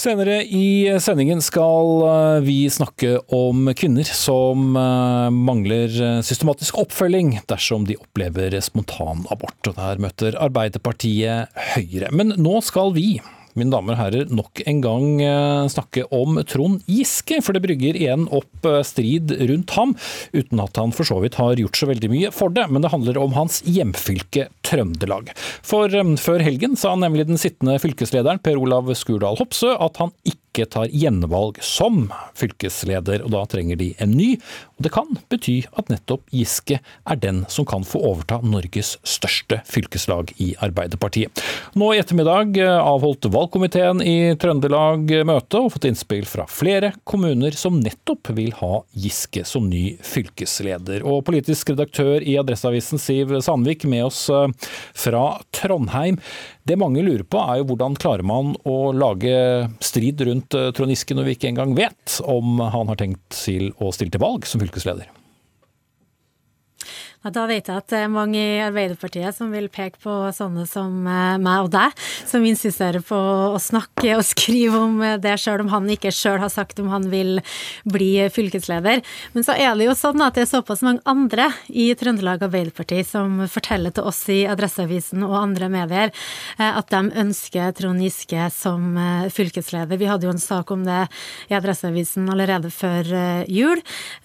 Senere 0.01 0.39
i 0.49 0.89
sendingen 1.03 1.43
skal 1.45 2.05
eh, 2.09 2.39
vi 2.47 2.55
snakke 2.73 3.19
om 3.37 3.69
kvinner 3.77 4.09
som 4.09 4.73
eh, 4.79 5.27
mangler 5.35 5.93
eh, 5.93 6.21
systematisk 6.25 6.79
oppfølging 6.81 7.35
dersom 7.51 7.85
de 7.89 7.99
opplever 8.01 8.57
spontanabort. 8.65 9.59
Og 9.69 9.77
Der 9.77 10.01
møter 10.01 10.39
Arbeiderpartiet 10.41 11.53
Høyre. 11.75 12.09
Men 12.17 12.33
nå 12.41 12.63
skal 12.65 12.95
vi 12.97 13.19
mine 13.61 13.73
damer 13.75 13.97
og 13.97 14.01
herrer, 14.01 14.33
nok 14.35 14.63
en 14.69 14.83
gang 14.85 15.07
eh, 15.25 15.69
snakke 15.73 16.07
om 16.15 16.41
Trond 16.49 16.83
Giske. 16.91 17.41
For 17.45 17.57
det 17.57 17.63
brygger 17.65 17.99
igjen 17.99 18.27
opp 18.33 18.69
eh, 18.69 18.81
strid 18.87 19.35
rundt 19.51 19.77
ham, 19.77 19.95
uten 20.35 20.65
at 20.65 20.81
han 20.81 20.95
for 20.97 21.09
så 21.09 21.21
vidt 21.23 21.39
har 21.41 21.61
gjort 21.61 21.79
så 21.79 21.91
veldig 21.91 22.13
mye 22.13 22.33
for 22.35 22.53
det. 22.55 22.67
Men 22.73 22.85
det 22.85 22.93
handler 22.95 23.21
om 23.21 23.37
hans 23.37 23.61
hjemfylke 23.69 24.49
Trøndelag. 24.67 25.33
For 25.67 25.93
eh, 25.93 26.15
før 26.21 26.45
helgen 26.45 26.79
sa 26.81 26.97
nemlig 26.99 27.29
den 27.31 27.41
sittende 27.41 27.79
fylkeslederen 27.83 28.43
Per 28.45 28.61
Olav 28.61 28.91
Skurdal 28.99 29.39
Hopsø 29.41 29.77
at 29.77 30.01
han 30.03 30.15
ikke 30.25 30.40
tar 30.71 30.91
gjenvalg 30.91 31.61
som 31.63 32.09
fylkesleder, 32.39 33.23
og 33.25 33.33
da 33.35 33.45
trenger 33.51 33.79
de 33.81 33.93
en 34.03 34.13
ny. 34.17 34.33
Og 34.79 34.85
det 34.87 34.93
kan 34.95 35.09
bety 35.31 35.61
at 35.79 35.91
nettopp 35.93 36.27
Giske 36.35 36.81
er 36.81 37.21
den 37.23 37.45
som 37.53 37.67
kan 37.69 37.85
få 37.87 38.01
overta 38.11 38.41
Norges 38.43 38.97
største 39.07 39.61
fylkeslag 39.69 40.33
i 40.43 40.53
Arbeiderpartiet. 40.63 41.43
Nå 41.79 41.93
i 41.95 42.01
ettermiddag 42.03 42.59
avholdt 42.81 43.31
valgkomiteen 43.31 44.03
i 44.03 44.35
Trøndelag 44.41 45.13
møte 45.29 45.63
og 45.63 45.75
fått 45.77 45.89
innspill 45.91 46.27
fra 46.29 46.47
flere 46.51 46.93
kommuner 47.09 47.55
som 47.57 47.79
nettopp 47.81 48.33
vil 48.37 48.55
ha 48.61 48.81
Giske 48.93 49.45
som 49.49 49.69
ny 49.71 49.97
fylkesleder. 50.05 51.05
Og 51.07 51.25
politisk 51.29 51.75
redaktør 51.75 52.25
i 52.25 52.39
Adresseavisen 52.41 53.01
Siv 53.03 53.37
Sandvik 53.45 53.87
med 53.89 54.09
oss 54.11 54.27
fra 54.97 55.27
Trondheim. 55.55 56.19
Det 56.71 56.77
mange 56.79 57.03
lurer 57.03 57.25
på 57.27 57.41
er 57.43 57.59
jo 57.59 57.65
hvordan 57.67 57.97
klarer 57.99 58.23
man 58.23 58.53
å 58.63 58.93
lage 58.95 59.33
strid 59.83 60.23
rundt 60.29 60.55
eh, 60.55 60.69
Trond 60.77 60.95
Giske 60.95 61.17
når 61.19 61.27
vi 61.27 61.35
ikke 61.35 61.51
engang 61.51 61.75
vet 61.75 62.21
om 62.31 62.63
han 62.63 62.93
har 62.93 63.01
tenkt 63.01 63.25
til 63.35 63.73
å 63.83 63.91
stille 63.91 64.15
til 64.15 64.23
valg 64.23 64.47
som 64.47 64.63
fylkesleder? 64.63 65.11
Da 67.21 67.43
vet 67.45 67.67
jeg 67.69 67.77
at 67.77 67.91
det 67.93 67.99
er 68.01 68.09
mange 68.09 68.41
i 68.41 68.61
Arbeiderpartiet 68.65 69.37
som 69.37 69.51
vil 69.53 69.67
peke 69.69 70.01
på 70.01 70.13
sånne 70.33 70.63
som 70.65 71.05
eh, 71.05 71.37
meg 71.37 71.67
og 71.67 71.69
deg, 71.75 71.93
som 72.25 72.45
insisterer 72.49 73.05
på 73.05 73.17
å 73.53 73.59
snakke 73.61 74.15
og 74.17 74.25
skrive 74.33 74.81
om 74.81 74.95
det, 75.21 75.35
sjøl 75.37 75.67
om 75.67 75.69
han 75.69 75.91
ikke 75.93 76.15
sjøl 76.17 76.39
har 76.41 76.49
sagt 76.49 76.81
om 76.81 76.89
han 76.89 77.11
vil 77.13 77.43
bli 77.85 78.25
fylkesleder. 78.33 79.03
Men 79.35 79.45
så 79.45 79.53
er 79.53 79.77
det 79.77 79.91
jo 79.91 79.97
sånn 79.99 80.25
at 80.25 80.39
det 80.39 80.47
er 80.47 80.49
såpass 80.55 80.81
mange 80.87 81.05
andre 81.05 81.51
i 81.69 81.91
Trøndelag 81.93 82.47
Arbeiderparti 82.47 83.03
som 83.05 83.43
forteller 83.53 83.93
til 83.93 84.09
oss 84.09 84.23
i 84.33 84.39
Adresseavisen 84.49 85.21
og 85.29 85.37
andre 85.43 85.69
medier 85.77 86.15
eh, 86.57 86.73
at 86.73 86.89
de 86.89 87.03
ønsker 87.21 87.77
Trond 87.77 88.01
Giske 88.01 88.49
som 88.57 88.97
eh, 88.97 89.29
fylkesleder. 89.29 90.01
Vi 90.01 90.09
hadde 90.09 90.25
jo 90.25 90.33
en 90.33 90.41
sak 90.41 90.73
om 90.73 90.89
det 90.89 91.03
i 91.53 91.59
Adresseavisen 91.61 92.33
allerede 92.33 92.73
før 92.73 93.13
jul. 93.51 93.81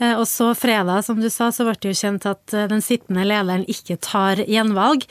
Og 0.06 0.24
så 0.30 0.52
fredag, 0.58 1.04
som 1.08 1.20
du 1.20 1.28
sa, 1.34 1.50
så 1.52 1.66
ble 1.68 1.76
det 1.82 1.92
jo 1.92 2.00
kjent 2.00 2.28
at 2.30 2.54
den 2.72 2.85
sittende 2.86 3.26
lederen 3.28 3.66
ikke 3.72 3.98
tar 4.02 4.44
gjenvalg. 4.46 5.06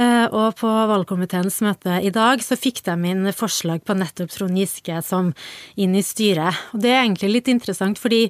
Og 0.00 0.48
på 0.58 0.70
valgkomiteens 0.90 1.60
møte 1.64 2.00
i 2.02 2.12
dag 2.14 2.42
så 2.44 2.58
fikk 2.58 2.82
de 2.86 2.96
inn 3.10 3.30
forslag 3.36 3.84
på 3.86 3.96
nettopp 3.98 4.32
Trond 4.34 4.58
Giske 4.58 4.98
som 5.06 5.32
inn 5.80 5.94
i 5.94 6.02
styret. 6.04 6.58
Og 6.74 6.82
det 6.82 6.92
er 6.94 7.04
egentlig 7.04 7.32
litt 7.36 7.50
interessant, 7.52 8.00
fordi 8.00 8.26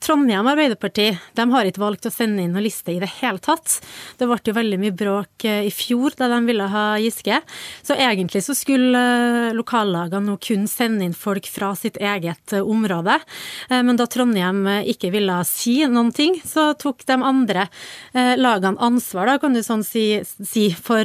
Trondheim 0.00 0.46
Arbeiderparti 0.48 1.10
de 1.36 1.44
har 1.52 1.68
ikke 1.68 1.82
valgt 1.82 2.06
å 2.08 2.12
sende 2.12 2.40
inn 2.40 2.54
noen 2.54 2.64
liste 2.64 2.94
i 2.94 3.00
det 3.02 3.10
hele 3.18 3.40
tatt. 3.42 3.78
Det 4.16 4.28
ble 4.28 4.38
jo 4.48 4.54
veldig 4.56 4.78
mye 4.80 4.94
bråk 4.96 5.44
i 5.44 5.72
fjor 5.74 6.16
da 6.16 6.30
de 6.32 6.38
ville 6.48 6.68
ha 6.72 6.84
Giske. 7.02 7.40
Så 7.84 7.96
egentlig 8.00 8.40
så 8.46 8.56
skulle 8.56 9.02
lokallagene 9.56 10.24
nå 10.30 10.38
kun 10.40 10.64
sende 10.70 11.04
inn 11.04 11.16
folk 11.16 11.44
fra 11.52 11.74
sitt 11.76 12.00
eget 12.00 12.54
område. 12.60 13.18
Men 13.68 14.00
da 14.00 14.08
Trondheim 14.08 14.64
ikke 14.88 15.12
ville 15.12 15.36
si 15.48 15.82
noen 15.84 16.12
ting, 16.16 16.40
så 16.48 16.70
tok 16.80 17.04
de 17.08 17.18
andre 17.20 17.68
lagene 18.40 18.80
ansvar, 18.82 19.28
da, 19.30 19.36
kan 19.42 19.54
du 19.54 19.60
sånn 19.64 19.84
si, 19.86 20.22
si 20.24 20.68
for 20.74 21.04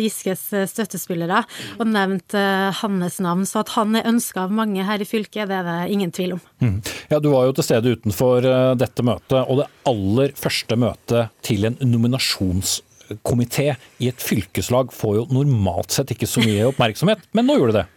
Giskes 0.00 0.46
støttespillere, 0.70 1.42
og 1.80 1.90
nevnt 1.90 2.36
hans 2.80 3.18
navn. 3.24 3.46
Så 3.48 3.62
at 3.64 3.74
han 3.76 3.96
er 3.98 4.08
ønska 4.08 4.46
av 4.46 4.54
mange 4.54 4.84
her 4.86 5.02
i 5.02 5.08
fylket, 5.08 5.48
det 5.50 5.58
er 5.60 5.66
det 5.66 5.78
ingen 5.94 6.14
tvil 6.14 6.36
om. 6.38 6.42
Mm. 6.62 6.76
Ja, 7.10 7.20
Du 7.22 7.30
var 7.34 7.48
jo 7.48 7.56
til 7.56 7.66
stede 7.66 7.96
utenfor 7.96 8.46
dette 8.78 9.04
møtet, 9.06 9.40
og 9.44 9.62
det 9.62 9.70
aller 9.88 10.34
første 10.38 10.78
møtet 10.78 11.34
til 11.46 11.66
en 11.68 11.78
nominasjonskomité 11.82 13.68
i 14.02 14.10
et 14.10 14.22
fylkeslag 14.22 14.94
får 14.94 15.18
jo 15.20 15.26
normalt 15.34 15.94
sett 15.94 16.14
ikke 16.14 16.28
så 16.30 16.42
mye 16.44 16.70
oppmerksomhet, 16.70 17.22
men 17.36 17.48
nå 17.48 17.58
gjorde 17.60 17.76
det 17.76 17.84
det. 17.84 17.92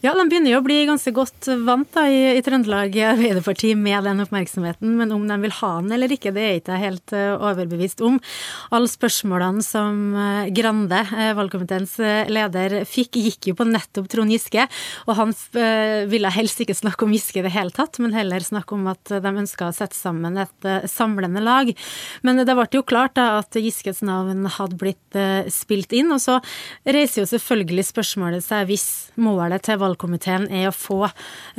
Ja, 0.00 0.14
de 0.16 0.24
begynner 0.30 0.54
jo 0.54 0.60
å 0.62 0.64
bli 0.64 0.78
ganske 0.88 1.12
godt 1.14 1.48
vant 1.66 1.90
da, 1.92 2.06
i, 2.08 2.38
i 2.38 2.42
Trøndelag 2.44 2.94
Arbeiderparti 3.10 3.74
med 3.76 4.06
den 4.06 4.22
oppmerksomheten, 4.24 4.94
men 4.96 5.12
om 5.12 5.26
de 5.28 5.36
vil 5.42 5.52
ha 5.58 5.72
den 5.82 5.92
eller 5.92 6.14
ikke, 6.14 6.32
det 6.32 6.44
er 6.46 6.60
ikke 6.60 6.78
helt 6.80 7.12
uh, 7.12 7.34
overbevist 7.50 8.00
om. 8.04 8.16
Alle 8.72 8.88
spørsmålene 8.88 9.64
som 9.66 10.16
uh, 10.16 10.48
Grande, 10.54 11.02
uh, 11.12 11.32
valgkomiteens 11.36 11.98
leder, 12.32 12.78
fikk, 12.88 13.18
gikk 13.20 13.50
jo 13.50 13.56
på 13.58 13.66
nettopp 13.68 14.08
Trond 14.12 14.32
Giske, 14.32 14.64
og 15.04 15.18
han 15.18 15.34
ville 16.08 16.30
helst 16.32 16.60
ikke 16.62 16.76
snakke 16.76 17.04
om 17.04 17.12
Giske 17.12 17.40
i 17.40 17.44
det 17.44 17.52
hele 17.54 17.72
tatt, 17.74 17.98
men 18.02 18.14
heller 18.14 18.44
snakke 18.44 18.76
om 18.76 18.86
at 18.90 19.10
de 19.12 19.32
ønska 19.42 19.68
å 19.68 19.74
sette 19.74 19.96
sammen 19.96 20.38
et 20.40 20.68
samlende 20.90 21.42
lag. 21.44 21.70
Men 22.24 22.40
det 22.40 22.56
ble 22.56 22.66
jo 22.72 22.84
klart 22.86 23.16
da 23.18 23.38
at 23.40 23.56
Giskes 23.58 24.02
navn 24.06 24.46
hadde 24.56 24.78
blitt 24.80 25.18
spilt 25.52 25.92
inn, 25.96 26.12
og 26.14 26.22
så 26.22 26.38
reiser 26.84 27.22
jo 27.22 27.30
selvfølgelig 27.32 27.86
spørsmålet 27.90 28.46
seg 28.46 28.68
hvis 28.70 28.86
målet 29.20 29.66
til 29.66 29.81
valgkomiteen 29.82 30.48
er 30.50 30.70
å 30.70 30.74
få 30.76 31.00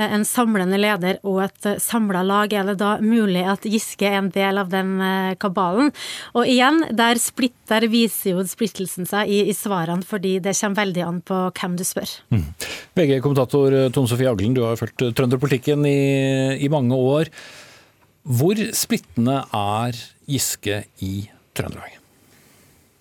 en 0.02 0.26
samlende 0.28 0.80
leder 0.80 1.20
og 1.28 1.44
et 1.46 1.70
samla 1.84 2.24
lag, 2.26 2.54
er 2.54 2.72
det 2.72 2.78
da 2.82 2.96
mulig 3.04 3.44
at 3.50 3.68
Giske 3.68 4.08
er 4.10 4.20
en 4.22 4.32
del 4.34 4.62
av 4.62 4.72
den 4.74 4.96
kabalen? 5.42 5.92
Og 6.34 6.50
igjen, 6.50 6.82
der, 6.96 7.20
splitt, 7.22 7.56
der 7.70 7.88
viser 7.92 8.34
jo 8.34 8.46
splittelsen 8.48 9.08
seg 9.10 9.32
i, 9.32 9.44
i, 9.52 9.56
svarene, 9.58 10.06
fordi 10.08 10.38
det 10.44 10.56
kommer 10.60 10.84
veldig 10.84 11.06
an 11.06 11.20
på 11.26 11.40
hvem 11.60 11.78
du 11.80 11.86
spør. 11.88 12.16
Mm. 12.34 12.46
VG-kommentator 12.98 13.78
Tone 13.94 14.12
Sofie 14.12 14.32
Aglen, 14.32 14.56
du 14.56 14.64
har 14.66 14.80
fulgt 14.80 15.06
trønderpolitikken 15.18 15.86
i, 15.90 16.00
i 16.64 16.72
mange 16.74 16.98
år. 16.98 17.32
Hvor 18.24 18.60
splittende 18.78 19.42
er 19.52 20.00
Giske 20.30 20.86
i 21.04 21.16
Trøndelag? 21.58 22.03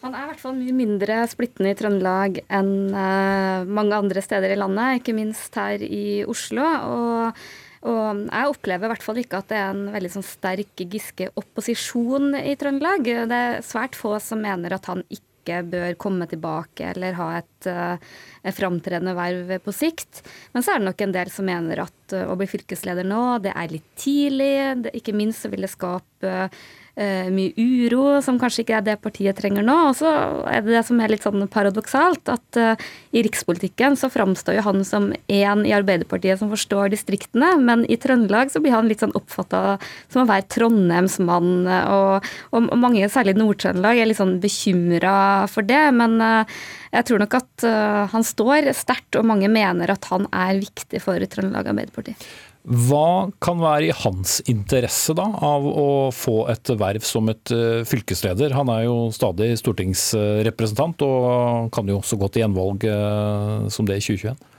Han 0.02 0.16
er 0.18 0.24
i 0.24 0.30
hvert 0.32 0.42
fall 0.42 0.56
mye 0.58 0.74
mindre 0.74 1.20
splittende 1.30 1.72
i 1.72 1.78
Trøndelag 1.78 2.40
enn 2.50 2.72
uh, 2.90 3.62
mange 3.70 3.94
andre 3.94 4.22
steder 4.24 4.50
i 4.50 4.58
landet, 4.58 4.98
ikke 4.98 5.14
minst 5.14 5.54
her 5.58 5.82
i 5.86 6.22
Oslo. 6.26 6.64
Og, 6.66 7.42
og 7.86 8.22
jeg 8.26 8.50
opplever 8.50 8.88
i 8.88 8.92
hvert 8.92 9.06
fall 9.06 9.20
ikke 9.22 9.42
at 9.42 9.52
det 9.52 9.60
er 9.60 9.70
en 9.70 9.84
veldig 9.94 10.14
sånn 10.16 10.26
sterk 10.26 10.82
Giske-opposisjon 10.82 12.34
i 12.40 12.56
Trøndelag. 12.58 13.06
Det 13.30 13.42
er 13.46 13.62
svært 13.66 13.98
få 13.98 14.16
som 14.22 14.42
mener 14.42 14.74
at 14.74 14.90
han 14.90 15.04
ikke 15.06 15.62
bør 15.70 15.94
komme 15.98 16.26
tilbake 16.30 16.90
eller 16.96 17.14
ha 17.18 17.28
et, 17.38 17.70
uh, 17.70 18.50
framtredende 18.58 19.14
verv 19.14 19.54
på 19.62 19.74
sikt. 19.74 20.24
Men 20.50 20.66
så 20.66 20.74
er 20.74 20.82
det 20.82 20.90
nok 20.90 21.06
en 21.06 21.14
del 21.14 21.30
som 21.34 21.46
mener 21.46 21.86
at 21.86 22.16
uh, 22.18 22.26
å 22.26 22.38
bli 22.38 22.50
fylkesleder 22.50 23.06
nå, 23.06 23.22
det 23.46 23.54
er 23.54 23.70
litt 23.78 23.90
tidlig. 23.94 24.54
Det, 24.82 24.96
ikke 24.98 25.14
minst 25.14 25.46
så 25.46 25.54
vil 25.54 25.62
det 25.62 25.70
skape 25.70 26.10
Eh, 26.22 26.48
mye 26.92 27.54
uro, 27.56 28.20
som 28.20 28.36
kanskje 28.36 28.66
ikke 28.66 28.74
er 28.76 28.84
det 28.84 28.98
partiet 29.00 29.38
trenger 29.38 29.64
nå. 29.64 29.76
Og 29.88 29.94
så 29.96 30.10
er 30.50 30.60
det 30.60 30.74
det 30.74 30.82
som 30.84 31.00
er 31.00 31.12
litt 31.12 31.24
sånn 31.24 31.46
paradoksalt, 31.48 32.28
at 32.28 32.58
uh, 32.60 32.90
i 33.16 33.22
rikspolitikken 33.24 33.96
så 33.96 34.10
framstår 34.12 34.58
jo 34.58 34.66
han 34.66 34.84
som 34.84 35.08
en 35.12 35.64
i 35.64 35.72
Arbeiderpartiet 35.72 36.40
som 36.40 36.52
forstår 36.52 36.92
distriktene, 36.92 37.54
men 37.64 37.86
i 37.88 37.96
Trøndelag 38.00 38.52
så 38.52 38.60
blir 38.60 38.76
han 38.76 38.90
litt 38.90 39.04
sånn 39.04 39.16
oppfatta 39.16 39.78
som 40.12 40.24
å 40.24 40.28
være 40.28 40.48
Trondheims 40.52 41.18
mann, 41.24 41.64
og, 41.64 42.28
og 42.52 42.70
mange, 42.76 43.08
særlig 43.12 43.38
Nord-Trøndelag, 43.40 44.02
er 44.02 44.12
litt 44.12 44.20
sånn 44.20 44.38
bekymra 44.42 45.16
for 45.52 45.64
det. 45.64 45.82
Men 45.96 46.20
uh, 46.20 46.62
jeg 46.92 47.08
tror 47.08 47.24
nok 47.24 47.40
at 47.40 47.68
uh, 47.68 48.04
han 48.12 48.26
står 48.26 48.72
sterkt, 48.76 49.16
og 49.16 49.28
mange 49.28 49.48
mener 49.52 49.96
at 49.96 50.12
han 50.12 50.28
er 50.28 50.60
viktig 50.60 51.00
for 51.04 51.20
Trøndelag 51.32 51.72
Arbeiderparti. 51.72 52.16
Hva 52.62 53.26
kan 53.42 53.58
være 53.58 53.88
i 53.88 53.94
hans 54.04 54.36
interesse 54.46 55.16
da, 55.18 55.24
av 55.34 55.64
å 55.66 55.86
få 56.14 56.44
et 56.52 56.70
verv 56.78 57.02
som 57.02 57.26
et 57.32 57.50
uh, 57.50 57.82
fylkesleder? 57.88 58.54
Han 58.54 58.70
er 58.70 58.84
jo 58.86 58.96
stadig 59.14 59.50
stortingsrepresentant, 59.58 61.02
og 61.02 61.72
kan 61.74 61.90
jo 61.90 61.98
også 61.98 62.20
gå 62.20 62.30
til 62.30 62.44
gjenvalg 62.44 62.86
uh, 62.86 63.66
som 63.72 63.88
det 63.88 63.98
i 63.98 64.06
2021. 64.06 64.51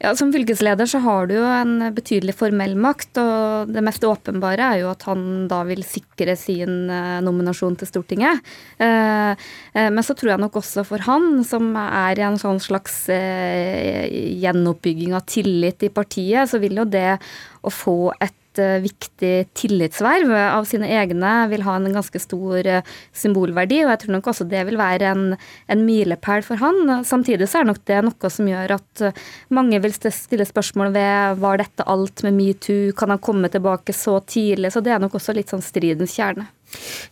Ja, 0.00 0.14
Som 0.16 0.30
fylkesleder 0.32 0.88
så 0.88 0.96
har 1.04 1.26
du 1.28 1.34
jo 1.34 1.44
en 1.44 1.90
betydelig 1.92 2.32
formell 2.38 2.72
makt, 2.72 3.18
og 3.20 3.68
det 3.74 3.82
mest 3.84 4.00
åpenbare 4.08 4.70
er 4.72 4.78
jo 4.80 4.88
at 4.94 5.04
han 5.04 5.44
da 5.50 5.58
vil 5.68 5.82
sikre 5.84 6.32
sin 6.40 6.88
eh, 6.88 7.18
nominasjon 7.20 7.76
til 7.76 7.90
Stortinget. 7.90 8.40
Eh, 8.80 9.36
eh, 9.76 9.90
men 9.92 10.00
så 10.06 10.16
tror 10.16 10.32
jeg 10.32 10.40
nok 10.40 10.56
også 10.62 10.86
for 10.88 11.04
han, 11.04 11.44
som 11.44 11.76
er 11.76 12.16
i 12.16 12.24
en 12.24 12.40
sånn 12.40 12.62
slags 12.64 13.12
gjenoppbygging 13.12 15.12
av 15.18 15.28
tillit 15.28 15.84
i 15.84 15.92
partiet, 15.92 16.48
så 16.48 16.56
vil 16.64 16.80
jo 16.80 16.88
det 16.88 17.20
å 17.60 17.68
få 17.68 18.16
et 18.16 18.39
Eh, 18.60 18.80
viktig 18.80 19.48
tillitsverv 19.54 20.30
av 20.32 20.66
sine 20.68 20.88
egne 20.92 21.32
vil 21.50 21.64
ha 21.66 21.76
en 21.76 21.88
ganske 21.92 22.20
stor 22.22 22.66
eh, 22.66 22.86
symbolverdi, 23.16 23.82
og 23.84 23.92
jeg 23.92 24.02
tror 24.02 24.14
nok 24.16 24.30
også 24.32 24.46
det 24.50 24.62
vil 24.68 24.78
være 24.80 25.10
en, 25.12 25.24
en 25.70 25.84
milepæl 25.86 26.44
for 26.46 26.60
han. 26.60 27.00
Samtidig 27.06 27.48
så 27.50 27.60
er 27.60 27.70
nok 27.70 27.82
det 27.88 28.00
noe 28.06 28.32
som 28.32 28.48
gjør 28.50 28.76
at 28.78 29.04
eh, 29.06 29.20
mange 29.56 29.80
vil 29.82 29.96
stille 29.96 30.46
spørsmål 30.48 30.92
ved 30.96 31.42
var 31.42 31.60
dette 31.62 31.86
alt 31.90 32.24
med 32.26 32.36
metoo, 32.38 32.94
kan 32.96 33.14
han 33.14 33.22
komme 33.22 33.52
tilbake 33.52 33.96
så 33.96 34.18
tidlig? 34.24 34.72
Så 34.74 34.84
det 34.84 34.94
er 34.94 35.02
nok 35.02 35.16
også 35.20 35.36
litt 35.36 35.52
sånn 35.52 35.64
stridens 35.64 36.16
kjerne. 36.16 36.48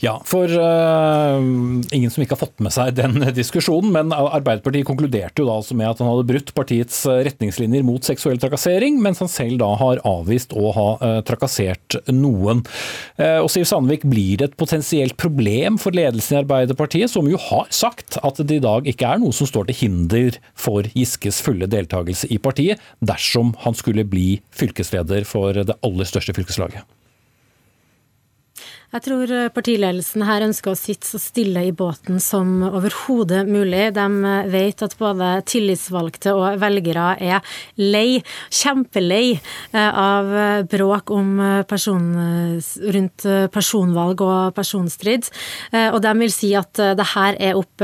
Ja, 0.02 0.14
for 0.28 0.46
uh, 0.46 1.38
ingen 1.94 2.12
som 2.12 2.22
ikke 2.22 2.36
har 2.36 2.42
fått 2.44 2.62
med 2.62 2.74
seg 2.74 2.94
den 2.98 3.18
diskusjonen, 3.38 3.90
men 3.94 4.14
Arbeiderpartiet 4.14 4.86
konkluderte 4.86 5.42
jo 5.42 5.48
da 5.48 5.56
altså 5.58 5.76
med 5.78 5.90
at 5.90 6.02
han 6.02 6.10
hadde 6.10 6.26
brutt 6.28 6.52
partiets 6.56 7.00
eh, 7.08 7.22
retningslinjer 7.26 7.86
mot 7.86 8.04
seksuell 8.06 8.38
trakassering, 8.40 9.00
mens 9.02 9.22
han 9.22 9.30
selv 9.32 9.58
da 9.62 9.72
har 9.80 10.02
avvist 10.06 10.54
å 10.56 10.72
ha 10.76 10.88
uh, 11.02 11.18
trakassert 11.26 11.98
noen. 12.12 12.62
Uh, 13.18 13.40
og 13.42 13.50
Siv 13.52 13.66
Sandvik, 13.68 14.06
blir 14.08 14.38
det 14.40 14.50
et 14.50 14.58
potensielt 14.60 15.18
problem 15.18 15.80
for 15.82 15.96
ledelsen 15.96 16.36
i 16.38 16.40
Arbeiderpartiet, 16.42 17.10
som 17.12 17.26
jo 17.30 17.40
har 17.48 17.66
sagt 17.74 18.20
at 18.22 18.42
det 18.44 18.60
i 18.60 18.64
dag 18.64 18.86
ikke 18.88 19.10
er 19.10 19.22
noe 19.22 19.34
som 19.34 19.50
står 19.50 19.68
til 19.70 19.80
hinder 19.82 20.38
for 20.58 20.86
Giskes 20.94 21.42
fulle 21.44 21.68
deltakelse 21.70 22.30
i 22.34 22.38
partiet, 22.42 22.82
dersom 23.02 23.54
han 23.64 23.76
skulle 23.78 24.06
bli 24.08 24.38
fylkesleder 24.54 25.26
for 25.28 25.58
det 25.58 25.78
aller 25.82 26.08
største 26.08 26.36
fylkeslaget? 26.38 26.86
Jeg 28.88 29.04
tror 29.04 29.28
eh, 29.28 29.50
partiledelsen 29.52 30.22
her 30.24 30.46
ønsker 30.46 30.72
å 30.72 30.78
sitte 30.78 31.04
så 31.04 31.18
stille 31.20 31.60
i 31.68 31.74
båten 31.76 32.16
som 32.24 32.62
overhodet 32.64 33.42
mulig. 33.44 33.90
De 33.92 34.04
eh, 34.30 34.46
vet 34.48 34.84
at 34.86 34.94
både 34.96 35.28
tillitsvalgte 35.44 36.32
og 36.32 36.56
velgere 36.62 37.10
er 37.20 37.58
lei, 37.76 38.22
kjempelei, 38.48 39.36
eh, 39.74 39.98
av 39.98 40.30
bråk 40.72 41.12
om 41.12 41.28
person, 41.68 42.06
rundt 42.94 43.24
personvalg 43.52 44.22
og 44.24 44.54
personstrid. 44.56 45.26
Og 45.72 45.98
de 46.02 46.12
vil 46.20 46.32
si 46.32 46.50
at 46.56 46.78
det 46.96 47.06
her 47.12 47.36
er 47.42 47.58
opp 47.58 47.82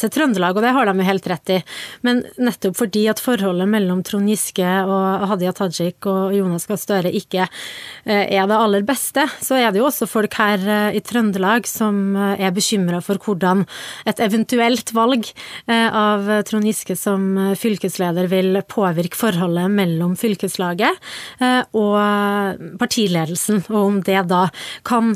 til 0.00 0.12
Trøndelag, 0.12 0.56
og 0.56 0.64
det 0.64 0.72
har 0.74 0.88
de 0.88 0.94
jo 0.98 1.06
helt 1.06 1.28
rett 1.30 1.52
i. 1.54 1.58
Men 2.06 2.22
nettopp 2.40 2.78
fordi 2.78 3.04
at 3.12 3.22
forholdet 3.22 3.68
mellom 3.70 4.02
Trond 4.06 4.30
Giske 4.30 4.66
og 4.82 5.26
Hadia 5.30 5.52
Tajik 5.56 6.08
og 6.10 6.34
Jonas 6.36 6.66
Gahr 6.70 6.80
Støre 6.80 7.12
ikke 7.20 7.48
er 8.04 8.50
det 8.50 8.58
aller 8.58 8.86
beste, 8.86 9.26
så 9.42 9.58
er 9.60 9.70
det 9.70 9.82
jo 9.82 9.88
også 9.90 10.08
folk 10.10 10.39
her 10.40 10.64
eh, 10.64 10.98
i 10.98 11.02
Trøndelag 11.04 11.68
som 11.68 12.16
eh, 12.16 12.40
er 12.46 12.54
bekymra 12.56 13.00
for 13.04 13.20
hvordan 13.22 13.64
et 14.08 14.22
eventuelt 14.22 14.92
valg 14.96 15.28
eh, 15.70 15.86
av 15.86 16.28
Trond 16.48 16.68
Giske 16.68 16.96
som 16.98 17.28
fylkesleder 17.58 18.30
vil 18.30 18.60
påvirke 18.70 19.18
forholdet 19.18 19.70
mellom 19.72 20.16
fylkeslaget 20.18 20.98
og 21.76 21.96
partiledelsen, 22.80 23.62
og 23.70 23.80
om 23.80 23.98
det 24.04 24.18
da 24.30 24.42
kan 24.86 25.12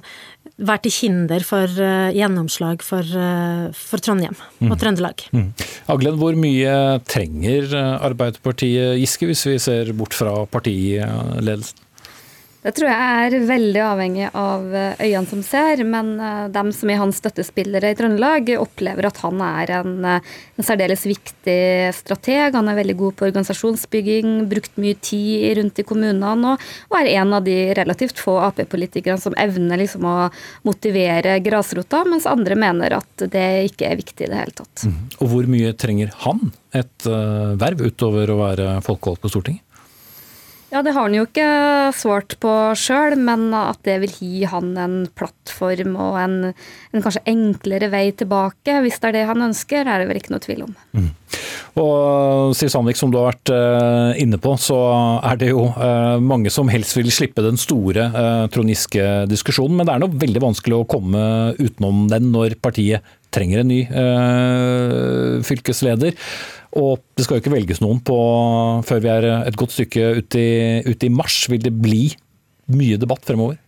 være 0.57 0.85
til 0.87 0.95
hinder 0.99 1.45
for 1.47 1.71
gjennomslag 2.15 2.83
for, 2.85 3.07
for 3.77 4.05
Trondheim 4.05 4.37
og 4.37 4.75
mm. 4.75 4.77
Trøndelag. 4.81 5.25
Mm. 5.35 5.49
Aglen, 5.95 6.19
hvor 6.21 6.39
mye 6.39 6.75
trenger 7.11 7.75
Arbeiderpartiet 7.97 9.01
Giske, 9.01 9.29
hvis 9.31 9.47
vi 9.49 9.59
ser 9.63 9.93
bort 9.97 10.17
fra 10.17 10.37
partiledelsen? 10.51 11.85
Det 12.65 12.73
tror 12.79 12.89
jeg 12.89 13.25
er 13.29 13.45
veldig 13.45 13.81
avhengig 13.85 14.29
av 14.41 14.71
eh, 14.73 15.01
øynene 15.05 15.29
som 15.29 15.43
ser, 15.45 15.83
men 15.85 16.15
eh, 16.17 16.47
dem 16.53 16.71
som 16.73 16.89
er 16.89 17.01
hans 17.03 17.19
støttespillere 17.21 17.91
i 17.93 17.97
Trøndelag, 17.99 18.55
opplever 18.57 19.11
at 19.11 19.21
han 19.21 19.43
er 19.45 19.73
en, 19.83 19.99
eh, 20.09 20.31
en 20.57 20.65
særdeles 20.65 21.05
viktig 21.05 21.59
strateg. 21.93 22.57
Han 22.57 22.71
er 22.73 22.79
veldig 22.79 22.97
god 23.03 23.19
på 23.19 23.27
organisasjonsbygging, 23.29 24.47
brukt 24.49 24.81
mye 24.81 24.97
tid 24.97 25.59
rundt 25.59 25.83
i 25.83 25.85
kommunene, 25.85 26.55
og, 26.55 26.65
og 26.89 26.97
er 27.03 27.11
en 27.19 27.37
av 27.37 27.45
de 27.45 27.59
relativt 27.77 28.23
få 28.25 28.39
Ap-politikerne 28.47 29.21
som 29.21 29.37
evner 29.41 29.83
liksom 29.83 30.09
å 30.09 30.17
motivere 30.65 31.37
grasrota, 31.45 32.01
mens 32.09 32.25
andre 32.31 32.57
mener 32.57 32.97
at 32.97 33.29
det 33.29 33.47
ikke 33.75 33.93
er 33.93 34.01
viktig 34.01 34.25
i 34.25 34.33
det 34.33 34.41
hele 34.41 34.57
tatt. 34.57 34.89
Mm. 34.89 34.97
Og 35.21 35.35
hvor 35.35 35.53
mye 35.53 35.77
trenger 35.77 36.17
han 36.25 36.49
et 36.75 37.07
uh, 37.07 37.53
verv 37.61 37.85
utover 37.91 38.33
å 38.33 38.41
være 38.41 38.73
folkevalgt 38.89 39.21
på 39.27 39.35
Stortinget? 39.37 39.65
Ja, 40.75 40.81
det 40.83 40.91
har 40.97 41.05
han 41.07 41.15
jo 41.15 41.23
ikke 41.23 41.47
svart 41.95 42.35
på 42.43 42.51
sjøl, 42.75 43.15
men 43.23 43.53
at 43.55 43.79
det 43.87 44.01
vil 44.03 44.15
gi 44.19 44.41
han 44.51 44.73
en 44.75 44.97
plattform 45.15 45.93
og 45.95 46.17
en, 46.19 46.35
en, 46.51 47.05
kanskje 47.05 47.23
enklere 47.31 47.93
vei 47.93 48.09
tilbake, 48.11 48.81
hvis 48.83 48.99
det 48.99 49.13
er 49.13 49.17
det 49.21 49.29
han 49.29 49.47
ønsker, 49.47 49.87
er 49.87 50.03
det 50.03 50.09
vel 50.11 50.19
ikke 50.19 50.35
noe 50.35 50.43
tvil 50.43 50.65
om. 50.67 50.75
Mm. 50.99 51.13
Og 51.79 52.57
Siv 52.59 52.73
Sandvik, 52.75 52.99
som 52.99 53.15
du 53.15 53.21
har 53.21 53.31
vært 53.31 53.55
uh, 53.55 54.19
inne 54.19 54.39
på, 54.43 54.57
så 54.59 54.81
er 55.23 55.39
det 55.39 55.53
jo 55.53 55.69
uh, 55.79 56.19
mange 56.19 56.51
som 56.51 56.67
helst 56.71 56.99
vil 56.99 57.11
slippe 57.15 57.43
den 57.47 57.59
store 57.61 58.11
Trond 58.51 58.75
Giske-diskusjonen, 58.75 59.79
men 59.79 59.87
det 59.87 59.95
er 59.95 60.03
nå 60.03 60.11
veldig 60.11 60.43
vanskelig 60.43 60.81
å 60.81 60.89
komme 60.91 61.55
utenom 61.61 62.09
den 62.11 62.33
når 62.35 62.59
partiet 62.63 63.15
trenger 63.35 63.63
en 63.63 63.73
ny 63.73 63.81
fylkesleder. 65.47 66.15
Og 66.79 67.03
det 67.15 67.27
skal 67.27 67.39
jo 67.39 67.45
ikke 67.45 67.55
velges 67.55 67.83
noen 67.83 68.01
på, 68.03 68.17
før 68.87 69.03
vi 69.03 69.11
er 69.13 69.29
et 69.45 69.59
godt 69.59 69.77
stykke 69.77 70.09
ut 70.19 70.39
i, 70.41 70.49
ut 70.87 71.07
i 71.07 71.13
mars. 71.13 71.45
Vil 71.51 71.63
det 71.63 71.75
bli 71.75 72.09
mye 72.75 72.99
debatt 72.99 73.27
fremover? 73.27 73.61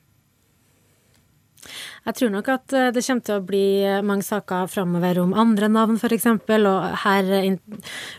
Jeg 2.06 2.14
tror 2.20 2.30
nok 2.30 2.48
at 2.52 2.74
eh, 2.76 2.92
det 2.94 3.02
kommer 3.02 3.24
til 3.26 3.34
å 3.40 3.44
bli 3.46 3.64
eh, 3.82 4.02
mange 4.06 4.22
saker 4.22 4.68
framover 4.70 5.18
om 5.24 5.32
andre 5.34 5.66
navn, 5.72 5.96
f.eks. 5.98 6.28
Og 6.46 6.84
her 7.02 7.30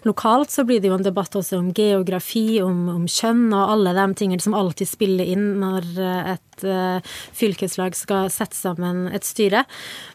lokalt 0.04 0.52
så 0.52 0.66
blir 0.68 0.82
det 0.84 0.92
jo 0.92 0.98
en 0.98 1.06
debatt 1.06 1.38
også 1.40 1.62
om 1.62 1.70
geografi, 1.76 2.60
om, 2.64 2.88
om 2.92 3.06
kjønn 3.08 3.46
og 3.56 3.72
alle 3.78 3.96
de 3.96 4.08
tingene 4.20 4.44
som 4.44 4.58
alltid 4.58 4.92
spiller 4.92 5.32
inn 5.32 5.54
når 5.64 5.88
eh, 5.96 6.36
et 6.36 6.44
fylkeslag 7.38 7.94
skal 7.94 8.32
sette 8.34 8.58
sammen 8.58 9.04
et 9.14 9.22
styre. 9.22 9.60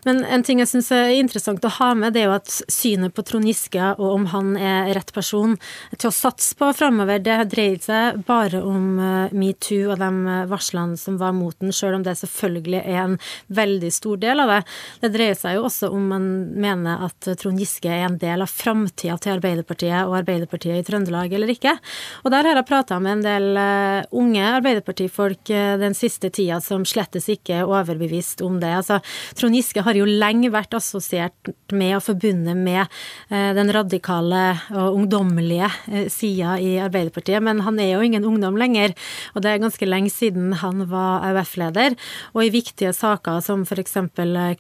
Men 0.02 0.24
en 0.26 0.42
ting 0.42 0.58
jeg 0.58 0.72
syns 0.72 0.88
er 0.90 1.12
interessant 1.14 1.62
å 1.62 1.70
ha 1.76 1.92
med, 1.94 2.16
det 2.16 2.24
er 2.24 2.32
jo 2.32 2.35
at 2.35 2.50
synet 2.66 3.14
på 3.14 3.22
Trond 3.28 3.46
Giske 3.46 3.92
og 3.92 4.08
om 4.08 4.24
han 4.32 4.56
er 4.58 4.90
rett 4.98 5.12
person 5.14 5.54
til 5.94 6.08
å 6.11 6.14
satse 6.16 6.58
på 6.58 6.72
framover, 6.74 7.22
det 7.22 7.37
dreier 7.52 7.78
seg 7.85 8.24
bare 8.26 8.58
om 8.58 8.98
metoo 9.38 9.92
og 9.94 10.02
de 10.02 10.40
varslene 10.50 10.98
som 10.98 11.20
var 11.22 11.30
mot 11.37 11.54
den, 11.62 11.70
sjøl 11.70 12.00
om 12.00 12.02
det 12.02 12.16
selvfølgelig 12.18 12.82
er 12.82 13.00
en 13.04 13.16
veldig 13.46 13.62
veldig 13.62 13.92
stor 13.94 14.20
del 14.22 14.42
av 14.42 14.53
det. 14.53 14.61
Det 15.03 15.12
dreier 15.14 15.38
seg 15.38 15.59
jo 15.59 15.66
også 15.68 15.90
om 15.94 16.09
man 16.12 16.29
mener 16.61 17.07
at 17.09 17.31
Trond 17.40 17.61
Giske 17.61 17.90
er 17.90 18.07
en 18.07 18.18
del 18.20 18.44
av 18.44 18.51
framtida 18.51 19.16
til 19.22 19.37
Arbeiderpartiet 19.37 20.07
og 20.07 20.16
Arbeiderpartiet 20.20 20.81
i 20.81 20.87
Trøndelag 20.87 21.33
eller 21.37 21.53
ikke. 21.53 21.75
Og 22.22 22.33
der 22.35 22.48
har 22.48 22.59
jeg 22.59 22.68
prata 22.68 22.98
med 23.03 23.18
en 23.18 23.25
del 23.25 23.48
uh, 23.59 24.18
unge 24.18 24.44
Arbeiderpartifolk 24.59 25.53
uh, 25.53 25.75
den 25.81 25.96
siste 25.98 26.31
tida 26.35 26.61
som 26.64 26.87
slettes 26.88 27.29
ikke 27.33 27.60
er 27.60 27.71
overbevist 27.71 28.42
om 28.44 28.58
det. 28.63 28.73
Altså, 28.83 29.00
Trond 29.38 29.56
Giske 29.58 29.85
har 29.87 29.98
jo 29.98 30.08
lenge 30.08 30.52
vært 30.52 30.77
assosiert 30.79 31.52
med 31.73 31.96
og 31.98 32.04
forbundet 32.06 32.58
med 32.58 32.83
uh, 32.85 33.52
den 33.58 33.73
radikale 33.75 34.42
og 34.73 34.98
ungdommelige 35.00 35.71
sida 36.13 36.56
i 36.63 36.75
Arbeiderpartiet, 36.83 37.42
men 37.44 37.63
han 37.67 37.79
er 37.83 37.94
jo 37.94 38.04
ingen 38.06 38.27
ungdom 38.29 38.56
lenger. 38.60 38.96
Og 39.35 39.44
det 39.44 39.52
er 39.52 39.63
ganske 39.63 39.88
lenge 39.88 40.13
siden 40.13 40.52
han 40.63 40.87
var 40.90 41.27
AUF-leder. 41.29 41.96
Og 42.33 42.46
i 42.46 42.52
viktige 42.54 42.92
saker 42.96 43.40
som 43.44 43.52
f.eks. 43.67 43.98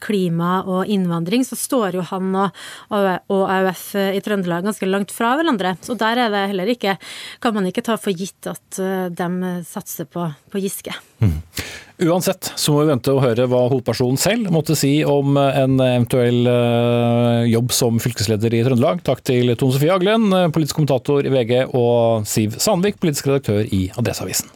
klima 0.02 0.52
og 0.68 0.90
innvandring, 0.92 1.44
så 1.48 1.58
står 1.58 1.98
jo 1.98 2.06
han 2.12 2.30
og, 2.36 2.62
og 2.92 3.42
AUF 3.48 3.84
i 3.96 4.20
Trøndelag 4.24 4.66
ganske 4.66 4.88
langt 4.88 5.14
fra 5.14 5.34
hverandre. 5.38 5.74
Så 5.82 5.96
der 5.98 6.26
er 6.26 6.32
det 6.32 6.46
heller 6.52 6.70
ikke 6.72 6.96
Kan 7.42 7.54
man 7.56 7.66
ikke 7.68 7.84
ta 7.84 7.96
for 8.00 8.14
gitt 8.16 8.46
at 8.50 8.78
eh, 8.82 9.08
de 9.12 9.52
satser 9.66 10.08
på, 10.10 10.26
på 10.52 10.62
Giske. 10.62 10.94
Mm. 11.22 11.38
Uansett 12.02 12.52
så 12.58 12.72
må 12.74 12.82
vi 12.82 12.90
vente 12.90 13.12
og 13.14 13.22
høre 13.22 13.46
hva 13.50 13.60
hovedpersonen 13.70 14.18
selv 14.18 14.50
måtte 14.54 14.74
si 14.78 14.94
om 15.06 15.36
en 15.38 15.76
eventuell 15.78 16.48
eh, 16.50 17.50
jobb 17.52 17.74
som 17.74 18.00
fylkesleder 18.02 18.56
i 18.58 18.64
Trøndelag. 18.66 19.04
Takk 19.06 19.22
til 19.26 19.54
Tone 19.56 19.76
Sofie 19.76 19.94
Aglen, 19.94 20.30
politisk 20.54 20.80
kommentator 20.80 21.28
i 21.28 21.34
VG, 21.34 21.54
og 21.78 22.26
Siv 22.28 22.58
Sandvik, 22.62 22.98
politisk 23.02 23.30
redaktør 23.30 23.62
i 23.68 23.86
Adresseavisen. 23.94 24.50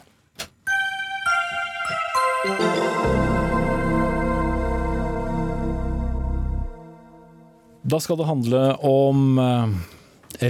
Da 7.86 8.00
skal 8.02 8.18
det 8.18 8.24
handle 8.26 8.74
om 8.82 9.38
eh, 9.38 9.68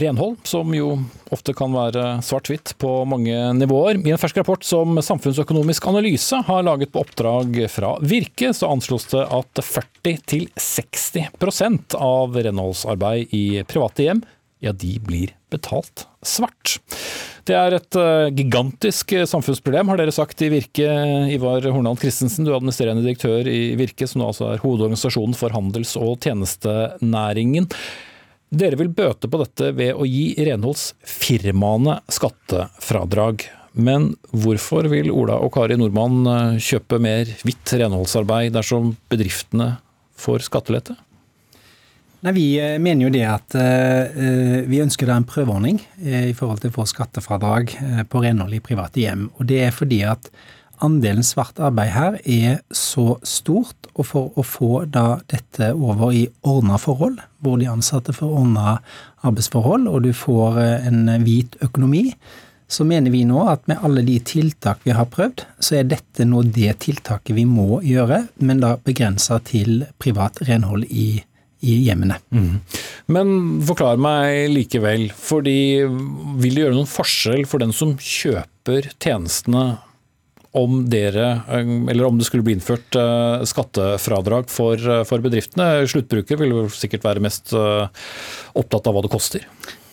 renhold, 0.01 0.37
som 0.49 0.73
jo 0.75 1.05
ofte 1.35 1.55
kan 1.57 1.73
være 1.75 2.23
svart-hvitt 2.25 2.77
på 2.81 3.05
mange 3.09 3.53
nivåer. 3.59 3.97
I 4.01 4.11
en 4.15 4.19
fersk 4.21 4.37
rapport 4.41 4.65
som 4.65 5.03
Samfunnsøkonomisk 5.03 5.87
analyse 5.91 6.37
har 6.47 6.63
laget 6.65 6.93
på 6.95 7.01
oppdrag 7.05 7.71
fra 7.73 7.99
Virke, 8.01 8.55
så 8.57 8.67
anslås 8.73 9.07
det 9.13 9.25
at 9.27 9.55
40-60% 9.61 11.95
av 12.01 12.37
renholdsarbeid 12.49 13.27
i 13.37 13.63
private 13.69 14.03
hjem 14.07 14.21
ja, 14.67 14.75
de 14.75 14.97
blir 15.03 15.33
betalt 15.53 16.07
svart. 16.27 16.79
Det 17.47 17.55
er 17.55 17.77
et 17.77 17.99
uh, 17.99 18.27
gigantisk 18.35 19.13
eh, 19.15 19.27
samfunnsproblem, 19.29 19.93
har 19.93 20.01
dere 20.01 20.15
sagt 20.15 20.43
i 20.43 20.51
Virke. 20.51 20.89
Ivar 21.31 21.63
Hornland 21.71 22.03
Christensen, 22.03 22.47
du 22.47 22.51
er 22.51 22.59
administrerende 22.59 23.05
direktør 23.07 23.47
i 23.47 23.77
Virke, 23.79 24.09
som 24.11 24.23
nå 24.23 24.33
altså 24.33 24.51
er 24.51 24.63
hovedorganisasjonen 24.65 25.37
for 25.39 25.55
handels- 25.55 25.95
og 26.01 26.19
tjenestenæringen. 26.27 27.71
Dere 28.57 28.79
vil 28.79 28.91
bøte 28.95 29.31
på 29.31 29.41
dette 29.43 29.71
ved 29.79 29.95
å 29.95 30.07
gi 30.07 30.33
renholdsfirmaene 30.47 32.01
skattefradrag. 32.19 33.47
Men 33.77 34.15
hvorfor 34.33 34.89
vil 34.89 35.11
Ola 35.13 35.37
og 35.45 35.53
Kari 35.55 35.77
Nordmann 35.79 36.23
eh, 36.33 36.61
kjøpe 36.63 36.99
mer 37.03 37.29
hvitt 37.45 37.75
renholdsarbeid 37.77 38.55
dersom 38.57 38.95
bedriftene 39.13 39.77
får 40.17 40.47
skattelette? 40.49 40.97
Nei, 42.25 42.33
Vi 42.33 42.47
eh, 42.61 42.77
mener 42.83 43.07
jo 43.07 43.13
det 43.13 43.25
at 43.29 43.57
uh, 43.59 44.61
vi 44.67 44.83
ønsker 44.83 45.09
da 45.09 45.19
en 45.21 45.29
prøveordning 45.29 45.81
i 46.01 46.35
forhold 46.37 46.63
til 46.63 46.73
å 46.73 46.79
få 46.79 46.87
skattefradrag 46.89 47.75
på 48.11 48.23
renhold 48.25 48.57
i 48.57 48.63
private 48.65 49.03
hjem. 49.03 49.29
Og 49.37 49.49
Det 49.51 49.61
er 49.67 49.75
fordi 49.75 50.01
at 50.09 50.31
andelen 50.85 51.25
svart 51.25 51.61
arbeid 51.63 51.93
her 51.95 52.17
er 52.25 52.59
så 52.75 53.17
stort, 53.25 53.89
og 53.97 54.09
for 54.09 54.33
å 54.37 54.45
få 54.45 54.85
da 54.93 55.21
dette 55.33 55.71
over 55.73 56.13
i 56.13 56.27
ordna 56.45 56.77
forhold, 56.81 57.21
hvor 57.41 57.57
de 57.61 57.69
ansatte 57.71 58.13
får 58.17 58.35
ordna 58.43 58.79
arbeidsforhold, 59.25 59.87
og 59.89 60.05
du 60.05 60.13
får 60.13 60.61
en 60.89 61.09
hvit 61.25 61.57
økonomi, 61.65 62.11
så 62.69 62.85
mener 62.85 63.15
vi 63.15 63.23
nå 63.27 63.45
at 63.49 63.67
med 63.71 63.83
alle 63.87 64.03
de 64.07 64.19
tiltak 64.27 64.83
vi 64.85 64.95
har 64.97 65.07
prøvd, 65.11 65.45
så 65.63 65.79
er 65.79 65.89
dette 65.91 66.27
nå 66.27 66.43
det 66.51 66.75
tiltaket 66.83 67.37
vi 67.37 67.47
må 67.49 67.81
gjøre, 67.87 68.25
men 68.43 68.63
da 68.63 68.75
begrensa 68.83 69.39
til 69.47 69.85
privat 70.03 70.43
renhold 70.49 70.87
i 70.91 71.23
i 71.65 71.79
hjemmene. 71.87 72.19
Mm. 72.35 72.61
Men 73.13 73.33
forklar 73.67 74.01
meg 74.03 74.51
likevel, 74.53 75.09
fordi 75.15 75.87
vil 75.87 76.57
det 76.57 76.67
gjøre 76.67 76.77
noen 76.77 76.91
forskjell 76.91 77.47
for 77.49 77.63
den 77.63 77.75
som 77.77 77.95
kjøper 77.97 78.91
tjenestene 78.97 79.67
om 80.57 80.79
dere, 80.89 81.43
eller 81.53 82.07
om 82.07 82.17
det 82.19 82.27
skulle 82.29 82.45
bli 82.47 82.55
innført 82.57 82.97
eh, 82.97 83.45
skattefradrag 83.49 84.49
for, 84.53 84.81
eh, 84.81 85.03
for 85.09 85.25
bedriftene? 85.25 85.85
Sluttbruker 85.91 86.41
vil 86.41 86.55
jo 86.55 86.63
sikkert 86.73 87.05
være 87.05 87.25
mest 87.25 87.53
eh, 87.57 88.07
opptatt 88.57 88.89
av 88.89 88.97
hva 88.97 89.05
det 89.05 89.13
koster. 89.13 89.45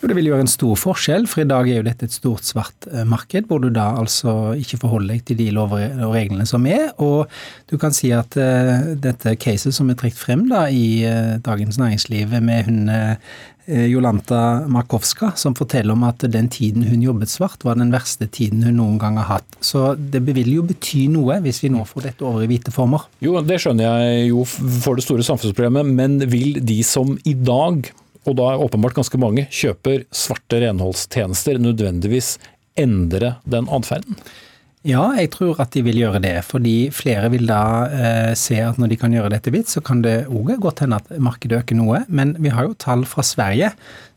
Jo, 0.04 0.10
Det 0.12 0.18
vil 0.18 0.26
gjøre 0.28 0.44
en 0.44 0.50
stor 0.52 0.76
forskjell, 0.76 1.30
for 1.32 1.46
i 1.46 1.48
dag 1.48 1.70
er 1.72 1.78
jo 1.78 1.86
dette 1.86 2.10
et 2.10 2.12
stort 2.12 2.44
svart 2.44 2.90
eh, 2.92 3.06
marked, 3.08 3.46
hvor 3.48 3.62
du 3.64 3.70
da 3.72 3.94
altså 3.96 4.52
ikke 4.60 4.82
forholder 4.82 5.14
deg 5.14 5.22
til 5.30 5.40
de 5.40 5.46
lover 5.56 5.94
og 6.04 6.12
reglene 6.12 6.44
som 6.50 6.68
er. 6.68 6.90
Og 7.00 7.32
du 7.72 7.78
kan 7.80 7.96
si 7.96 8.12
at 8.12 8.36
uh, 8.36 8.92
dette 9.00 9.38
caset 9.40 9.72
som 9.72 9.88
er 9.88 9.96
trukket 9.96 10.20
frem 10.20 10.44
da 10.52 10.66
i 10.68 11.08
uh, 11.08 11.40
Dagens 11.46 11.80
Næringsliv 11.80 12.36
med 12.44 12.68
hun 12.68 12.92
uh, 12.92 13.16
Jolanta 13.64 14.68
Markowska, 14.68 15.32
som 15.40 15.56
forteller 15.56 15.96
om 15.96 16.04
at 16.04 16.28
den 16.28 16.52
tiden 16.52 16.84
hun 16.84 17.08
jobbet 17.08 17.32
svart, 17.32 17.64
var 17.64 17.80
den 17.80 17.96
verste 17.96 18.28
tiden 18.28 18.68
hun 18.68 18.82
noen 18.82 19.00
gang 19.00 19.24
har 19.24 19.38
hatt. 19.38 19.60
Så 19.64 19.94
det 19.96 20.26
vil 20.28 20.52
jo 20.52 20.68
bety 20.68 21.08
noe 21.16 21.40
hvis 21.48 21.64
vi 21.64 21.72
nå 21.72 21.88
får 21.88 22.10
dette 22.10 22.28
over 22.28 22.44
i 22.44 22.52
hvite 22.52 22.76
former. 22.76 23.08
Jo, 23.24 23.40
det 23.40 23.64
skjønner 23.64 24.04
jeg 24.04 24.32
jo 24.34 24.44
for 24.52 25.00
det 25.00 25.08
store 25.08 25.24
samfunnsproblemet, 25.24 25.96
men 25.96 26.20
vil 26.28 26.60
de 26.60 26.82
som 26.84 27.16
i 27.24 27.40
dag 27.40 27.88
og 28.24 28.38
da 28.40 28.54
er 28.54 28.64
åpenbart 28.64 28.98
ganske 28.98 29.20
mange, 29.20 29.46
kjøper 29.52 30.08
svarte 30.16 30.62
renholdstjenester, 30.64 31.60
nødvendigvis 31.62 32.38
endre 32.80 33.38
den 33.50 33.70
atferden? 33.72 34.18
Ja, 34.84 35.14
jeg 35.16 35.30
tror 35.32 35.62
at 35.64 35.72
de 35.72 35.80
vil 35.86 36.02
gjøre 36.02 36.20
det. 36.24 36.36
Fordi 36.44 36.90
flere 36.92 37.30
vil 37.32 37.48
da 37.48 37.64
eh, 37.88 38.32
se 38.36 38.58
at 38.60 38.80
når 38.80 38.92
de 38.92 38.98
kan 39.00 39.14
gjøre 39.16 39.32
dette 39.32 39.52
hvitt, 39.54 39.72
så 39.72 39.80
kan 39.86 40.02
det 40.04 40.26
òg 40.28 40.58
godt 40.64 40.84
hende 40.84 41.00
at 41.00 41.08
markedet 41.24 41.62
øker 41.62 41.80
noe. 41.80 42.02
Men 42.12 42.36
vi 42.44 42.52
har 42.52 42.68
jo 42.68 42.76
tall 42.76 43.06
fra 43.08 43.24
Sverige 43.24 43.72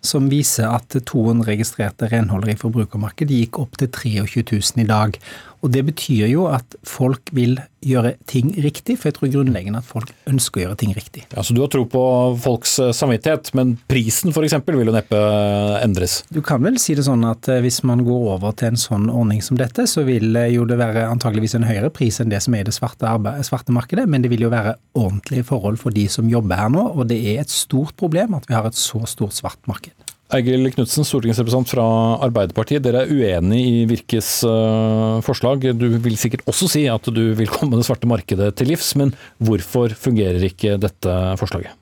som 0.05 0.31
viser 0.31 0.69
at 0.69 0.97
200 0.97 1.47
registrerte 1.49 2.11
renholdere 2.13 2.55
i 2.55 2.61
forbrukermarkedet 2.61 3.43
gikk 3.43 3.61
opp 3.63 3.79
til 3.81 3.93
23 3.93 4.45
000 4.53 4.85
i 4.85 4.89
dag. 4.89 5.21
Og 5.65 5.73
Det 5.73 5.83
betyr 5.83 6.29
jo 6.31 6.47
at 6.53 6.77
folk 6.87 7.33
vil 7.35 7.57
gjøre 7.87 8.15
ting 8.31 8.53
riktig, 8.63 8.97
for 8.99 9.09
jeg 9.09 9.17
tror 9.17 9.31
grunnleggende 9.33 9.81
at 9.81 9.89
folk 9.89 10.13
ønsker 10.31 10.61
å 10.61 10.65
gjøre 10.65 10.79
ting 10.79 10.93
riktig. 10.95 11.25
Ja, 11.33 11.43
Så 11.43 11.55
du 11.55 11.61
har 11.63 11.71
tro 11.73 11.85
på 11.91 12.03
folks 12.43 12.77
eh, 12.83 12.93
samvittighet, 12.95 13.53
men 13.59 13.77
prisen 13.91 14.35
f.eks. 14.35 14.57
vil 14.67 14.91
jo 14.91 14.95
neppe 14.95 15.19
eh, 15.19 15.83
endres? 15.83 16.21
Du 16.31 16.39
kan 16.45 16.63
vel 16.63 16.79
si 16.83 16.95
det 16.99 17.07
sånn 17.07 17.25
at 17.27 17.51
eh, 17.51 17.63
hvis 17.65 17.81
man 17.89 18.05
går 18.07 18.29
over 18.37 18.55
til 18.59 18.73
en 18.73 18.81
sånn 18.81 19.11
ordning 19.11 19.43
som 19.43 19.59
dette, 19.59 19.89
så 19.91 20.07
vil 20.07 20.39
jo 20.53 20.67
det 20.69 20.79
være 20.79 21.07
antageligvis 21.11 21.57
en 21.59 21.67
høyere 21.67 21.91
pris 21.95 22.21
enn 22.23 22.31
det 22.31 22.43
som 22.45 22.55
er 22.55 22.63
i 22.63 22.69
det 22.69 22.77
svarte, 22.77 23.17
svarte 23.47 23.75
markedet, 23.75 24.07
men 24.11 24.23
det 24.23 24.31
vil 24.35 24.47
jo 24.47 24.53
være 24.55 24.77
ordentlige 24.99 25.47
forhold 25.51 25.81
for 25.83 25.95
de 25.95 26.07
som 26.11 26.31
jobber 26.31 26.63
her 26.63 26.73
nå, 26.75 26.89
og 26.95 27.07
det 27.11 27.19
er 27.35 27.43
et 27.43 27.55
stort 27.55 27.97
problem 27.99 28.39
at 28.39 28.47
vi 28.51 28.59
har 28.59 28.67
et 28.69 28.79
så 28.79 29.03
stort 29.11 29.35
svart 29.35 29.63
marked. 29.71 29.96
Eigil 30.35 30.67
Knutsen, 30.75 31.07
stortingsrepresentant 31.07 31.71
fra 31.71 31.87
Arbeiderpartiet. 32.27 32.83
Dere 32.83 33.05
er 33.05 33.13
uenig 33.15 33.61
i 33.63 33.81
Virkes 33.87 34.41
uh, 34.43 35.23
forslag. 35.23 35.69
Du 35.79 35.87
vil 36.03 36.19
sikkert 36.19 36.43
også 36.51 36.67
si 36.73 36.87
at 36.91 37.07
du 37.15 37.29
vil 37.39 37.51
komme 37.51 37.79
det 37.79 37.87
svarte 37.87 38.11
markedet 38.11 38.51
til 38.59 38.73
livs, 38.73 38.95
men 38.99 39.15
hvorfor 39.39 39.95
fungerer 39.95 40.43
ikke 40.49 40.81
dette 40.83 41.19
forslaget? 41.39 41.79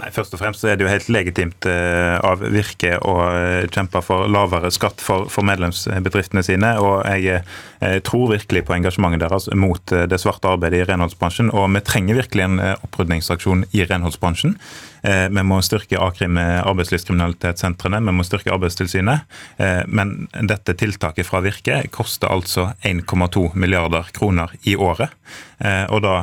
Nei, 0.00 0.08
Først 0.10 0.32
og 0.32 0.40
fremst 0.40 0.64
er 0.64 0.78
det 0.80 0.86
jo 0.86 0.90
helt 0.90 1.10
legitimt 1.12 1.68
uh, 1.68 2.16
av 2.24 2.40
Virke 2.54 2.94
å 2.96 3.16
uh, 3.28 3.68
kjempe 3.68 4.00
for 4.06 4.24
lavere 4.24 4.72
skatt 4.72 5.04
for 5.04 5.44
medlemsbedriftene 5.44 6.40
sine. 6.48 6.72
og 6.80 7.04
Jeg 7.12 8.00
tror 8.08 8.32
virkelig 8.32 8.64
på 8.70 8.78
engasjementet 8.78 9.26
deres 9.26 9.50
mot 9.52 9.84
det 9.84 10.20
svarte 10.22 10.48
arbeidet 10.48 10.80
i 10.80 10.88
renholdsbransjen. 10.88 11.52
Og 11.52 11.68
vi 11.76 11.84
trenger 11.84 12.22
virkelig 12.22 12.48
en 12.48 12.58
opprydningsaksjon 12.72 13.66
i 13.76 13.84
renholdsbransjen. 13.84 14.56
Eh, 15.02 15.28
vi 15.28 15.42
må 15.42 15.58
styrke 15.62 15.98
A-krim, 15.98 16.38
arbeidslivskriminalitetssentrene, 16.38 18.00
vi 18.06 18.14
må 18.14 18.24
styrke 18.26 18.52
Arbeidstilsynet. 18.54 19.26
Eh, 19.56 19.82
men 19.86 20.28
dette 20.32 20.76
tiltaket 20.78 21.26
fra 21.26 21.42
Virke 21.42 21.80
koster 21.90 22.30
altså 22.30 22.70
1,2 22.86 23.48
milliarder 23.58 24.12
kroner 24.14 24.54
i 24.62 24.76
året. 24.76 25.10
Eh, 25.58 25.84
og 25.90 26.04
da 26.06 26.14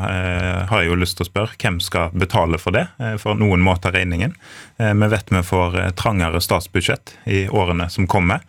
har 0.69 0.81
jeg 0.81 0.91
jo 0.91 0.99
lyst 0.99 1.19
til 1.19 1.27
å 1.27 1.29
spørre 1.29 1.59
hvem 1.59 1.79
skal 1.83 2.15
betale 2.15 2.59
for 2.61 2.75
det? 2.75 2.87
For 3.21 3.39
noen 3.39 3.63
må 3.63 3.75
ta 3.79 3.91
regningen. 3.91 4.35
Vi 4.77 5.07
vet 5.11 5.31
vi 5.31 5.43
får 5.43 5.79
trangere 5.99 6.41
statsbudsjett 6.43 7.15
i 7.27 7.47
årene 7.51 7.89
som 7.91 8.07
kommer. 8.07 8.45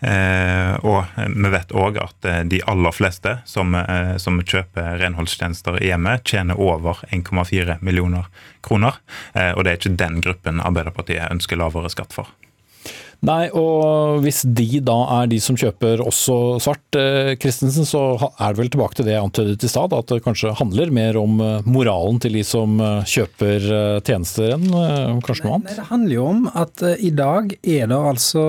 Eh, 0.00 0.74
og 0.80 1.04
vi 1.28 1.52
vet 1.52 1.74
òg 1.76 1.98
at 2.00 2.28
eh, 2.28 2.42
de 2.48 2.62
aller 2.70 2.94
fleste 2.96 3.36
som, 3.48 3.74
eh, 3.76 4.16
som 4.22 4.40
kjøper 4.40 4.96
renholdstjenester 5.02 5.76
i 5.82 5.90
hjemmet, 5.90 6.24
tjener 6.24 6.60
over 6.60 7.02
1,4 7.12 7.80
millioner 7.84 8.28
kroner. 8.64 8.96
Og 9.34 9.64
det 9.64 9.70
er 9.72 9.78
ikke 9.78 9.96
den 9.98 10.20
gruppen 10.24 10.60
Arbeiderpartiet 10.60 11.30
ønsker 11.32 11.58
lavere 11.60 11.90
skatt 11.92 12.12
for. 12.12 12.28
Nei, 13.24 13.50
og 13.52 14.22
hvis 14.24 14.42
de 14.48 14.80
da 14.84 14.96
er 15.18 15.28
de 15.28 15.38
som 15.44 15.56
kjøper 15.60 16.00
også 16.00 16.36
svart, 16.64 16.98
Christensen, 17.40 17.84
så 17.88 18.02
er 18.16 18.52
det 18.54 18.60
vel 18.62 18.70
tilbake 18.72 18.96
til 18.96 19.08
det 19.08 19.14
jeg 19.14 19.24
antydet 19.26 19.66
i 19.66 19.70
stad, 19.70 19.92
at 19.96 20.12
det 20.12 20.22
kanskje 20.24 20.54
handler 20.56 20.92
mer 20.96 21.18
om 21.20 21.36
moralen 21.68 22.20
til 22.20 22.36
de 22.38 22.44
som 22.46 22.80
kjøper 22.80 23.68
tjenester 24.08 24.56
enn 24.56 24.68
kanskje 25.24 25.46
noe 25.46 25.52
Nei, 25.52 25.58
annet? 25.60 25.76
det 25.76 25.88
handler 25.92 26.16
jo 26.16 26.28
om 26.30 26.44
at 26.64 26.86
i 26.96 27.12
dag 27.16 27.56
er 27.60 27.92
det 27.92 28.04
altså 28.14 28.46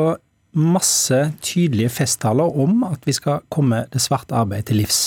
masse 0.58 1.18
tydelige 1.42 1.94
festtaler 2.02 2.58
om 2.60 2.84
at 2.88 3.06
vi 3.08 3.16
skal 3.16 3.44
komme 3.54 3.86
det 3.94 4.04
svarte 4.04 4.36
arbeidet 4.36 4.72
til 4.72 4.82
livs. 4.82 5.02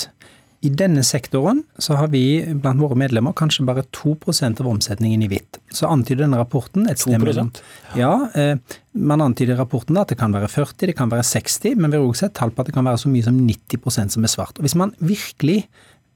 I 0.65 0.71
denne 0.73 1.03
sektoren 1.05 1.59
så 1.77 1.97
har 1.99 2.09
vi 2.09 2.23
blant 2.57 2.81
våre 2.81 2.97
medlemmer 2.97 3.35
kanskje 3.37 3.65
bare 3.67 3.83
2% 3.93 4.61
av 4.63 4.69
omsetningen 4.71 5.21
i 5.21 5.27
hvitt. 5.29 5.59
Så 5.69 5.89
antyder 5.91 6.23
denne 6.23 6.39
rapporten 6.39 6.87
et 6.89 7.01
sted 7.03 7.19
2%? 7.19 7.21
mellom 7.21 7.51
Ja, 7.99 8.13
eh, 8.33 8.57
man 8.93 9.21
antyder 9.21 9.53
i 9.53 9.59
rapporten 9.59 9.99
at 10.01 10.09
det 10.09 10.17
kan 10.17 10.33
være 10.33 10.49
40, 10.49 10.87
det 10.89 10.97
kan 10.97 11.11
være 11.11 11.27
60, 11.27 11.75
men 11.75 11.91
vi 11.91 11.99
har 11.99 12.07
også 12.07 12.25
sett 12.25 12.37
tall 12.39 12.55
på 12.55 12.63
at 12.63 12.71
det 12.71 12.77
kan 12.77 12.87
være 12.87 13.03
så 13.03 13.11
mye 13.11 13.27
som 13.27 13.37
90% 13.45 14.15
som 14.15 14.25
er 14.25 14.33
svart. 14.33 14.57
Og 14.57 14.65
Hvis 14.65 14.77
man 14.79 14.95
virkelig 14.99 15.67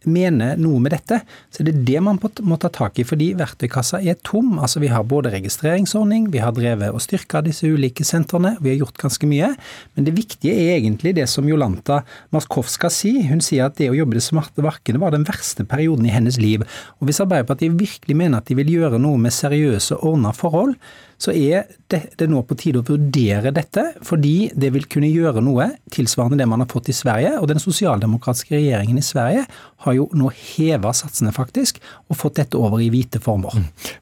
mener 0.07 0.59
noe 0.59 0.79
med 0.79 0.93
dette, 0.93 1.19
så 1.51 1.63
det 1.65 1.73
er 1.73 1.81
det 1.87 2.03
man 2.05 2.19
må 2.47 2.57
ta 2.61 2.69
tak 2.71 2.99
i, 3.01 3.05
fordi 3.07 3.33
verktøykassa 3.39 3.99
er 3.99 4.19
tom. 4.23 4.57
Altså 4.61 4.79
Vi 4.79 4.91
har 4.91 5.03
både 5.03 5.33
registreringsordning, 5.33 6.29
vi 6.31 6.43
har 6.43 6.53
drevet 6.55 6.93
og 6.93 7.03
styrka 7.03 7.41
disse 7.45 7.67
ulike 7.67 8.05
sentrene, 8.07 8.55
vi 8.63 8.71
har 8.71 8.79
gjort 8.83 9.01
ganske 9.01 9.27
mye. 9.29 9.51
Men 9.95 10.07
det 10.07 10.15
viktige 10.15 10.55
er 10.55 10.77
egentlig 10.77 11.15
det 11.17 11.27
som 11.31 11.47
Jolanta 11.49 12.03
Maskowska 12.35 12.91
sier. 12.93 13.27
Hun 13.29 13.43
sier 13.43 13.67
at 13.67 13.77
det 13.79 13.89
å 13.91 13.97
jobbe 13.97 14.17
det 14.19 14.25
smarte 14.25 14.63
markedet 14.63 15.01
var 15.01 15.15
den 15.15 15.27
verste 15.27 15.67
perioden 15.67 16.07
i 16.07 16.15
hennes 16.15 16.39
liv. 16.39 16.63
Og 16.99 17.09
hvis 17.09 17.21
Arbeiderpartiet 17.23 17.77
virkelig 17.79 18.17
mener 18.17 18.39
at 18.39 18.49
de 18.49 18.57
vil 18.59 18.71
gjøre 18.77 19.01
noe 19.01 19.19
med 19.19 19.35
seriøse, 19.35 19.99
ordna 20.05 20.31
forhold, 20.35 20.77
så 21.19 21.33
er 21.35 21.67
det, 21.91 22.29
nå 22.31 22.41
på 22.47 22.55
tide 22.59 22.79
å 22.79 22.85
vurdere 22.87 23.51
dette, 23.51 23.83
fordi 24.07 24.49
det 24.55 24.69
vil 24.71 24.85
kunne 24.87 25.09
gjøre 25.11 25.43
noe 25.43 25.65
tilsvarende 25.91 26.39
det 26.39 26.47
man 26.47 26.63
har 26.63 26.69
fått 26.71 26.91
i 26.93 26.95
Sverige. 26.95 27.33
Og 27.41 27.49
den 27.51 27.59
sosialdemokratiske 27.59 28.55
regjeringen 28.55 29.01
i 29.01 29.03
Sverige 29.03 29.43
har 29.83 29.97
jo 29.97 30.07
nå 30.15 30.31
heva 30.31 30.93
satsene, 30.95 31.33
faktisk, 31.35 31.81
og 32.07 32.19
fått 32.21 32.39
dette 32.39 32.59
over 32.59 32.79
i 32.83 32.87
hvite 32.93 33.19
former. 33.23 33.57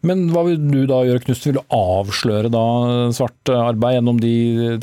Men 0.05 0.28
hva 0.34 0.45
vil 0.45 0.61
du 0.61 0.84
da 0.89 1.01
gjøre, 1.07 1.24
Knust? 1.26 1.49
Vil 1.49 1.57
du 1.57 1.63
avsløre 1.74 2.53
da 2.53 2.63
svart 3.18 3.53
arbeid 3.55 3.97
gjennom 3.97 4.22
de 4.22 4.36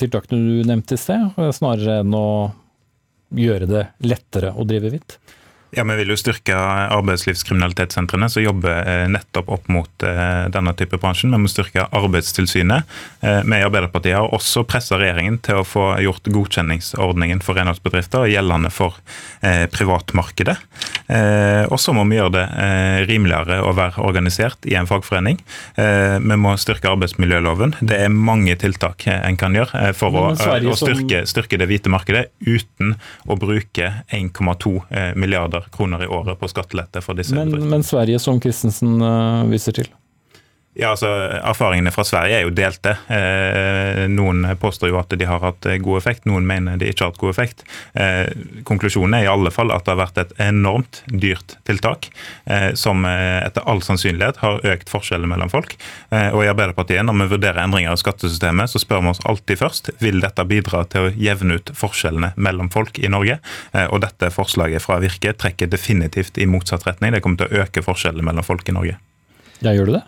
tiltakene 0.02 0.42
du 0.42 0.68
nevnte 0.68 0.98
i 0.98 1.00
sted, 1.00 1.38
snarere 1.54 2.02
enn 2.02 2.18
å 2.18 2.26
gjøre 3.38 3.70
det 3.70 3.86
lettere 4.10 4.50
å 4.58 4.66
drive 4.66 4.90
hvitt? 4.90 5.18
Ja, 5.76 5.84
Vi 5.84 5.96
vil 5.96 6.12
jo 6.12 6.16
styrke 6.18 6.54
arbeidslivskriminalitetssentrene 6.94 8.28
som 8.30 8.44
jobber 8.44 8.86
eh, 8.86 9.06
nettopp 9.10 9.50
opp 9.56 9.68
mot 9.72 10.06
eh, 10.06 10.46
denne 10.54 10.74
type 10.78 10.98
bransjen. 11.02 11.34
Vi 11.34 11.40
må 11.42 11.50
styrke 11.50 11.88
Arbeidstilsynet. 11.94 12.90
Eh, 13.20 13.40
Vi 13.42 13.58
i 13.58 13.66
Arbeiderpartiet 13.66 14.16
har 14.16 14.30
også 14.34 14.64
pressa 14.68 14.98
regjeringen 15.00 15.40
til 15.44 15.60
å 15.60 15.66
få 15.66 15.88
gjort 16.04 16.30
godkjenningsordningen 16.30 17.42
for 17.44 17.58
renholdsbedrifter 17.58 18.28
gjeldende 18.30 18.70
for 18.72 18.96
privatmarkedet. 19.44 20.54
Og 21.70 21.76
så 21.80 21.92
må 21.94 22.04
vi 22.08 22.16
gjøre 22.16 22.32
det 22.32 22.44
rimeligere 23.08 23.58
å 23.64 23.74
være 23.76 24.02
organisert 24.04 24.64
i 24.68 24.76
en 24.78 24.88
fagforening. 24.88 25.38
Vi 25.76 26.38
må 26.40 26.54
styrke 26.60 26.90
arbeidsmiljøloven. 26.90 27.76
Det 27.84 27.98
er 28.06 28.12
mange 28.12 28.56
tiltak 28.60 29.06
en 29.10 29.38
kan 29.40 29.56
gjøre 29.56 29.92
for 29.98 30.16
å, 30.16 30.24
å 30.32 30.78
styrke, 30.78 31.24
styrke 31.28 31.60
det 31.60 31.68
hvite 31.70 31.92
markedet 31.92 32.26
uten 32.40 32.94
å 33.28 33.36
bruke 33.40 33.90
1,2 34.14 34.74
eh, 34.90 35.12
milliarder 35.64 35.76
kroner 35.76 36.04
i 36.04 36.06
året 36.06 36.38
på 36.40 36.48
skattelette 36.48 37.00
for 37.02 37.14
disse 37.14 37.34
Men, 37.34 37.48
bedriftene. 37.50 37.70
men 37.70 37.82
Sverige, 37.82 38.18
som 38.18 38.40
Christensen 38.40 39.00
eh, 39.02 39.44
viser 39.50 39.72
til? 39.72 39.88
Ja, 40.74 40.90
altså 40.90 41.06
Erfaringene 41.38 41.92
fra 41.94 42.02
Sverige 42.06 42.40
er 42.40 42.48
jo 42.48 42.52
delte. 42.54 42.96
Eh, 43.06 44.04
noen 44.10 44.42
påstår 44.58 44.90
jo 44.90 44.98
at 44.98 45.12
de 45.14 45.26
har 45.28 45.38
hatt 45.44 45.68
eh, 45.70 45.78
god 45.78 46.00
effekt, 46.00 46.24
noen 46.26 46.46
mener 46.48 46.80
de 46.80 46.88
ikke 46.90 47.04
har 47.04 47.12
hatt 47.12 47.20
god 47.20 47.30
effekt. 47.30 47.62
Eh, 47.94 48.26
konklusjonen 48.66 49.14
er 49.20 49.28
i 49.28 49.30
alle 49.30 49.52
fall 49.54 49.70
at 49.70 49.86
det 49.86 49.92
har 49.92 50.00
vært 50.00 50.18
et 50.24 50.32
enormt 50.42 51.04
dyrt 51.06 51.54
tiltak, 51.68 52.08
eh, 52.50 52.72
som 52.74 53.06
eh, 53.06 53.44
etter 53.44 53.62
all 53.70 53.84
sannsynlighet 53.86 54.40
har 54.42 54.66
økt 54.72 54.90
forskjellene 54.90 55.30
mellom 55.30 55.52
folk. 55.52 55.76
Eh, 56.10 56.34
og 56.34 56.42
i 56.42 56.50
Arbeiderpartiet, 56.50 57.06
når 57.06 57.20
vi 57.20 57.28
vurderer 57.36 57.62
endringer 57.62 57.94
i 57.94 58.02
skattesystemet, 58.02 58.72
så 58.72 58.82
spør 58.82 59.04
vi 59.04 59.12
oss 59.14 59.22
alltid 59.30 59.62
først 59.62 59.92
vil 60.02 60.18
dette 60.24 60.46
bidra 60.50 60.82
til 60.90 61.06
å 61.06 61.14
jevne 61.14 61.60
ut 61.60 61.70
forskjellene 61.78 62.32
mellom 62.34 62.72
folk 62.74 62.98
i 62.98 63.12
Norge. 63.12 63.38
Og 63.92 64.00
dette 64.02 64.30
forslaget 64.34 64.82
fra 64.82 64.98
Virke 65.02 65.34
trekker 65.38 65.70
definitivt 65.70 66.38
i 66.42 66.48
motsatt 66.50 66.86
retning. 66.88 67.14
Det 67.14 67.22
kommer 67.22 67.44
til 67.44 67.52
å 67.52 67.62
øke 67.64 67.84
forskjellene 67.84 68.26
mellom 68.26 68.46
folk 68.46 68.68
i 68.68 68.74
Norge. 68.74 68.98
Ja, 69.62 69.72
gjør 69.72 69.92
du 69.92 69.96
det? 69.98 70.04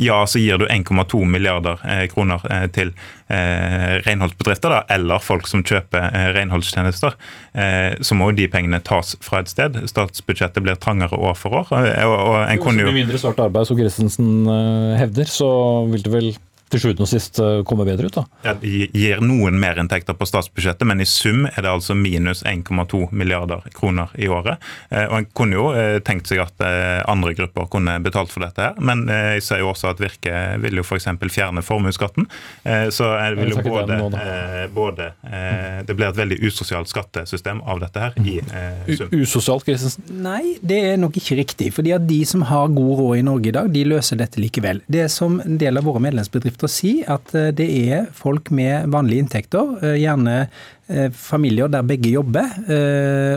Ja, 0.00 0.26
så 0.26 0.38
gir 0.38 0.58
du 0.58 0.66
1,2 0.66 1.24
milliarder 1.28 1.80
eh, 1.84 2.06
kroner 2.08 2.40
eh, 2.48 2.64
til 2.72 2.94
eh, 3.28 3.98
renholdsbedrifter, 4.06 4.72
da, 4.72 4.78
eller 4.94 5.20
folk 5.20 5.50
som 5.50 5.64
kjøper 5.68 6.32
renholdstjenester, 6.36 7.18
eh, 7.52 7.98
så 8.00 8.16
må 8.16 8.30
jo 8.30 8.38
de 8.40 8.48
pengene 8.52 8.80
tas 8.80 9.12
fra 9.24 9.42
et 9.42 9.52
sted. 9.52 9.76
Statsbudsjettet 9.90 10.64
blir 10.64 10.80
trangere 10.80 11.18
år 11.18 11.36
for 11.36 11.60
år. 11.60 11.74
Og, 11.74 12.38
en 12.46 12.62
kunne 12.62 12.80
Med 12.80 12.88
jo... 12.88 12.96
mindre 13.02 13.20
svart 13.20 13.42
arbeid, 13.44 13.68
som 13.68 13.78
Christensen 13.80 14.48
hevder, 14.96 15.28
så 15.28 15.50
vil 15.92 16.06
det 16.06 16.14
vel 16.14 16.32
til 16.72 16.82
sjuende 16.82 17.04
og 17.04 17.10
sist 17.10 17.38
eh, 17.42 17.60
komme 17.68 17.84
bedre 17.88 18.08
ut, 18.10 18.16
da? 18.18 18.54
Det 18.62 18.90
gir 18.96 19.20
noen 19.24 19.58
merinntekter 19.60 20.16
på 20.18 20.28
statsbudsjettet, 20.28 20.86
men 20.88 21.00
i 21.04 21.08
sum 21.08 21.44
er 21.50 21.60
det 21.62 21.70
altså 21.72 21.94
minus 21.98 22.42
1,2 22.48 23.04
milliarder 23.12 23.64
kroner 23.76 24.12
i 24.18 24.28
året. 24.32 24.58
Eh, 24.90 25.04
Og 25.12 25.18
En 25.22 25.26
kunne 25.36 25.58
jo 25.58 25.68
eh, 25.76 25.98
tenkt 26.04 26.30
seg 26.30 26.40
at 26.42 26.62
andre 27.08 27.34
grupper 27.36 27.68
kunne 27.72 27.98
betalt 28.02 28.30
for 28.32 28.44
dette, 28.44 28.62
her, 28.62 28.74
men 28.80 29.04
jeg 29.08 29.42
ser 29.44 29.60
jo 29.62 29.70
også 29.72 29.90
at 29.92 30.00
Virke 30.02 30.32
vil 30.62 30.78
jo 30.80 30.84
f.eks. 30.86 31.06
fjerne 31.32 31.62
formuesskatten. 31.64 32.26
Eh, 32.64 32.88
Så 32.94 33.08
jeg 33.12 33.36
vil 33.38 33.52
jo 33.54 33.62
både, 33.64 33.98
eh, 34.18 34.66
både 34.72 35.10
eh, 35.26 35.82
Det 35.86 35.96
blir 35.96 36.08
et 36.08 36.16
veldig 36.18 36.38
usosialt 36.46 36.88
skattesystem 36.90 37.60
av 37.62 37.80
dette 37.82 38.00
her 38.00 38.12
i 38.24 38.96
sum. 38.96 39.08
usosialt, 39.12 39.64
Christensen? 39.66 40.04
Nei, 40.22 40.56
det 40.62 40.78
er 40.92 40.96
nok 41.00 41.16
ikke 41.20 41.36
riktig. 41.38 41.72
fordi 41.74 41.92
at 41.94 42.06
de 42.06 42.20
som 42.28 42.42
har 42.48 42.68
god 42.68 42.98
råd 42.98 43.18
i 43.18 43.22
Norge 43.26 43.48
i 43.48 43.54
dag, 43.54 43.70
de 43.72 43.84
løser 43.84 44.16
dette 44.20 44.40
likevel. 44.40 44.80
Det 44.90 45.08
som 45.10 45.40
en 45.40 45.58
del 45.58 45.76
av 45.78 45.84
våre 45.84 46.00
medlemsbedrifter 46.02 46.61
sier, 46.70 47.06
at 47.12 47.32
eh, 47.38 47.50
det 47.56 47.66
er 47.92 48.06
folk 48.16 48.50
med 48.54 48.90
vanlige 48.92 49.24
inntekter, 49.24 49.74
eh, 49.82 49.96
gjerne 50.02 50.36
eh, 50.42 51.08
familier 51.16 51.70
der 51.72 51.86
begge 51.86 52.12
jobber, 52.12 52.50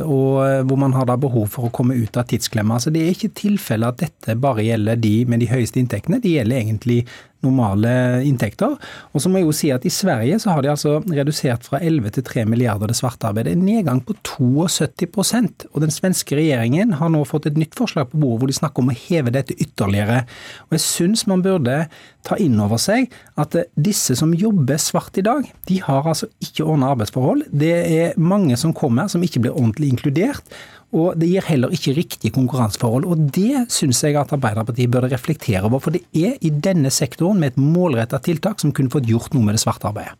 og 0.05 0.65
hvor 0.67 0.79
man 0.79 0.93
har 0.97 1.07
da 1.07 1.15
behov 1.19 1.47
for 1.53 1.67
å 1.67 1.73
komme 1.73 1.95
ut 1.95 2.17
av 2.19 2.27
tidsklemma. 2.29 2.81
Så 2.81 2.91
det 2.93 3.03
er 3.03 3.13
ikke 3.13 3.31
tilfelle 3.37 3.87
at 3.89 4.01
dette 4.01 4.35
bare 4.41 4.65
gjelder 4.65 4.99
de 4.99 5.13
med 5.29 5.43
de 5.43 5.49
høyeste 5.51 5.79
inntektene, 5.79 6.19
det 6.23 6.33
gjelder 6.35 6.61
egentlig 6.61 6.99
normale 7.45 7.93
inntekter. 8.27 8.75
Og 9.13 9.23
så 9.23 9.31
må 9.31 9.39
jeg 9.39 9.47
jo 9.47 9.55
si 9.55 9.71
at 9.73 9.85
I 9.87 9.93
Sverige 9.93 10.39
så 10.41 10.55
har 10.55 10.65
de 10.65 10.71
altså 10.73 10.97
redusert 11.05 11.67
fra 11.67 11.79
11 11.79 12.17
til 12.17 12.25
3 12.27 12.45
milliarder 12.49 12.91
det 12.91 12.97
svarte 12.99 13.29
arbeidet. 13.29 13.55
En 13.55 13.65
nedgang 13.67 14.01
på 14.05 14.17
72% 14.25 15.67
Og 15.71 15.81
den 15.83 15.93
svenske 15.93 16.37
regjeringen 16.37 16.95
har 16.99 17.11
nå 17.13 17.23
fått 17.27 17.47
et 17.49 17.59
nytt 17.59 17.75
forslag 17.77 18.09
på 18.11 18.19
bordet 18.21 18.41
hvor 18.41 18.51
de 18.51 18.57
snakker 18.57 18.83
om 18.83 18.91
å 18.91 18.97
heve 18.97 19.33
dette 19.33 19.55
ytterligere. 19.55 20.23
Og 20.67 20.77
Jeg 20.77 20.85
syns 20.85 21.25
man 21.29 21.43
burde 21.45 21.85
ta 22.25 22.37
inn 22.41 22.57
over 22.61 22.81
seg 22.81 23.11
at 23.39 23.55
disse 23.75 24.15
som 24.17 24.33
jobber 24.33 24.79
svart 24.81 25.17
i 25.19 25.25
dag, 25.25 25.45
de 25.69 25.79
har 25.83 26.07
altså 26.07 26.29
ikke 26.43 26.65
ordna 26.65 26.91
arbeidsforhold. 26.95 27.45
Det 27.51 27.75
er 27.75 28.17
mange 28.17 28.57
som 28.59 28.73
kommer 28.75 29.09
som 29.11 29.23
ikke 29.25 29.43
blir 29.45 29.55
ordentlig 29.55 29.93
inkludert. 29.93 30.55
Og 30.95 31.17
det 31.19 31.27
gir 31.27 31.47
heller 31.49 31.73
ikke 31.75 31.95
riktige 31.97 32.33
konkurranseforhold. 32.35 33.07
Og 33.09 33.25
det 33.35 33.65
syns 33.73 34.01
jeg 34.05 34.15
at 34.19 34.31
Arbeiderpartiet 34.35 34.91
burde 34.93 35.11
reflektere 35.11 35.65
over. 35.67 35.81
For 35.83 35.95
det 35.95 36.05
er 36.15 36.37
i 36.39 36.51
denne 36.51 36.91
sektoren 36.93 37.41
med 37.41 37.53
et 37.53 37.59
målretta 37.61 38.21
tiltak 38.23 38.63
som 38.63 38.73
kunne 38.75 38.93
fått 38.93 39.09
gjort 39.09 39.35
noe 39.35 39.43
med 39.45 39.57
det 39.57 39.63
svarte 39.65 39.89
arbeidet. 39.91 40.15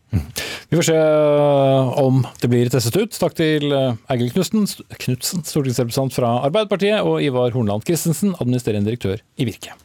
Vi 0.68 0.78
får 0.78 0.88
se 0.90 0.98
eh, 0.98 1.96
om 2.02 2.22
det 2.42 2.52
blir 2.52 2.70
testet 2.72 2.98
ut. 2.98 3.16
Takk 3.16 3.38
til 3.38 3.70
eh, 3.72 3.96
Eigil 4.12 4.32
Knutsen, 4.34 4.68
Knutsen, 5.06 5.46
stortingsrepresentant 5.46 6.16
fra 6.16 6.36
Arbeiderpartiet, 6.46 7.00
og 7.06 7.22
Ivar 7.24 7.54
Hornland 7.56 7.86
Christensen, 7.86 8.36
administrerende 8.40 8.90
direktør 8.90 9.22
i 9.38 9.48
Virke. 9.48 9.76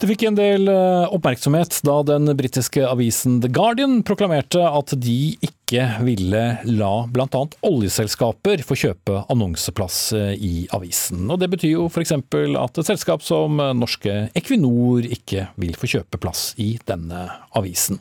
Det 0.00 0.08
fikk 0.08 0.22
en 0.30 0.36
del 0.38 0.68
eh, 0.72 1.12
oppmerksomhet 1.12 1.82
da 1.84 1.98
den 2.08 2.32
britiske 2.38 2.86
avisen 2.88 3.36
The 3.44 3.50
Guardian 3.52 3.98
proklamerte 4.06 4.62
at 4.64 4.94
de 4.96 5.16
ikke 5.36 5.59
ikke 5.70 6.02
ville 6.02 6.42
la 6.66 6.90
bl.a. 7.06 7.42
oljeselskaper 7.62 8.62
få 8.66 8.76
kjøpe 8.78 9.20
annonseplass 9.30 9.98
eh, 10.18 10.32
i 10.34 10.54
avisen. 10.74 11.28
Og 11.30 11.38
Det 11.38 11.50
betyr 11.52 11.76
jo 11.76 11.84
f.eks. 11.86 12.16
at 12.16 12.80
et 12.80 12.88
selskap 12.88 13.22
som 13.22 13.60
norske 13.78 14.30
Equinor 14.34 15.06
ikke 15.06 15.46
vil 15.60 15.76
få 15.78 15.92
kjøpe 15.94 16.18
plass 16.18 16.56
i 16.58 16.72
denne 16.88 17.28
avisen. 17.54 18.00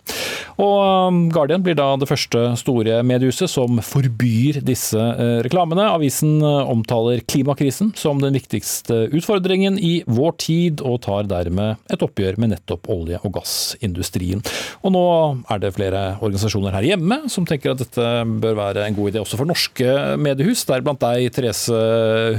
Og 0.59 0.79
um, 1.13 1.19
Guardian 1.33 1.61
blir 1.63 1.77
da 1.77 1.91
det 1.99 2.09
første 2.09 2.41
store 2.59 3.03
mediehuset 3.05 3.51
som 3.51 3.77
forbyr 3.85 4.61
disse 4.65 4.97
eh, 4.97 5.37
reklamene. 5.45 5.85
Avisen 5.93 6.39
omtaler 6.41 7.21
klimakrisen 7.29 7.93
som 7.99 8.21
den 8.21 8.33
viktigste 8.37 9.05
utfordringen 9.13 9.77
i 9.77 9.99
vår 10.09 10.35
tid, 10.41 10.81
og 10.81 11.03
tar 11.05 11.29
dermed 11.29 11.77
et 11.93 12.01
oppgjør 12.01 12.39
med 12.41 12.55
nettopp 12.55 12.89
olje- 12.89 13.21
og 13.21 13.35
gassindustrien. 13.37 14.41
Og 14.81 14.95
nå 14.95 15.05
er 15.51 15.61
det 15.61 15.75
flere 15.77 16.03
organisasjoner 16.17 16.73
her 16.73 16.89
hjemme 16.91 17.21
som 17.29 17.45
tenker 17.45 17.58
at 17.67 17.81
dette 17.83 18.07
bør 18.39 18.55
være 18.55 18.87
en 18.87 18.95
god 18.95 19.11
idé 19.11 19.19
også 19.19 19.35
for 19.39 19.49
norske 19.49 19.95
mediehus. 20.15 20.63
deriblant 20.69 21.03
deg, 21.03 21.27
Therese 21.35 21.75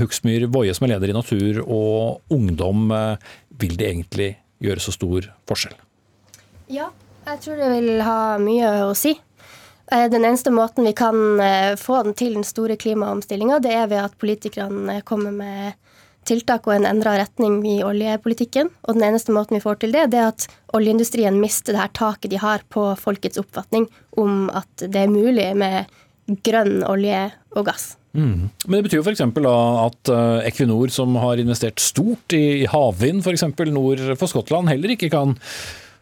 Huksmyr 0.00 0.48
Woie, 0.48 0.72
som 0.72 0.88
er 0.88 0.94
leder 0.94 1.12
i 1.12 1.16
Natur 1.18 1.60
og 1.66 2.32
Ungdom. 2.32 2.88
Vil 3.60 3.76
det 3.76 3.90
egentlig 3.90 4.30
gjøre 4.64 4.80
så 4.80 4.94
stor 4.96 5.28
forskjell? 5.50 5.76
Ja, 6.72 6.88
jeg 7.26 7.42
tror 7.44 7.60
det 7.60 7.72
vil 7.74 8.00
ha 8.06 8.20
mye 8.40 8.72
å 8.86 8.94
si. 8.96 9.18
Eh, 9.90 10.06
den 10.10 10.24
eneste 10.24 10.50
måten 10.54 10.86
vi 10.86 10.92
kan 10.96 11.40
eh, 11.40 11.76
få 11.76 12.02
den 12.06 12.14
til 12.14 12.36
den 12.38 12.46
store 12.46 12.76
klimaomstillinga, 12.78 13.58
det 13.58 13.72
er 13.74 13.88
ved 13.90 14.04
at 14.04 14.18
politikerne 14.22 15.00
kommer 15.06 15.34
med 15.34 15.78
tiltak 16.28 16.68
og 16.68 16.76
en 16.76 16.88
endra 16.88 17.16
retning 17.20 17.60
i 17.66 17.80
oljepolitikken. 17.86 18.70
Og 18.86 18.96
den 18.96 19.06
eneste 19.08 19.34
måten 19.34 19.56
vi 19.56 19.64
får 19.64 19.80
til 19.82 19.94
det, 19.96 20.08
det 20.12 20.20
er 20.20 20.32
at 20.32 20.46
oljeindustrien 20.76 21.40
mister 21.40 21.74
det 21.74 21.82
her 21.82 21.94
taket 21.96 22.32
de 22.32 22.42
har 22.42 22.64
på 22.72 22.90
folkets 23.00 23.40
oppfatning 23.40 23.88
om 24.20 24.48
at 24.54 24.86
det 24.86 25.06
er 25.06 25.12
mulig 25.12 25.48
med 25.58 25.90
grønn 26.46 26.84
olje 26.86 27.24
og 27.56 27.66
gass. 27.66 27.94
Mm. 28.12 28.50
Men 28.66 28.74
det 28.76 28.82
betyr 28.86 28.98
jo 29.00 29.04
f.eks. 29.06 29.22
at 29.22 30.10
eh, 30.14 30.48
Equinor, 30.50 30.90
som 30.94 31.14
har 31.22 31.38
investert 31.42 31.82
stort 31.82 32.34
i 32.34 32.66
havvind 32.70 33.22
f.eks. 33.22 33.46
nord 33.70 34.02
for 34.18 34.30
Skottland, 34.30 34.70
heller 34.72 34.96
ikke 34.96 35.10
kan 35.12 35.36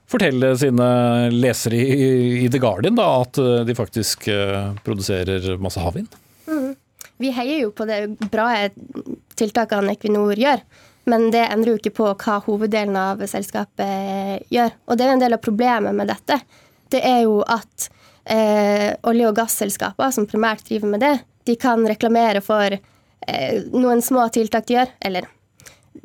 fortelle 0.09 0.55
sine 0.57 0.89
lesere 1.35 1.77
i, 1.77 2.49
The 2.49 2.61
Guardian 2.63 2.97
da, 2.97 3.09
at 3.25 3.41
eh, 3.43 3.65
de 3.69 3.77
faktisk 3.77 4.29
eh, 4.33 4.73
produserer 4.85 5.57
masse 5.61 5.83
havvind? 5.85 6.09
Mm. 6.49 6.73
Vi 7.19 7.33
heier 7.35 7.65
jo 7.65 7.73
på 7.75 7.87
det 7.89 8.05
bra 8.31 8.51
tiltakene 9.39 9.95
Equinor 9.97 10.39
gjør. 10.39 10.63
Men 11.09 11.31
det 11.33 11.47
endrer 11.49 11.73
jo 11.73 11.81
ikke 11.81 11.95
på 11.97 12.09
hva 12.11 12.37
hoveddelen 12.45 12.97
av 13.01 13.23
selskapet 13.31 14.45
gjør. 14.53 14.75
Og 14.87 14.99
det 14.99 15.07
er 15.07 15.15
en 15.15 15.23
del 15.23 15.37
av 15.39 15.45
problemet 15.45 15.97
med 15.97 16.11
dette. 16.13 16.37
Det 16.93 17.01
er 17.05 17.23
jo 17.25 17.41
at 17.49 17.89
eh, 18.29 18.93
olje- 19.09 19.31
og 19.31 19.39
gasselskaper 19.39 20.13
som 20.15 20.29
primært 20.29 20.67
driver 20.69 20.93
med 20.93 21.05
det, 21.05 21.15
de 21.49 21.57
kan 21.61 21.85
reklamere 21.89 22.43
for 22.45 22.77
eh, 22.77 23.57
noen 23.73 24.03
små 24.05 24.27
tiltak 24.33 24.69
de 24.69 24.77
gjør, 24.77 24.93
eller 25.09 25.29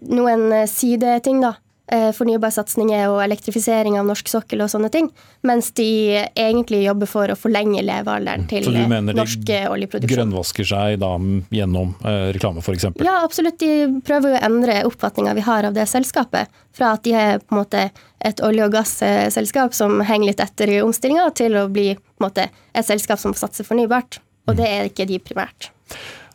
noen 0.07 0.47
eh, 0.55 0.70
sideting, 0.72 1.43
da, 1.43 1.53
fornybarsatsinger 1.91 3.11
og 3.11 3.19
elektrifisering 3.25 3.97
av 3.99 4.07
norsk 4.07 4.29
sokkel 4.31 4.63
og 4.63 4.69
sånne 4.71 4.89
ting. 4.93 5.09
Mens 5.43 5.71
de 5.75 6.23
egentlig 6.31 6.84
jobber 6.86 7.09
for 7.11 7.34
å 7.34 7.36
forlenge 7.38 7.84
levealderen 7.84 8.45
mm. 8.45 8.49
til 8.49 8.69
norsk 8.71 9.51
oljeproduksjon. 9.51 9.73
Så 9.75 9.84
du 9.84 9.91
mener 9.91 10.07
de 10.07 10.13
grønnvasker 10.13 10.69
seg 10.69 10.95
da 11.03 11.11
gjennom 11.53 11.93
eh, 12.07 12.31
reklame 12.36 12.63
f.eks.? 12.63 12.88
Ja, 13.03 13.19
absolutt. 13.21 13.59
De 13.59 14.01
prøver 14.07 14.38
å 14.38 14.41
endre 14.47 14.79
oppfatninga 14.88 15.36
vi 15.38 15.45
har 15.45 15.67
av 15.67 15.75
det 15.75 15.86
selskapet. 15.91 16.51
Fra 16.73 16.95
at 16.95 17.03
de 17.05 17.13
er 17.19 17.43
på 17.43 17.53
en 17.53 17.61
måte 17.61 17.86
et 18.23 18.43
olje- 18.47 18.65
og 18.65 18.73
gasselskap 18.73 19.75
som 19.75 19.99
henger 20.01 20.31
litt 20.31 20.43
etter 20.43 20.71
i 20.71 20.81
omstillinga, 20.81 21.29
til 21.36 21.59
å 21.59 21.67
bli 21.71 21.91
på 21.99 22.23
en 22.23 22.29
måte 22.29 22.47
et 22.49 22.88
selskap 22.88 23.19
som 23.21 23.36
satser 23.38 23.67
fornybart. 23.67 24.21
Og 24.47 24.57
det 24.59 24.67
er 24.67 24.89
ikke 24.89 25.07
de 25.09 25.19
primært. 25.23 25.73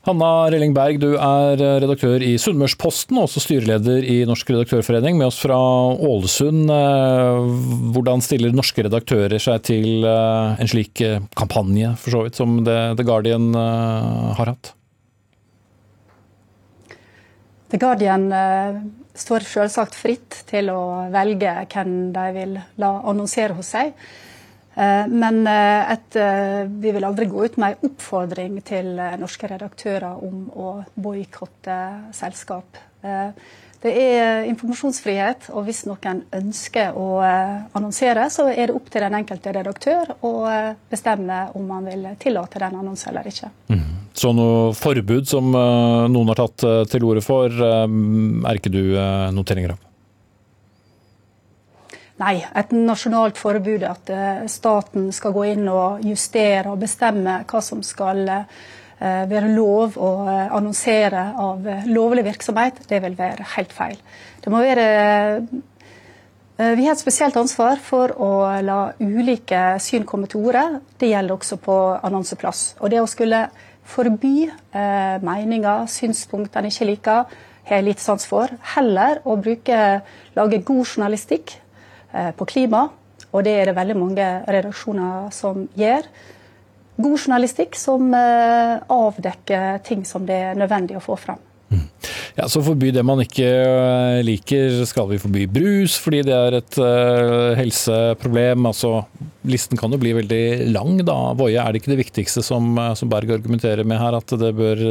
Hanna 0.06 0.46
Relling 0.46 0.72
Berg, 0.76 1.00
du 1.02 1.16
er 1.18 1.58
redaktør 1.82 2.22
i 2.22 2.36
Sunnmørsposten, 2.38 3.18
og 3.18 3.26
også 3.26 3.42
styreleder 3.42 4.04
i 4.06 4.20
Norsk 4.28 4.52
redaktørforening, 4.54 5.18
med 5.18 5.26
oss 5.26 5.40
fra 5.42 5.58
Ålesund. 5.98 6.70
Eh, 6.70 7.48
hvordan 7.96 8.22
stiller 8.22 8.54
norske 8.54 8.86
redaktører 8.86 9.42
seg 9.42 9.64
til 9.66 10.06
eh, 10.06 10.62
en 10.62 10.70
slik 10.70 11.02
eh, 11.02 11.18
kampanje, 11.38 11.90
for 11.98 12.14
så 12.14 12.22
vidt, 12.24 12.38
som 12.38 12.60
The 12.62 13.04
Guardian 13.04 13.50
har 13.58 14.54
hatt? 14.54 14.72
The 17.68 17.82
Guardian 17.82 18.30
står 19.18 19.44
selvsagt 19.44 19.98
fritt 19.98 20.38
til 20.48 20.70
å 20.72 21.10
velge 21.12 21.52
hvem 21.74 21.92
de 22.14 22.30
vil 22.38 22.56
la 22.80 22.94
annonsere 23.02 23.58
hos 23.58 23.74
seg. 23.74 23.92
Eh, 24.78 25.06
men 25.10 25.46
eh, 25.46 25.92
et, 25.92 26.16
eh, 26.16 26.64
vi 26.68 26.92
vil 26.94 27.04
aldri 27.04 27.26
gå 27.26 27.44
ut 27.44 27.56
med 27.58 27.74
en 27.74 27.90
oppfordring 27.90 28.60
til 28.66 28.92
norske 29.18 29.50
redaktører 29.50 30.20
om 30.22 30.44
å 30.54 30.74
boikotte 30.94 31.78
selskap. 32.14 32.78
Det 33.78 33.92
er 33.94 34.48
informasjonsfrihet, 34.50 35.52
og 35.54 35.68
hvis 35.68 35.84
noen 35.86 36.24
ønsker 36.34 36.96
å 36.98 37.20
annonsere, 37.22 38.24
så 38.34 38.48
er 38.50 38.66
det 38.66 38.74
opp 38.74 38.88
til 38.90 39.04
den 39.06 39.14
enkelte 39.20 39.52
redaktør 39.54 40.16
å 40.26 40.32
bestemme 40.90 41.44
om 41.54 41.70
man 41.70 41.86
vil 41.86 42.08
tillate 42.18 42.58
den 42.58 42.74
annonsen 42.80 43.12
eller 43.12 43.30
ikke. 43.30 43.52
Mm. 43.70 43.86
Så 44.18 44.34
noe 44.34 44.72
forbud 44.74 45.30
som 45.30 45.54
noen 45.54 46.32
har 46.34 46.42
tatt 46.42 46.66
til 46.90 47.06
orde 47.06 47.22
for, 47.22 47.54
er 47.54 48.58
ikke 48.58 48.74
du 48.74 48.82
noteringer 49.38 49.76
av? 49.76 49.87
Nei, 52.18 52.40
et 52.42 52.72
nasjonalt 52.74 53.38
forbud, 53.38 53.84
at 53.86 54.10
eh, 54.10 54.42
staten 54.50 55.12
skal 55.14 55.34
gå 55.36 55.44
inn 55.52 55.68
og 55.70 56.02
justere 56.02 56.72
og 56.72 56.80
bestemme 56.82 57.36
hva 57.46 57.60
som 57.62 57.84
skal 57.86 58.24
eh, 58.26 59.22
være 59.30 59.52
lov 59.52 59.94
å 60.02 60.08
eh, 60.24 60.48
annonsere 60.56 61.28
av 61.38 61.68
lovlig 61.86 62.24
virksomhet, 62.26 62.80
det 62.90 62.98
vil 63.04 63.14
være 63.18 63.46
helt 63.54 63.74
feil. 63.74 64.00
Det 64.42 64.54
må 64.54 64.62
være 64.66 64.86
vi 66.58 66.88
har 66.88 66.96
et 66.96 66.98
spesielt 66.98 67.36
ansvar 67.38 67.78
for 67.78 68.10
å 68.18 68.28
la 68.66 68.78
ulike 68.98 69.76
syn 69.78 70.02
komme 70.02 70.26
til 70.26 70.48
orde. 70.48 70.80
Det 70.98 71.12
gjelder 71.12 71.36
også 71.36 71.60
på 71.62 71.76
annonseplass. 72.02 72.62
Og 72.82 72.90
det 72.90 72.98
å 72.98 73.06
skulle 73.06 73.44
forby 73.86 74.48
meninger, 75.22 75.84
synspunkter 75.86 76.58
en 76.58 76.66
ikke 76.66 76.88
liker, 76.88 77.38
har 77.70 77.78
jeg 77.78 77.86
litt 77.86 78.02
sans 78.02 78.26
for. 78.26 78.50
Heller 78.74 79.22
å 79.22 79.38
bruke, 79.38 79.78
lage 80.34 80.58
god 80.66 80.82
journalistikk 80.82 81.54
på 82.38 82.48
klima, 82.48 82.88
og 83.28 83.44
det 83.44 83.54
er 83.58 83.68
det 83.68 83.76
veldig 83.76 83.96
mange 83.98 84.26
redaksjoner 84.48 85.28
som 85.34 85.66
gjør. 85.78 86.06
God 86.98 87.18
journalistikk 87.20 87.76
som 87.78 88.10
eh, 88.16 88.78
avdekker 88.90 89.82
ting 89.86 90.02
som 90.08 90.24
det 90.26 90.38
er 90.48 90.58
nødvendig 90.58 90.96
å 90.98 91.04
få 91.04 91.18
fram. 91.20 91.38
Mm. 91.68 91.84
Ja, 92.38 92.46
Så 92.48 92.62
forby 92.64 92.88
det 92.94 93.04
man 93.04 93.20
ikke 93.20 93.44
eh, 93.44 94.20
liker. 94.24 94.80
Skal 94.88 95.10
vi 95.12 95.20
forby 95.22 95.44
brus 95.52 95.98
fordi 96.00 96.24
det 96.26 96.34
er 96.34 96.56
et 96.58 96.80
helseproblem? 97.60 98.66
Altså, 98.70 99.04
Listen 99.48 99.78
kan 99.78 99.94
jo 99.94 100.00
bli 100.00 100.16
veldig 100.16 100.42
lang. 100.72 100.98
da. 101.06 101.16
Voie, 101.38 101.60
er 101.60 101.70
det 101.70 101.82
ikke 101.82 101.94
det 101.94 102.02
viktigste 102.02 102.42
som, 102.42 102.72
som 102.98 103.12
Berg 103.12 103.30
argumenterer 103.36 103.86
med 103.86 104.00
her, 104.02 104.18
at 104.18 104.34
det 104.40 104.50
bør 104.58 104.82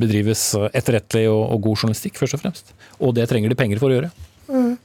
bedrives 0.00 0.50
etterrettelig 0.72 1.28
og, 1.28 1.44
og 1.44 1.64
god 1.68 1.82
journalistikk, 1.82 2.16
først 2.22 2.38
og 2.38 2.46
fremst? 2.46 2.72
Og 3.02 3.12
det 3.18 3.28
trenger 3.28 3.52
de 3.52 3.58
penger 3.58 3.82
for 3.82 3.92
å 3.92 3.98
gjøre? 3.98 4.14
Mm. 4.48 4.76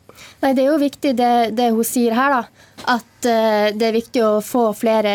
Nei, 0.44 0.52
Det 0.54 0.66
er 0.66 0.72
jo 0.74 0.80
viktig 0.82 1.14
det, 1.16 1.34
det 1.56 1.70
hun 1.72 1.88
sier 1.88 2.16
her, 2.18 2.34
da. 2.36 2.70
At 2.98 3.28
uh, 3.30 3.72
det 3.72 3.88
er 3.88 3.96
viktig 3.96 4.24
å 4.26 4.42
få 4.44 4.72
flere 4.76 5.14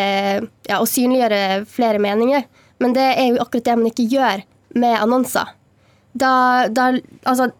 Ja, 0.65 0.79
å 0.79 0.89
synliggjøre 0.89 1.65
flere 1.69 2.01
meninger. 2.01 2.47
Men 2.81 2.95
det 2.95 3.05
er 3.13 3.27
jo 3.29 3.43
akkurat 3.43 3.67
det 3.67 3.77
man 3.77 3.91
ikke 3.91 4.07
gjør 4.09 4.45
med 4.79 4.95
annonser. 4.97 5.53
Da, 6.17 6.31
da 6.73 6.95
Altså, 7.29 7.51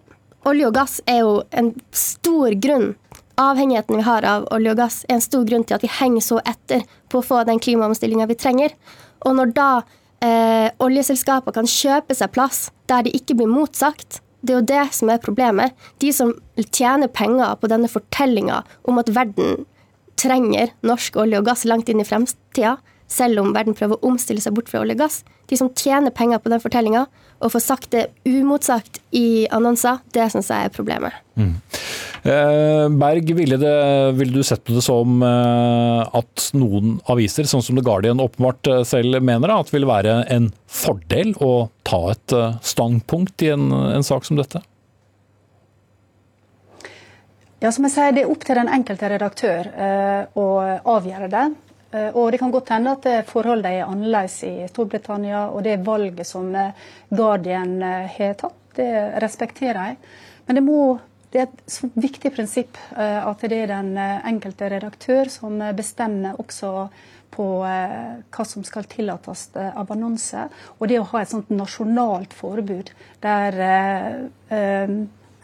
olje 0.49 0.70
og 0.70 0.74
gass 0.74 0.97
er 1.05 1.22
jo 1.22 1.36
en 1.51 1.76
stor 1.93 2.55
grunn 2.57 2.95
Avhengigheten 3.39 3.95
vi 3.95 4.03
har 4.03 4.26
av 4.28 4.49
olje 4.51 4.74
og 4.74 4.80
gass, 4.82 4.97
er 5.07 5.15
en 5.15 5.24
stor 5.24 5.45
grunn 5.47 5.63
til 5.63 5.78
at 5.78 5.84
vi 5.86 5.91
henger 5.93 6.24
så 6.26 6.41
etter 6.43 6.82
på 7.07 7.22
å 7.22 7.24
få 7.24 7.45
den 7.47 7.61
klimaomstillinga 7.63 8.26
vi 8.28 8.36
trenger. 8.36 8.74
Og 9.24 9.38
når 9.38 9.53
da 9.55 9.67
eh, 10.20 10.67
oljeselskaper 10.84 11.55
kan 11.55 11.70
kjøpe 11.70 12.17
seg 12.20 12.34
plass 12.36 12.65
der 12.91 13.05
de 13.07 13.13
ikke 13.15 13.38
blir 13.39 13.47
motsagt, 13.47 14.20
det 14.41 14.53
er 14.53 14.59
jo 14.59 14.67
det 14.71 14.83
som 14.95 15.11
er 15.11 15.23
problemet. 15.23 15.75
De 15.99 16.11
som 16.15 16.33
tjener 16.71 17.11
penger 17.11 17.57
på 17.59 17.69
denne 17.71 17.89
fortellinga 17.91 18.61
om 18.87 19.01
at 19.01 19.11
verden 19.15 19.65
trenger 20.19 20.71
norsk 20.85 21.17
olje 21.19 21.39
og 21.39 21.47
gass 21.47 21.65
langt 21.67 21.89
inn 21.91 22.01
i 22.03 22.07
fremtida, 22.07 22.77
selv 23.09 23.41
om 23.41 23.53
verden 23.55 23.75
prøver 23.77 23.97
å 23.97 24.11
omstille 24.11 24.43
seg 24.43 24.55
bort 24.55 24.69
fra 24.71 24.83
olje 24.83 24.97
og 24.97 25.03
gass. 25.03 25.21
De 25.49 25.57
som 25.57 25.71
tjener 25.73 26.13
penger 26.13 26.41
på 26.43 26.51
den 26.51 26.61
fortellinga, 26.61 27.07
og 27.39 27.53
får 27.53 27.63
sagt 27.63 27.91
det 27.95 28.09
umotsagt 28.27 28.99
i 29.15 29.47
annonser, 29.55 30.01
det 30.13 30.27
syns 30.31 30.51
jeg 30.51 30.67
er 30.67 30.75
problemet. 30.75 31.15
Mm. 31.39 31.55
Eh, 32.24 32.89
Berg, 32.89 33.34
ville, 33.34 33.57
det, 33.57 34.11
ville, 34.11 34.34
du 34.34 34.43
sett 34.43 34.63
på 34.63 34.74
det 34.76 34.82
som 34.84 35.22
eh, 35.24 36.17
at 36.20 36.49
noen 36.57 36.97
aviser, 37.07 37.47
sånn 37.47 37.63
som 37.63 37.80
The 37.80 37.84
Guardian 37.86 38.20
åpenbart 38.20 38.67
eh, 38.67 38.82
selv 38.88 39.22
mener, 39.24 39.53
at 39.55 39.70
det 39.70 39.78
ville 39.78 39.88
være 39.88 40.17
en 40.36 40.49
fordel 40.67 41.32
å 41.39 41.70
ta 41.88 42.01
et 42.11 42.36
standpunkt 42.65 43.47
i 43.47 43.53
en, 43.55 43.72
en 43.72 44.05
sak 44.05 44.28
som 44.28 44.39
dette? 44.39 44.61
Ja, 47.63 47.72
som 47.72 47.88
jeg 47.88 47.95
sier, 47.95 48.11
Det 48.15 48.26
er 48.26 48.32
opp 48.32 48.43
til 48.47 48.59
den 48.59 48.72
enkelte 48.72 49.09
redaktør 49.11 49.67
å 50.39 50.45
avgjøre 50.93 51.28
det. 51.32 51.41
Og 52.13 52.30
det 52.32 52.38
kan 52.39 52.53
godt 52.53 52.70
hende 52.72 52.93
at 52.95 53.07
forholdene 53.28 53.82
er 53.82 53.89
annerledes 53.89 54.38
i 54.47 54.53
Storbritannia, 54.70 55.49
og 55.51 55.65
det 55.65 55.82
valget 55.84 56.30
som 56.30 56.53
Guardian 57.09 57.82
har 57.84 58.38
tatt, 58.39 58.55
det 58.78 58.88
respekterer 59.20 59.89
jeg. 59.89 59.99
Men 60.47 60.59
det, 60.61 60.63
må, 60.63 60.80
det 61.32 61.41
er 61.41 61.47
et 61.47 61.80
viktig 61.93 62.32
prinsipp 62.34 62.77
at 62.95 63.43
det 63.45 63.59
er 63.63 63.69
den 63.69 63.93
enkelte 63.99 64.69
redaktør 64.73 65.30
som 65.30 65.61
bestemmer 65.77 66.39
også 66.41 66.88
på 67.30 67.45
hva 67.61 68.45
som 68.49 68.65
skal 68.65 68.88
tillates 68.89 69.43
av 69.53 69.91
annonse. 69.93 70.47
Og 70.80 70.89
det 70.89 70.97
å 70.97 71.05
ha 71.11 71.21
et 71.21 71.30
sånt 71.30 71.53
nasjonalt 71.53 72.34
forbud 72.34 72.89
der 73.21 73.61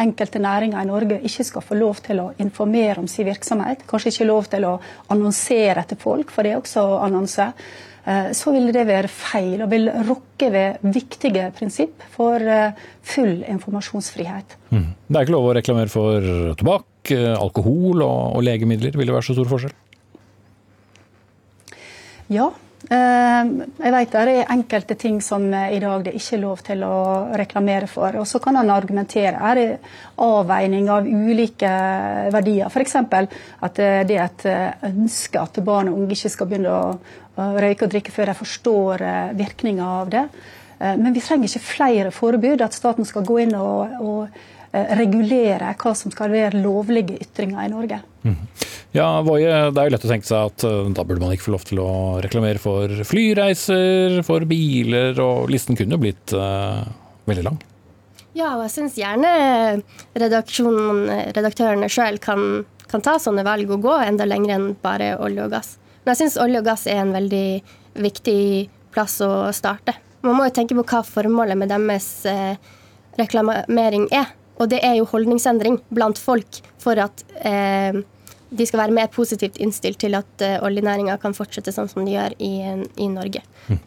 enkelte 0.01 0.39
næringer 0.39 0.81
i 0.81 0.89
Norge 0.89 1.19
ikke 1.23 1.45
skal 1.47 1.63
få 1.63 1.77
lov 1.79 2.01
til 2.05 2.19
å 2.19 2.29
informere 2.43 2.99
om 2.99 3.07
sin 3.07 3.27
virksomhet, 3.27 3.86
kanskje 3.88 4.11
ikke 4.11 4.29
lov 4.29 4.49
til 4.51 4.67
å 4.67 4.77
annonsere 5.13 5.83
etter 5.83 5.99
folk, 5.99 6.31
for 6.33 6.43
det 6.43 6.55
er 6.55 6.61
også 6.61 6.83
annonse, 7.05 7.47
eh, 7.47 7.94
så 8.38 8.51
vil 8.53 8.70
det 8.74 8.84
være 8.86 9.10
feil 9.10 9.64
og 9.66 9.72
vil 9.72 9.89
rokke 10.06 10.51
ved 10.53 10.84
viktige 10.93 11.47
prinsipp 11.58 12.03
for 12.14 12.41
eh, 12.41 12.76
full 13.06 13.39
informasjonsfrihet. 13.41 14.58
Mm. 14.70 14.91
Det 15.08 15.18
er 15.18 15.26
ikke 15.26 15.38
lov 15.38 15.49
å 15.49 15.56
reklamere 15.58 15.91
for 15.91 16.28
tobakk, 16.60 17.14
eh, 17.16 17.32
alkohol 17.34 18.03
og, 18.06 18.43
legemidler. 18.45 18.97
Vil 18.97 19.10
det 19.10 19.18
være 19.18 19.30
så 19.30 19.38
stor 19.38 19.49
forskjell? 19.56 19.74
Ja, 22.34 22.51
Eh, 22.86 23.47
jeg 23.82 23.93
vet 23.95 24.12
det 24.14 24.20
er 24.30 24.51
enkelte 24.53 24.93
ting 25.01 25.16
som 25.24 25.47
i 25.49 25.80
dag 25.82 26.03
det 26.06 26.12
ikke 26.20 26.36
er 26.36 26.41
lov 26.43 26.60
til 26.68 26.84
å 26.86 26.97
reklamere 27.34 27.88
for. 27.89 28.14
Og 28.22 28.28
så 28.30 28.38
kan 28.43 28.60
han 28.60 28.70
argumentere. 28.70 29.39
Er 29.41 29.58
det 29.58 29.80
avveining 30.22 30.91
av 30.93 31.08
ulike 31.10 31.72
verdier? 32.36 32.70
F.eks. 32.70 32.95
at 33.01 33.82
det 33.82 34.20
er 34.20 34.28
et 34.28 34.45
ønske 34.91 35.41
at 35.41 35.58
barn 35.66 35.89
og 35.89 36.03
unge 36.03 36.14
ikke 36.14 36.34
skal 36.36 36.51
begynne 36.51 36.76
å 36.78 36.93
røyke 37.36 37.88
og 37.88 37.93
drikke 37.93 38.13
før 38.15 38.31
de 38.31 38.38
forstår 38.39 39.03
eh, 39.05 39.31
virkninga 39.38 39.88
av 40.01 40.11
det. 40.13 40.25
Eh, 40.79 40.95
men 40.99 41.15
vi 41.15 41.23
trenger 41.23 41.49
ikke 41.49 41.67
flere 41.67 42.11
forbud. 42.15 42.63
At 42.63 42.77
staten 42.77 43.07
skal 43.07 43.25
gå 43.27 43.41
inn 43.45 43.55
og, 43.59 43.95
og 44.01 44.43
regulere 44.75 45.69
hva 45.79 45.91
som 45.95 46.11
skal 46.11 46.33
være 46.33 46.59
lovlige 46.59 47.15
ytringer 47.23 47.61
i 47.63 47.69
Norge. 47.71 48.01
Mm. 48.25 48.41
Ja, 48.95 49.05
Voie, 49.23 49.47
Det 49.71 49.79
er 49.79 49.88
jo 49.88 49.93
lett 49.93 50.07
å 50.07 50.09
tenke 50.09 50.27
seg 50.27 50.49
at 50.49 50.65
da 50.97 51.05
burde 51.07 51.23
man 51.23 51.31
ikke 51.31 51.45
få 51.45 51.53
lov 51.53 51.63
til 51.67 51.79
å 51.79 51.93
reklamere 52.23 52.59
for 52.59 52.91
flyreiser, 53.07 54.17
for 54.27 54.43
biler, 54.49 55.15
og 55.23 55.47
listen 55.51 55.79
kunne 55.79 55.95
jo 55.95 56.01
blitt 56.03 56.36
uh, 56.36 56.83
veldig 57.29 57.47
lang. 57.47 57.61
Ja, 58.36 58.57
og 58.57 58.65
jeg 58.65 58.73
syns 58.73 58.97
gjerne 58.99 59.29
redaktørene 60.19 61.88
sjøl 61.91 62.19
kan, 62.23 62.65
kan, 62.91 63.03
ta 63.03 63.15
sånne 63.21 63.45
valg 63.47 63.71
og 63.71 63.86
gå 63.88 63.95
enda 64.03 64.27
lenger 64.27 64.57
enn 64.57 64.69
bare 64.83 65.13
olje 65.23 65.45
og 65.45 65.55
gass. 65.55 65.75
Men 66.06 66.14
jeg 66.14 66.22
syns 66.24 66.39
olje 66.41 66.62
og 66.62 66.68
gass 66.70 66.86
er 66.88 67.01
en 67.01 67.14
veldig 67.16 67.47
viktig 68.06 68.41
plass 68.93 69.20
å 69.26 69.49
starte. 69.56 69.95
Man 70.26 70.38
må 70.38 70.47
jo 70.47 70.56
tenke 70.56 70.78
på 70.78 70.86
hva 70.88 71.01
formålet 71.06 71.58
med 71.58 71.72
deres 71.74 72.10
eh, 72.30 72.58
reklamering 73.20 74.08
er. 74.14 74.32
Og 74.62 74.70
det 74.72 74.80
er 74.88 74.99
jo 74.99 75.08
holdningsendring 75.10 75.82
blant 75.93 76.20
folk 76.22 76.62
for 76.82 76.99
at 77.01 77.26
eh, 77.41 77.97
de 78.56 78.68
skal 78.68 78.86
være 78.86 78.95
mer 78.95 79.10
positivt 79.14 79.58
innstilt 79.62 79.99
til 80.03 80.16
at 80.18 80.45
eh, 80.45 80.62
oljenæringa 80.64 81.18
kan 81.22 81.36
fortsette 81.36 81.74
sånn 81.76 81.89
som 81.91 82.06
de 82.06 82.16
gjør 82.16 82.38
i, 82.39 82.53
i 83.01 83.10
Norge. 83.12 83.43
Mm. 83.68 83.82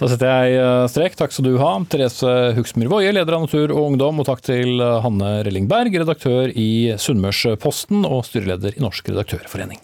Da 0.00 0.08
setter 0.08 0.30
jeg 0.30 0.60
eh, 0.60 0.86
strek. 0.88 1.18
Takk 1.18 1.34
skal 1.34 1.48
du 1.50 1.54
ha, 1.60 1.74
Therese 1.92 2.54
Huksmyr 2.56 2.88
Woie, 2.92 3.12
leder 3.12 3.36
av 3.36 3.44
Natur 3.44 3.74
og 3.74 3.90
Ungdom, 3.90 4.22
og 4.22 4.28
takk 4.30 4.44
til 4.46 4.80
eh, 4.80 4.96
Hanne 5.04 5.40
Rellingberg, 5.44 5.98
redaktør 6.04 6.52
i 6.54 6.94
Sunnmørsposten 7.00 8.06
og 8.08 8.24
styreleder 8.28 8.78
i 8.78 8.84
Norsk 8.84 9.12
redaktørforening. 9.12 9.82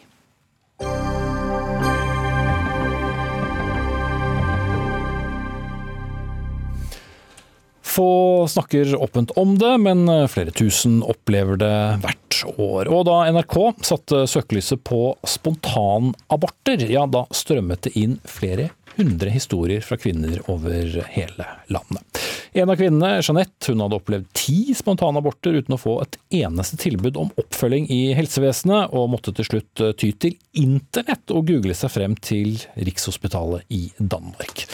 Få 7.97 8.45
snakker 8.51 8.91
åpent 9.01 9.31
om 9.41 9.55
det, 9.57 9.73
men 9.81 10.05
flere 10.29 10.53
tusen 10.53 10.99
opplever 11.01 11.57
det 11.61 11.77
hvert 12.03 12.41
år. 12.61 12.91
Og 12.93 13.07
da 13.09 13.23
NRK 13.33 13.57
satte 13.89 14.27
søkelyset 14.29 14.83
på 14.85 15.15
spontanaborter, 15.25 16.85
ja 16.93 17.07
da 17.09 17.25
strømmet 17.33 17.87
det 17.89 17.95
inn 17.97 18.19
flere 18.29 18.69
hundre 18.97 19.31
historier 19.31 19.85
fra 19.85 19.99
kvinner 20.01 20.41
over 20.51 21.01
hele 21.13 21.47
landet. 21.73 22.23
En 22.57 22.71
av 22.73 22.79
kvinnene, 22.79 23.21
Jeanette, 23.21 23.69
hun 23.69 23.83
hadde 23.85 23.99
opplevd 23.99 24.29
ti 24.37 24.73
spontanaborter 24.77 25.59
uten 25.59 25.77
å 25.77 25.81
få 25.81 25.99
et 26.01 26.17
eneste 26.39 26.79
tilbud 26.81 27.19
om 27.21 27.33
oppfølging 27.37 27.91
i 27.93 28.15
helsevesenet, 28.17 28.95
og 28.97 29.11
måtte 29.13 29.35
til 29.37 29.49
slutt 29.51 29.83
eh, 29.85 29.93
ty 29.99 30.13
til 30.17 30.39
internett 30.57 31.35
og 31.35 31.51
google 31.51 31.77
seg 31.77 31.93
frem 31.93 32.17
til 32.17 32.57
Rikshospitalet 32.81 33.69
i 33.77 33.91
Danmark. 33.99 34.65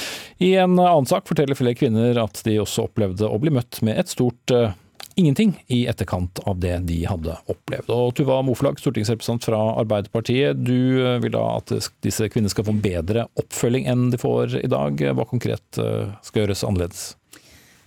I 0.42 0.54
en 0.62 0.78
annen 0.78 1.10
sak 1.10 1.26
forteller 1.26 1.58
flere 1.58 1.78
kvinner 1.78 2.22
at 2.22 2.44
de 2.46 2.60
også 2.62 2.86
opplevde 2.86 3.26
å 3.26 3.40
bli 3.42 3.50
møtt 3.54 3.82
med 3.82 3.98
et 3.98 4.14
stort 4.14 4.54
eh, 4.54 4.76
ingenting 5.16 5.54
i 5.66 5.86
etterkant 5.90 6.40
av 6.48 6.60
det 6.62 6.76
de 6.88 6.98
hadde 7.08 7.36
opplevd. 7.52 7.90
Og 7.92 8.14
Tuva 8.18 8.40
Moflag, 8.46 8.80
stortingsrepresentant 8.80 9.48
fra 9.48 9.60
Arbeiderpartiet, 9.82 10.60
du 10.64 11.02
eh, 11.02 11.18
vil 11.22 11.34
da 11.34 11.44
at 11.58 11.72
disse 12.04 12.28
kvinnene 12.32 12.52
skal 12.52 12.68
få 12.68 12.76
en 12.76 12.84
bedre 12.84 13.26
oppfølging 13.40 13.88
enn 13.90 14.10
de 14.12 14.20
får 14.20 14.58
i 14.62 14.70
dag. 14.70 15.02
Hva 15.16 15.28
konkret 15.28 15.80
eh, 15.80 16.14
skal 16.26 16.44
gjøres 16.44 16.64
annerledes? 16.68 17.10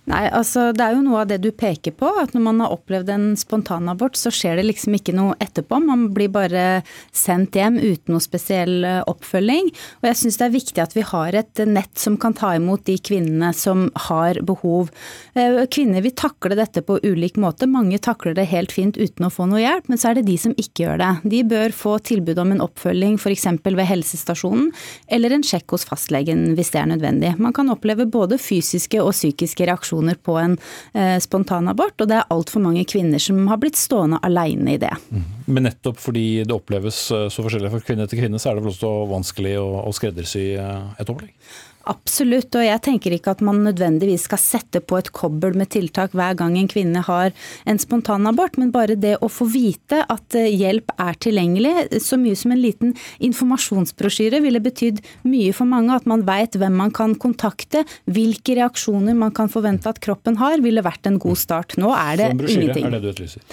Nei, 0.06 0.28
altså 0.30 0.68
Det 0.76 0.84
er 0.84 0.94
jo 0.94 1.02
noe 1.02 1.24
av 1.24 1.30
det 1.30 1.40
du 1.42 1.48
peker 1.50 1.94
på. 1.98 2.06
at 2.20 2.34
Når 2.34 2.42
man 2.44 2.60
har 2.62 2.74
opplevd 2.74 3.10
en 3.10 3.26
spontanabort, 3.38 4.14
så 4.18 4.30
skjer 4.30 4.60
det 4.60 4.68
liksom 4.68 4.94
ikke 4.94 5.14
noe 5.16 5.34
etterpå. 5.42 5.80
Man 5.82 6.08
blir 6.14 6.30
bare 6.30 6.82
sendt 7.10 7.58
hjem 7.58 7.80
uten 7.80 8.14
noe 8.14 8.22
spesiell 8.22 8.86
eh, 8.86 9.00
oppfølging. 9.10 9.72
Og 10.02 10.06
jeg 10.10 10.18
syns 10.20 10.38
det 10.38 10.46
er 10.46 10.54
viktig 10.54 10.82
at 10.84 10.94
vi 10.94 11.02
har 11.06 11.34
et 11.34 11.62
nett 11.66 11.98
som 11.98 12.18
kan 12.22 12.36
ta 12.38 12.52
imot 12.54 12.84
de 12.86 12.94
kvinnene 13.02 13.50
som 13.56 13.88
har 14.06 14.38
behov. 14.46 14.92
Eh, 15.34 15.64
kvinner 15.74 16.04
vil 16.06 16.14
takle 16.14 16.54
dette 16.58 16.84
på 16.86 17.00
ulik 17.02 17.40
måte. 17.42 17.66
Mange 17.66 17.98
takler 17.98 18.38
det 18.38 18.46
helt 18.52 18.74
fint 18.74 18.94
uten 19.00 19.26
å 19.26 19.32
få 19.32 19.48
noe 19.50 19.64
hjelp, 19.64 19.90
men 19.90 19.98
så 19.98 20.12
er 20.12 20.20
det 20.20 20.28
de 20.30 20.38
som 20.38 20.54
ikke 20.54 20.86
gjør 20.86 21.02
det. 21.02 21.10
De 21.34 21.42
bør 21.50 21.74
få 21.74 21.96
tilbud 22.06 22.38
om 22.38 22.54
en 22.54 22.62
oppfølging 22.62 23.18
f.eks. 23.18 23.48
ved 23.66 23.84
helsestasjonen, 23.90 24.70
eller 25.10 25.34
en 25.34 25.46
sjekk 25.46 25.74
hos 25.74 25.88
fastlegen 25.88 26.52
hvis 26.54 26.70
det 26.76 26.84
er 26.84 26.90
nødvendig. 26.94 27.34
Man 27.42 27.56
kan 27.56 27.74
oppleve 27.74 28.06
både 28.06 28.38
fysiske 28.38 29.02
og 29.02 29.10
psykiske 29.16 29.66
reaksjoner 29.66 29.95
reaksjoner 29.96 30.14
på 30.22 30.36
en 30.38 30.58
eh, 30.94 31.18
spontanabort, 31.20 32.00
og 32.00 32.08
det 32.08 32.16
er 32.16 32.30
altfor 32.30 32.60
mange 32.60 32.84
kvinner 32.84 33.18
som 33.18 33.46
har 33.48 33.58
blitt 33.58 33.76
stående 33.76 34.18
alene 34.22 34.74
i 34.74 34.78
det. 34.78 34.94
Mm. 35.10 35.24
Men 35.46 35.66
nettopp 35.68 35.98
fordi 35.98 36.44
det 36.44 36.54
oppleves 36.54 37.10
eh, 37.10 37.28
så 37.28 37.42
forskjellig 37.42 37.70
fra 37.70 37.80
kvinne 37.80 38.06
til 38.08 38.20
kvinne, 38.20 38.38
så 38.38 38.50
er 38.50 38.56
det 38.56 38.64
vel 38.64 38.74
også 38.74 38.92
vanskelig 39.10 39.56
å, 39.60 39.68
å 39.86 39.92
skreddersy 39.92 40.56
eh, 40.56 41.00
et 41.00 41.08
opplegg? 41.08 41.34
Absolutt, 41.86 42.50
og 42.58 42.64
jeg 42.66 42.82
tenker 42.82 43.14
ikke 43.14 43.36
at 43.36 43.42
man 43.46 43.60
nødvendigvis 43.62 44.24
skal 44.26 44.40
sette 44.42 44.80
på 44.82 44.98
et 44.98 45.12
kobbel 45.14 45.54
med 45.58 45.70
tiltak 45.70 46.16
hver 46.18 46.34
gang 46.38 46.56
en 46.58 46.70
kvinne 46.70 47.02
har 47.06 47.30
en 47.68 47.78
spontanabort, 47.78 48.58
men 48.58 48.72
bare 48.74 48.96
det 48.98 49.14
å 49.22 49.30
få 49.30 49.46
vite 49.52 50.00
at 50.02 50.38
eh, 50.38 50.50
hjelp 50.50 50.90
er 50.98 51.20
tilgjengelig, 51.22 52.02
så 52.02 52.18
mye 52.18 52.34
som 52.38 52.56
en 52.56 52.62
liten 52.62 52.96
informasjonsbrosjyre 53.28 54.42
ville 54.42 54.62
betydd 54.64 54.98
mye 55.30 55.54
for 55.54 55.70
mange. 55.70 55.94
At 55.94 56.10
man 56.10 56.26
veit 56.26 56.58
hvem 56.58 56.74
man 56.82 56.90
kan 56.94 57.14
kontakte, 57.22 57.84
hvilke 58.10 58.58
reaksjoner 58.58 59.14
man 59.14 59.34
kan 59.36 59.52
forvente 59.52 59.90
at 59.90 60.02
kroppen 60.02 60.40
har, 60.42 60.58
ville 60.64 60.82
vært 60.82 61.06
en 61.06 61.20
god 61.22 61.38
start. 61.38 61.78
Nå 61.78 61.94
er 61.94 62.18
det 62.18 62.30
ingenting. 62.50 62.88
Er 62.90 62.98
det 62.98 63.04
du 63.04 63.12
etterlyser? 63.14 63.46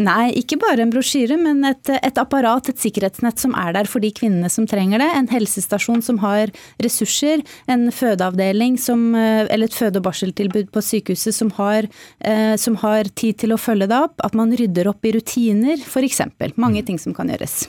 Nei, 0.00 0.30
ikke 0.40 0.56
bare 0.56 0.80
en 0.80 0.92
brosjyre, 0.92 1.36
men 1.36 1.58
et, 1.68 1.90
et, 1.92 2.16
apparat, 2.16 2.70
et 2.70 2.80
sikkerhetsnett 2.80 3.42
som 3.42 3.52
er 3.60 3.74
der 3.76 3.88
for 3.90 4.00
de 4.00 4.08
kvinnene 4.14 4.48
som 4.48 4.64
trenger 4.68 5.02
det. 5.02 5.08
En 5.18 5.28
helsestasjon 5.28 6.00
som 6.04 6.22
har 6.22 6.48
ressurser. 6.80 7.42
En 7.68 7.90
fødeavdeling 7.92 8.78
som, 8.80 9.10
eh, 9.14 9.44
eller 9.52 9.68
et 9.68 9.76
føde- 9.76 10.00
og 10.00 10.06
barseltilbud 10.08 10.70
på 10.72 10.80
sykehuset 10.80 11.36
som 11.36 11.50
har, 11.58 11.90
eh, 12.24 12.56
som 12.56 12.76
har, 12.76 13.04
tid 13.12 13.36
til 13.36 13.52
å 13.52 13.60
følge 13.60 13.88
det 13.88 13.98
opp. 13.98 14.16
At 14.24 14.32
man 14.34 14.56
rydder 14.56 14.88
opp 14.88 15.04
i 15.04 15.12
rutiner, 15.12 15.76
f.eks. 15.76 16.22
Mange 16.56 16.80
mm. 16.80 16.86
ting 16.86 16.98
som 16.98 17.12
kan 17.12 17.28
gjøres. 17.28 17.68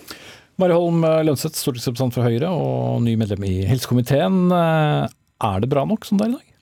Mari 0.57 0.71
Holm 0.71 1.01
Lønseth, 1.01 1.57
stortingsrepresentant 1.59 2.13
for 2.13 2.23
Høyre 2.23 2.47
og 2.47 3.01
ny 3.03 3.17
medlem 3.19 3.43
i 3.43 3.65
helsekomiteen. 3.67 4.47
Eh, 4.47 5.11
er 5.43 5.59
det 5.59 5.69
bra 5.69 5.83
nok 5.83 6.05
som 6.05 6.17
det 6.17 6.29
er 6.29 6.37
i 6.37 6.39
dag? 6.39 6.52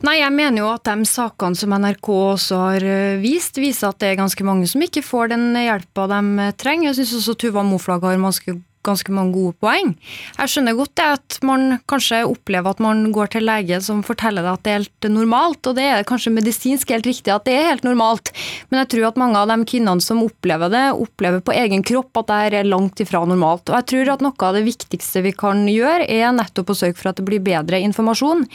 Nei, 0.00 0.16
jeg 0.22 0.32
mener 0.32 0.62
jo 0.62 0.70
at 0.72 0.88
de 0.88 1.04
sakene 1.04 1.58
som 1.58 1.74
NRK 1.76 2.08
også 2.08 2.60
har 2.62 2.84
eh, 2.88 3.18
vist, 3.20 3.58
viser 3.60 3.90
at 3.90 3.98
det 4.00 4.14
er 4.14 4.20
ganske 4.22 4.46
mange 4.48 4.68
som 4.70 4.80
ikke 4.80 5.04
får 5.04 5.34
den 5.34 5.50
hjelpa 5.60 6.06
de 6.08 6.48
trenger. 6.60 6.88
Jeg 6.88 7.02
syns 7.02 7.18
også 7.20 7.36
Tuva 7.42 7.64
Moflag 7.66 8.06
har 8.08 8.16
ganske 8.16 8.56
ganske 8.86 9.12
mange 9.12 9.34
gode 9.36 9.56
poeng. 9.60 9.92
Jeg 10.38 10.52
skjønner 10.52 10.76
godt 10.78 10.94
det 10.96 11.08
at 11.16 11.38
man 11.46 11.78
kanskje 11.90 12.22
opplever 12.28 12.72
at 12.72 12.80
man 12.82 13.02
går 13.12 13.34
til 13.34 13.44
lege 13.44 13.80
som 13.84 14.00
forteller 14.06 14.46
deg 14.46 14.52
at 14.54 14.64
det 14.64 14.72
er 14.72 14.78
helt 14.80 15.08
normalt, 15.12 15.60
og 15.68 15.76
det 15.76 15.86
er 15.86 16.06
kanskje 16.08 16.32
medisinsk 16.32 16.92
helt 16.94 17.08
riktig 17.08 17.32
at 17.34 17.44
det 17.48 17.56
er 17.58 17.68
helt 17.72 17.84
normalt, 17.86 18.32
men 18.70 18.80
jeg 18.82 18.90
tror 18.94 19.10
at 19.10 19.20
mange 19.20 19.40
av 19.40 19.50
de 19.50 19.58
kvinnene 19.68 20.04
som 20.04 20.22
opplever 20.24 20.72
det, 20.72 20.84
opplever 20.96 21.44
på 21.44 21.54
egen 21.56 21.84
kropp 21.86 22.22
at 22.22 22.30
det 22.30 22.60
er 22.60 22.70
langt 22.70 23.02
ifra 23.02 23.22
normalt. 23.28 23.68
Og 23.68 23.76
jeg 23.78 23.88
tror 23.92 24.12
at 24.14 24.24
noe 24.24 24.48
av 24.48 24.56
det 24.56 24.64
viktigste 24.66 25.24
vi 25.26 25.34
kan 25.36 25.66
gjøre, 25.68 26.08
er 26.08 26.32
nettopp 26.34 26.72
å 26.72 26.78
sørge 26.78 26.96
for 26.98 27.12
at 27.12 27.20
det 27.20 27.26
blir 27.28 27.42
bedre 27.44 27.80
informasjon. 27.84 28.46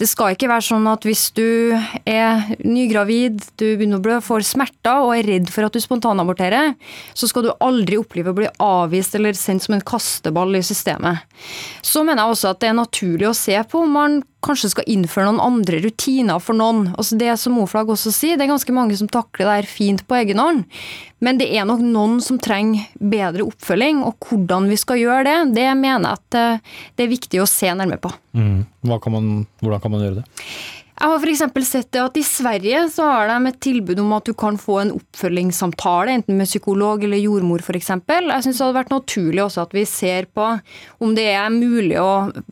Det 0.00 0.08
skal 0.10 0.34
ikke 0.34 0.50
være 0.50 0.66
sånn 0.68 0.88
at 0.90 1.06
hvis 1.08 1.28
du 1.36 1.72
er 2.04 2.52
nygravid, 2.60 3.40
du 3.60 3.66
begynner 3.70 4.00
å 4.00 4.04
blø, 4.04 4.20
får 4.24 4.44
smerter 4.50 5.06
og 5.06 5.14
er 5.16 5.28
redd 5.28 5.50
for 5.52 5.66
at 5.66 5.76
du 5.76 5.80
spontanaborterer, 5.82 6.74
så 7.14 7.30
skal 7.30 7.46
du 7.46 7.52
aldri 7.64 7.98
oppleve 8.00 8.32
å 8.32 8.36
bli 8.36 8.50
avvist 8.60 9.16
eller 9.16 9.36
sendt 9.38 9.64
som 9.66 9.69
en 9.76 9.84
kasteball 9.86 10.56
i 10.58 10.64
systemet. 10.64 11.26
Så 11.82 12.02
mener 12.04 12.24
jeg 12.24 12.34
også 12.34 12.52
at 12.52 12.60
det 12.62 12.70
er 12.70 12.76
naturlig 12.78 13.28
å 13.30 13.36
se 13.36 13.56
på 13.70 13.84
om 13.84 13.96
man 13.96 14.20
kanskje 14.44 14.70
skal 14.72 14.88
innføre 14.88 15.28
noen 15.28 15.42
andre 15.44 15.80
rutiner 15.84 16.40
for 16.42 16.56
noen. 16.56 16.86
Altså 16.94 17.18
det 17.20 17.34
som 17.40 17.56
Moflag 17.58 17.90
også 17.92 18.12
sier, 18.14 18.38
det 18.38 18.46
er 18.46 18.52
ganske 18.54 18.74
mange 18.74 18.96
som 18.96 19.10
takler 19.10 19.46
det 19.46 19.56
her 19.58 19.68
fint 19.68 20.04
på 20.08 20.16
egen 20.20 20.40
hånd. 20.40 20.64
Men 21.20 21.40
det 21.40 21.50
er 21.52 21.68
nok 21.68 21.82
noen 21.84 22.18
som 22.24 22.40
trenger 22.40 22.88
bedre 22.96 23.44
oppfølging, 23.44 24.00
og 24.06 24.16
hvordan 24.24 24.70
vi 24.72 24.78
skal 24.80 25.02
gjøre 25.02 25.24
det, 25.28 25.38
det 25.58 25.68
mener 25.76 26.08
jeg 26.08 26.20
at 26.22 26.38
eh, 26.40 26.76
det 26.96 27.04
er 27.04 27.12
viktig 27.12 27.42
å 27.42 27.48
se 27.48 27.68
nærmere 27.68 28.00
på. 28.00 28.12
Mm. 28.32 28.64
Kan 28.88 29.12
man, 29.12 29.32
hvordan 29.60 29.82
kan 29.84 29.92
man 29.92 30.06
gjøre 30.06 30.22
det? 30.22 30.46
Jeg 31.00 31.08
har 31.08 31.22
f.eks. 31.24 31.64
sett 31.64 31.86
det 31.96 32.00
at 32.02 32.18
I 32.20 32.22
Sverige 32.26 32.80
så 32.92 33.06
har 33.08 33.30
de 33.30 33.48
et 33.48 33.60
tilbud 33.64 34.02
om 34.02 34.10
at 34.18 34.26
du 34.28 34.34
kan 34.36 34.58
få 34.60 34.82
en 34.82 34.90
oppfølgingssamtale, 34.98 36.12
enten 36.12 36.36
med 36.36 36.48
psykolog 36.50 37.06
eller 37.06 37.16
jordmor 37.16 37.64
f.eks. 37.64 37.88
Jeg 37.96 38.44
syns 38.44 38.58
det 38.60 38.66
hadde 38.66 38.76
vært 38.76 38.92
naturlig 38.92 39.40
også 39.46 39.64
at 39.64 39.72
vi 39.72 39.86
ser 39.88 40.28
på 40.28 40.50
om 41.00 41.14
det 41.16 41.30
er 41.32 41.48
mulig 41.54 41.96
å 41.96 42.10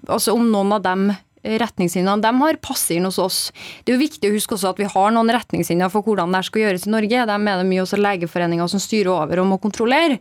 Altså 0.08 0.32
om 0.32 0.46
noen 0.48 0.72
av 0.78 0.80
dem 0.86 1.10
retningslinjene 1.44 2.22
de 2.24 2.30
har, 2.40 2.58
passer 2.64 2.96
inn 2.96 3.06
hos 3.06 3.18
oss. 3.20 3.40
Det 3.84 3.92
er 3.92 3.98
jo 3.98 4.06
viktig 4.06 4.30
å 4.30 4.34
huske 4.34 4.56
også 4.56 4.72
at 4.72 4.80
vi 4.80 4.88
har 4.88 5.12
noen 5.14 5.32
retningslinjer 5.36 5.92
for 5.92 6.06
hvordan 6.06 6.32
det 6.34 6.42
skal 6.48 6.64
gjøres 6.64 6.86
i 6.88 6.94
Norge. 6.94 7.26
De 7.28 7.36
er 7.36 7.60
det 7.60 7.68
mye 7.68 7.84
også 7.84 8.00
legeforeninger 8.00 8.72
som 8.72 8.82
styrer 8.82 9.12
over 9.12 9.42
og 9.42 9.50
må 9.52 9.60
kontrollere. 9.62 10.18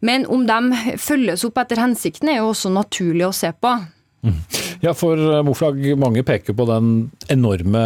Men 0.00 0.28
om 0.30 0.46
de 0.46 0.96
følges 1.02 1.44
opp 1.46 1.58
etter 1.62 1.82
hensikten, 1.82 2.30
er 2.30 2.40
jo 2.40 2.52
også 2.52 2.72
naturlig 2.74 3.26
å 3.28 3.34
se 3.34 3.50
på. 3.58 3.74
Ja, 4.84 4.92
for 4.96 5.18
eh, 5.18 5.42
Moflag, 5.46 5.78
mange 6.00 6.24
peker 6.26 6.56
på 6.56 6.66
den 6.68 6.88
enorme 7.32 7.84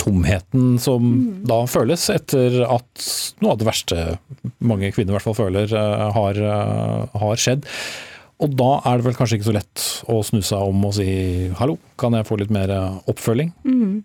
tomheten 0.00 0.78
som 0.82 1.04
mm. 1.04 1.44
da 1.48 1.62
føles 1.70 2.08
etter 2.12 2.62
at 2.66 3.06
noe 3.40 3.54
av 3.54 3.60
det 3.60 3.68
verste 3.68 4.00
mange 4.64 4.90
kvinner 4.94 5.14
i 5.14 5.16
hvert 5.18 5.28
fall 5.28 5.38
føler, 5.38 5.70
eh, 5.70 6.08
har, 6.16 6.42
eh, 6.50 7.20
har 7.22 7.40
skjedd. 7.40 7.68
Og 8.44 8.56
da 8.58 8.70
er 8.90 8.98
det 8.98 9.06
vel 9.06 9.16
kanskje 9.16 9.38
ikke 9.38 9.48
så 9.48 9.56
lett 9.56 9.84
å 10.10 10.18
snu 10.26 10.40
seg 10.44 10.68
om 10.68 10.88
og 10.88 10.96
si 10.96 11.08
hallo, 11.60 11.78
kan 12.00 12.16
jeg 12.16 12.26
få 12.26 12.38
litt 12.40 12.52
mer 12.54 12.70
oppfølging? 13.10 13.52
Mm. 13.64 14.02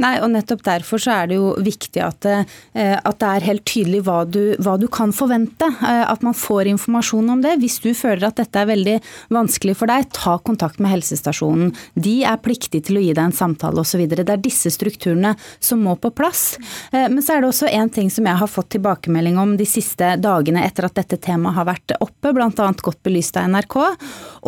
Nei, 0.00 0.14
og 0.20 0.30
nettopp 0.32 0.62
derfor 0.66 1.00
så 1.00 1.14
er 1.14 1.30
det 1.30 1.38
jo 1.38 1.52
viktig 1.60 2.02
at, 2.04 2.26
eh, 2.28 2.96
at 2.96 3.18
det 3.20 3.30
er 3.30 3.46
helt 3.48 3.64
tydelig 3.68 4.02
hva 4.06 4.22
du, 4.28 4.56
hva 4.62 4.76
du, 4.80 4.86
kan 4.92 5.12
forvente. 5.16 5.68
Eh, 5.80 6.04
at 6.04 6.24
man 6.26 6.36
får 6.36 6.70
informasjon 6.72 7.30
om 7.32 7.42
det. 7.44 7.56
Hvis 7.62 7.78
du 7.84 7.90
føler 7.96 8.28
at 8.28 8.40
dette 8.40 8.60
er 8.60 8.68
veldig 8.70 8.96
vanskelig 9.32 9.76
for 9.80 9.90
deg, 9.90 10.08
ta 10.16 10.36
kontakt 10.44 10.80
med 10.82 10.92
helsestasjonen. 10.94 11.72
De 11.94 12.20
er 12.28 12.40
pliktige 12.42 12.88
til 12.88 13.00
å 13.00 13.04
gi 13.04 13.14
deg 13.14 13.22
en 13.28 13.36
samtale 13.36 13.84
osv. 13.84 14.04
Det 14.10 14.26
er 14.26 14.42
disse 14.42 14.72
strukturene 14.74 15.34
som 15.62 15.82
må 15.84 15.96
på 16.00 16.12
plass. 16.16 16.58
Eh, 16.92 17.08
men 17.08 17.22
så 17.24 17.36
er 17.36 17.44
det 17.44 17.52
også 17.52 17.70
en 17.70 17.92
ting 17.92 18.12
som 18.12 18.28
jeg 18.28 18.40
har 18.42 18.50
fått 18.50 18.72
tilbakemelding 18.76 19.40
om 19.40 19.56
de 19.60 19.68
siste 19.68 20.14
dagene 20.20 20.64
etter 20.66 20.88
at 20.88 20.98
dette 21.00 21.20
temaet 21.24 21.56
har 21.56 21.68
vært 21.70 21.96
oppe, 22.00 22.34
bl.a. 22.36 22.50
godt 22.50 23.02
belyst 23.06 23.38
av 23.40 23.48
NRK. 23.52 23.78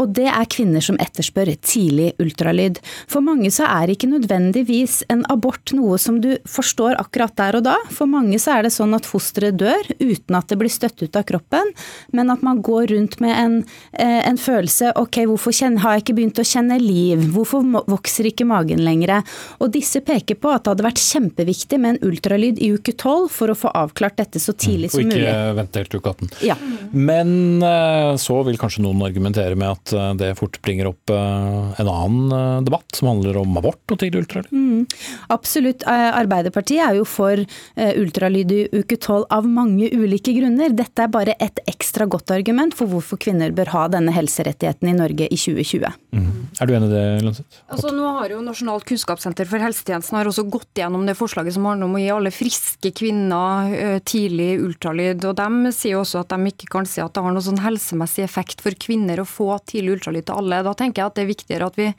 Og 0.01 0.13
det 0.17 0.29
er 0.29 0.51
kvinner 0.53 0.85
som 0.85 1.01
etterspør 1.01 1.55
tidlig 1.63 2.13
ultralyd. 2.23 2.82
For 3.11 3.25
mange 3.25 3.51
så 3.55 3.67
er 3.69 3.93
ikke 3.93 4.11
nødvendigvis 4.11 5.03
en 5.13 5.25
abort 5.33 5.73
noe 5.77 5.99
som 6.01 6.21
du 6.23 6.35
forstår 6.49 6.99
akkurat 7.01 7.35
der 7.39 7.59
og 7.59 7.67
da. 7.67 7.77
For 7.93 8.11
mange 8.11 8.39
så 8.43 8.57
er 8.57 8.67
det 8.67 8.75
sånn 8.75 8.95
at 8.97 9.09
fosteret 9.09 9.59
dør 9.61 9.91
uten 10.01 10.39
at 10.39 10.51
det 10.51 10.59
blir 10.61 10.73
støtt 10.73 11.03
ut 11.03 11.19
av 11.19 11.27
kroppen, 11.29 11.73
men 12.17 12.33
at 12.33 12.43
man 12.45 12.63
går 12.65 12.93
rundt 12.93 13.19
med 13.23 13.35
en, 13.39 13.57
eh, 13.93 14.21
en 14.29 14.39
følelse 14.41 14.93
ok, 14.99 15.23
hvorfor 15.31 15.55
har 15.83 15.97
jeg 15.97 16.05
ikke 16.05 16.17
begynt 16.17 16.41
å 16.41 16.47
kjenne 16.47 16.79
liv, 16.81 17.23
hvorfor 17.35 17.65
vokser 17.89 18.29
ikke 18.31 18.47
magen 18.49 18.83
lenger? 18.85 19.23
Og 19.61 19.73
disse 19.75 20.01
peker 20.05 20.39
på 20.41 20.51
at 20.53 20.65
det 20.65 20.73
hadde 20.73 20.87
vært 20.87 21.03
kjempeviktig 21.03 21.79
med 21.81 21.97
en 21.97 22.11
ultralyd 22.11 22.61
i 22.63 22.73
uke 22.77 22.95
12 22.95 23.29
for 23.33 23.53
å 23.53 23.59
få 23.59 23.73
avklart 23.77 24.19
dette 24.21 24.41
så 24.43 24.55
tidlig 24.55 24.93
som 24.93 25.05
mulig. 25.05 25.21
Og 25.21 25.29
ikke 25.29 25.57
vente 25.59 25.83
helt 25.83 25.97
uke 25.97 26.15
18. 26.15 26.33
Ja. 26.49 26.57
Men 26.93 27.63
eh, 27.67 28.13
så 28.23 28.41
vil 28.47 28.61
kanskje 28.61 28.85
noen 28.87 29.05
argumentere 29.07 29.59
med 29.59 29.77
at 29.77 29.95
eh, 29.97 30.13
det 30.23 30.33
fort 30.41 30.59
bringer 30.65 30.91
opp 30.93 31.13
en 31.13 31.89
annen 31.89 32.65
debatt 32.65 32.72
som 32.97 33.11
handler 33.11 33.39
om 33.41 33.57
abort 33.61 33.93
og 33.93 34.01
tidlig 34.01 34.25
ultralyd? 34.25 34.53
Mm, 34.53 34.87
absolutt. 35.35 35.85
Eh, 35.89 36.09
Arbeiderpartiet 36.13 36.83
er 36.85 36.99
jo 36.99 37.07
for 37.09 37.39
eh, 37.39 37.93
ultralyd 38.01 38.53
i 38.55 38.63
uke 38.73 38.99
tolv 39.03 39.27
av 39.33 39.47
mange 39.49 39.91
ulike 39.93 40.35
grunner. 40.37 40.73
Dette 40.77 41.05
er 41.05 41.13
bare 41.13 41.37
et 41.43 41.61
ekstra 41.71 42.07
godt 42.11 42.33
argument 42.35 42.77
for 42.77 42.91
hvorfor 42.91 43.21
kvinner 43.23 43.53
bør 43.55 43.73
ha 43.75 43.87
denne 43.93 44.15
helserettigheten 44.15 44.91
i 44.91 44.97
Norge 44.97 45.29
i 45.29 45.39
2020. 45.39 45.99
Mm. 46.17 46.31
Er 46.61 46.69
du 46.69 46.75
enig 46.77 46.91
i 46.91 46.95
det, 46.95 47.05
Lønseth? 47.27 47.61
Altså, 47.73 47.93
nå 47.95 48.15
har 48.19 48.35
jo 48.35 48.41
Nasjonalt 48.45 48.87
kunnskapssenter 48.89 49.49
for 49.49 49.63
helsetjenesten 49.63 50.19
har 50.19 50.31
også 50.31 50.45
gått 50.53 50.83
gjennom 50.83 51.07
det 51.09 51.17
forslaget 51.19 51.57
som 51.57 51.69
handler 51.69 51.89
om 51.89 51.99
å 51.99 52.03
gi 52.03 52.11
alle 52.13 52.35
friske 52.35 52.93
kvinner 52.97 53.73
eh, 53.77 53.99
tidlig 54.05 54.51
ultralyd. 54.63 55.25
og 55.29 55.39
De 55.39 55.75
sier 55.75 56.01
også 56.01 56.23
at 56.23 56.33
de 56.35 56.53
ikke 56.53 56.71
kan 56.77 56.89
si 56.89 57.03
at 57.05 57.15
det 57.15 57.25
har 57.25 57.35
noen 57.35 57.47
sånn 57.49 57.63
helsemessig 57.65 58.27
effekt 58.27 58.65
for 58.65 58.77
kvinner 58.77 59.23
å 59.23 59.29
få 59.29 59.51
tidlig 59.69 59.99
ultralyd 59.99 60.29
til 60.29 60.43
alle. 60.43 60.63
Da 60.67 60.75
tenker 60.79 61.03
jeg 61.03 61.11
at 61.13 61.19
det 61.19 61.25
er 61.25 61.33
viktigere 61.33 61.71
at 61.71 61.81
vi 61.81 61.91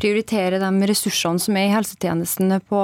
prioriterer 0.00 0.21
de 0.62 0.88
ressursene 0.88 1.42
som 1.42 1.56
er 1.56 1.68
i 1.68 1.74
helsetjenestene 1.74 2.60
på, 2.68 2.82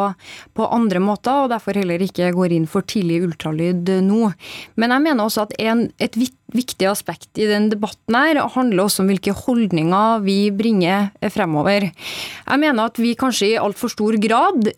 på, 0.55 0.67
andre 0.67 1.03
måter, 1.03 1.45
og 1.45 1.53
derfor 1.53 1.79
heller 1.79 2.03
ikke 2.03 2.33
går 2.35 2.55
inn 2.57 2.67
for 2.71 2.87
tidlig 2.87 3.23
ultralyd 3.27 3.89
nå. 4.05 4.33
Men 4.77 4.95
jeg 4.95 5.07
mener 5.07 5.25
også 5.25 5.47
at 5.47 5.57
en, 5.63 5.89
et 5.99 6.19
viktig 6.55 6.87
aspekt 6.89 7.37
i 7.37 7.47
den 7.49 7.67
debatten 7.69 8.17
her 8.17 8.39
handler 8.55 8.87
også 8.87 9.03
om 9.03 9.11
hvilke 9.11 9.35
holdninger 9.37 10.23
vi 10.25 10.37
bringer 10.55 11.11
fremover. 11.35 11.91
Jeg 11.91 12.63
mener 12.63 12.89
at 12.89 13.01
vi 13.01 13.13
kanskje 13.19 13.51
i 13.51 13.59
altfor 13.61 13.93
stor 13.93 14.17
grad 14.23 14.71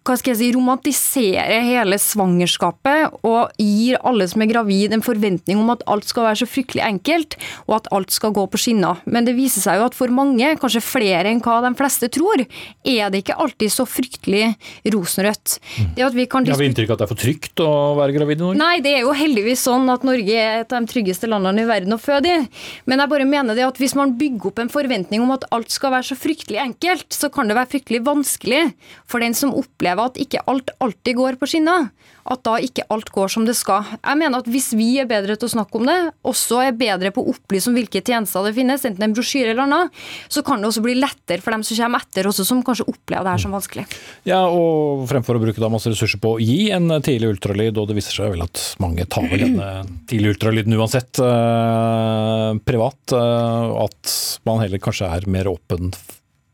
hva 0.00 0.16
skal 0.16 0.32
jeg 0.32 0.38
si, 0.40 0.48
romantiserer 0.56 1.66
hele 1.66 1.98
svangerskapet 2.00 3.20
og 3.26 3.52
gir 3.60 4.00
alle 4.06 4.26
som 4.30 4.40
er 4.40 4.50
gravid 4.50 4.96
en 4.96 5.04
forventning 5.04 5.60
om 5.60 5.72
at 5.74 5.84
alt 5.90 6.08
skal 6.08 6.30
være 6.30 6.40
så 6.42 6.48
fryktelig 6.48 6.82
enkelt, 6.86 7.36
og 7.68 7.76
at 7.80 7.90
alt 7.94 8.14
skal 8.14 8.32
gå 8.36 8.46
på 8.50 8.60
skinner. 8.60 9.02
Men 9.04 9.28
det 9.28 9.36
viser 9.36 9.64
seg 9.64 9.80
jo 9.80 9.86
at 9.90 9.96
for 9.96 10.12
mange, 10.14 10.54
kanskje 10.60 10.82
flere 10.84 11.30
enn 11.30 11.42
hva 11.44 11.60
de 11.64 11.72
fleste 11.78 12.08
tror, 12.12 12.42
er 12.88 13.12
det 13.12 13.22
ikke 13.22 13.36
alltid 13.44 13.74
så 13.74 13.86
fryktelig 13.88 14.54
rosenrødt. 14.94 15.58
Det 15.96 16.06
at 16.06 16.16
vi 16.16 16.26
kan 16.30 16.48
Har 16.48 16.60
vi 16.60 16.70
inntrykk 16.70 16.94
av 16.94 16.96
at 16.96 17.02
det 17.02 17.06
er 17.06 17.12
for 17.12 17.22
trygt 17.22 17.64
å 17.64 17.70
være 18.00 18.16
gravid 18.16 18.40
i 18.40 18.44
Norge? 18.46 18.60
Nei, 18.60 18.80
det 18.84 18.96
er 18.96 19.04
jo 19.04 19.14
heldigvis 19.16 19.66
sånn 19.68 19.88
at 19.92 20.06
Norge 20.06 20.40
er 20.40 20.64
et 20.64 20.72
av 20.72 20.80
de 20.80 20.90
tryggeste 21.10 21.30
landene 21.30 21.64
i 21.64 21.68
verden 21.68 21.94
å 21.94 22.00
føde 22.00 22.30
i. 22.30 22.46
Men 22.86 23.02
jeg 23.02 23.10
bare 23.10 23.26
mener 23.26 23.58
det 23.58 23.66
at 23.66 23.78
hvis 23.80 23.96
man 23.98 24.14
bygger 24.18 24.50
opp 24.50 24.60
en 24.62 24.72
forventning 24.72 25.22
om 25.24 25.34
at 25.34 25.46
alt 25.50 25.70
skal 25.70 25.94
være 25.94 26.10
så 26.10 26.18
fryktelig 26.18 26.60
enkelt, 26.62 27.08
så 27.12 27.30
kan 27.32 27.48
det 27.48 27.58
være 27.58 27.72
fryktelig 27.74 28.04
vanskelig 28.06 28.62
for 29.10 29.20
den 29.20 29.34
som 29.34 29.54
opplever 29.54 30.10
at 30.10 30.20
ikke 30.20 30.44
alt 30.46 30.70
alltid 30.80 31.18
går 31.18 31.40
på 31.40 31.50
skinner 31.50 31.90
at 32.28 32.42
da 32.46 32.56
ikke 32.60 32.86
alt 32.92 33.10
går 33.14 33.32
som 33.32 33.46
det 33.48 33.56
skal. 33.58 33.86
Jeg 34.00 34.20
mener 34.20 34.42
at 34.42 34.48
hvis 34.50 34.70
vi 34.76 34.90
er 35.00 35.08
bedre 35.10 35.36
til 35.38 35.48
å 35.48 35.54
snakke 35.54 35.80
om 35.80 35.88
det, 35.88 35.98
også 36.26 36.60
er 36.66 36.76
bedre 36.76 37.12
på 37.14 37.24
å 37.24 37.34
opplyse 37.34 37.70
om 37.70 37.78
hvilke 37.78 38.02
tjenester 38.04 38.44
det 38.46 38.54
finnes, 38.56 38.84
enten 38.86 39.06
en 39.06 39.16
brosjyre 39.16 39.54
eller 39.54 39.66
annet, 39.66 40.02
så 40.32 40.44
kan 40.46 40.60
det 40.60 40.70
også 40.70 40.84
bli 40.84 40.96
lettere 40.98 41.44
for 41.44 41.56
dem 41.56 41.64
som 41.66 41.78
kommer 41.80 42.04
etter, 42.04 42.28
også 42.30 42.46
som 42.46 42.62
kanskje 42.66 42.88
opplever 42.90 43.26
det 43.26 43.34
her 43.34 43.44
som 43.44 43.56
vanskelig. 43.56 43.86
Ja, 44.28 44.42
og 44.46 45.06
fremfor 45.10 45.38
å 45.38 45.42
bruke 45.42 45.62
da 45.62 45.72
masse 45.72 45.92
ressurser 45.92 46.20
på 46.22 46.36
å 46.36 46.42
gi 46.42 46.70
en 46.74 46.92
tidlig 47.00 47.34
ultralyd, 47.36 47.80
og 47.80 47.90
det 47.90 47.98
viser 47.98 48.20
seg 48.20 48.34
vel 48.34 48.44
at 48.46 48.64
mange 48.82 49.06
tar 49.10 49.28
vel 49.30 49.46
denne 49.46 49.70
tidlig 50.10 50.36
ultralyden 50.36 50.78
uansett 50.78 51.20
eh, 51.24 52.48
privat, 52.66 53.16
uh, 53.16 53.86
at 53.86 54.16
man 54.48 54.62
heller 54.62 54.82
kanskje 54.82 55.10
er 55.10 55.28
mer 55.30 55.50
åpen 55.50 55.92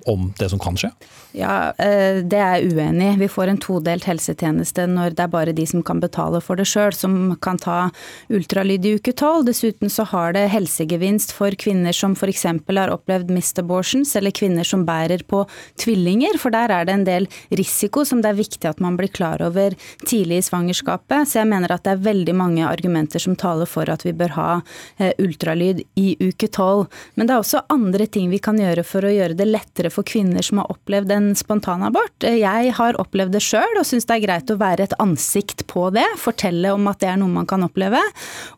om 0.06 0.32
det 0.38 0.50
som 0.52 0.60
kan 0.62 0.76
skje? 0.78 0.90
Ja, 1.36 1.72
eh, 1.78 2.22
Det 2.22 2.38
er 2.38 2.60
jeg 2.60 2.72
uenig 2.72 3.14
i. 3.14 3.16
Vi 3.18 3.28
får 3.28 3.48
en 3.48 3.58
todelt 3.60 4.04
helsetjeneste 4.08 4.86
når 4.88 5.16
det 5.16 5.24
er 5.24 5.32
bare 5.32 5.52
de 5.52 5.66
som 5.66 5.82
kan 5.82 6.00
betale 6.00 6.40
for 6.40 6.56
det 6.56 6.64
sjøl, 6.64 6.94
som 6.94 7.36
kan 7.42 7.58
ta 7.58 7.90
ultralyd 8.30 8.86
i 8.86 8.94
uke 8.96 9.12
tolv. 9.12 9.44
Dessuten 9.46 9.90
så 9.92 10.06
har 10.06 10.32
det 10.32 10.48
helsegevinst 10.48 11.32
for 11.36 11.50
kvinner 11.50 11.92
som 11.92 12.12
f.eks. 12.16 12.44
har 12.44 12.92
opplevd 12.94 13.30
mist 13.30 13.58
abortions, 13.58 14.16
eller 14.16 14.30
kvinner 14.30 14.64
som 14.64 14.86
bærer 14.86 15.26
på 15.28 15.46
tvillinger, 15.76 16.38
for 16.38 16.50
der 16.50 16.70
er 16.70 16.84
det 16.84 16.94
en 16.94 17.04
del 17.04 17.28
risiko 17.50 18.04
som 18.04 18.22
det 18.22 18.30
er 18.30 18.40
viktig 18.40 18.68
at 18.68 18.80
man 18.80 18.96
blir 18.96 19.12
klar 19.12 19.42
over 19.42 19.76
tidlig 20.06 20.38
i 20.38 20.46
svangerskapet. 20.48 21.28
Så 21.28 21.40
jeg 21.40 21.50
mener 21.50 21.72
at 21.72 21.84
det 21.84 21.96
er 21.96 22.06
veldig 22.06 22.34
mange 22.34 22.66
argumenter 22.66 23.20
som 23.22 23.36
taler 23.36 23.66
for 23.66 23.88
at 23.90 24.06
vi 24.06 24.12
bør 24.16 24.36
ha 24.36 24.48
eh, 24.98 25.12
ultralyd 25.18 25.82
i 25.96 26.16
uke 26.20 26.48
tolv. 26.48 26.86
Men 27.14 27.26
det 27.26 27.36
er 27.36 27.44
også 27.44 27.66
andre 27.72 28.06
ting 28.06 28.30
vi 28.32 28.40
kan 28.42 28.58
gjøre 28.60 28.84
for 28.86 29.04
å 29.04 29.12
gjøre 29.12 29.36
det 29.36 29.48
lettere 29.48 29.92
for 29.92 29.95
kvinner 30.06 30.44
som 30.44 30.60
har 30.60 30.70
opplevd 30.72 31.12
en 31.14 31.30
spontanabort. 31.38 32.26
Jeg 32.26 32.72
har 32.76 32.98
opplevd 33.00 33.36
det 33.36 33.42
sjøl 33.44 33.80
og 33.80 33.86
syns 33.88 34.08
det 34.08 34.16
er 34.16 34.24
greit 34.24 34.52
å 34.52 34.58
være 34.60 34.86
et 34.86 34.96
ansikt 35.02 35.64
på 35.70 35.88
det. 35.94 36.04
Fortelle 36.20 36.74
om 36.74 36.88
at 36.90 37.00
det 37.00 37.10
er 37.12 37.20
noe 37.20 37.32
man 37.32 37.48
kan 37.48 37.64
oppleve. 37.66 38.00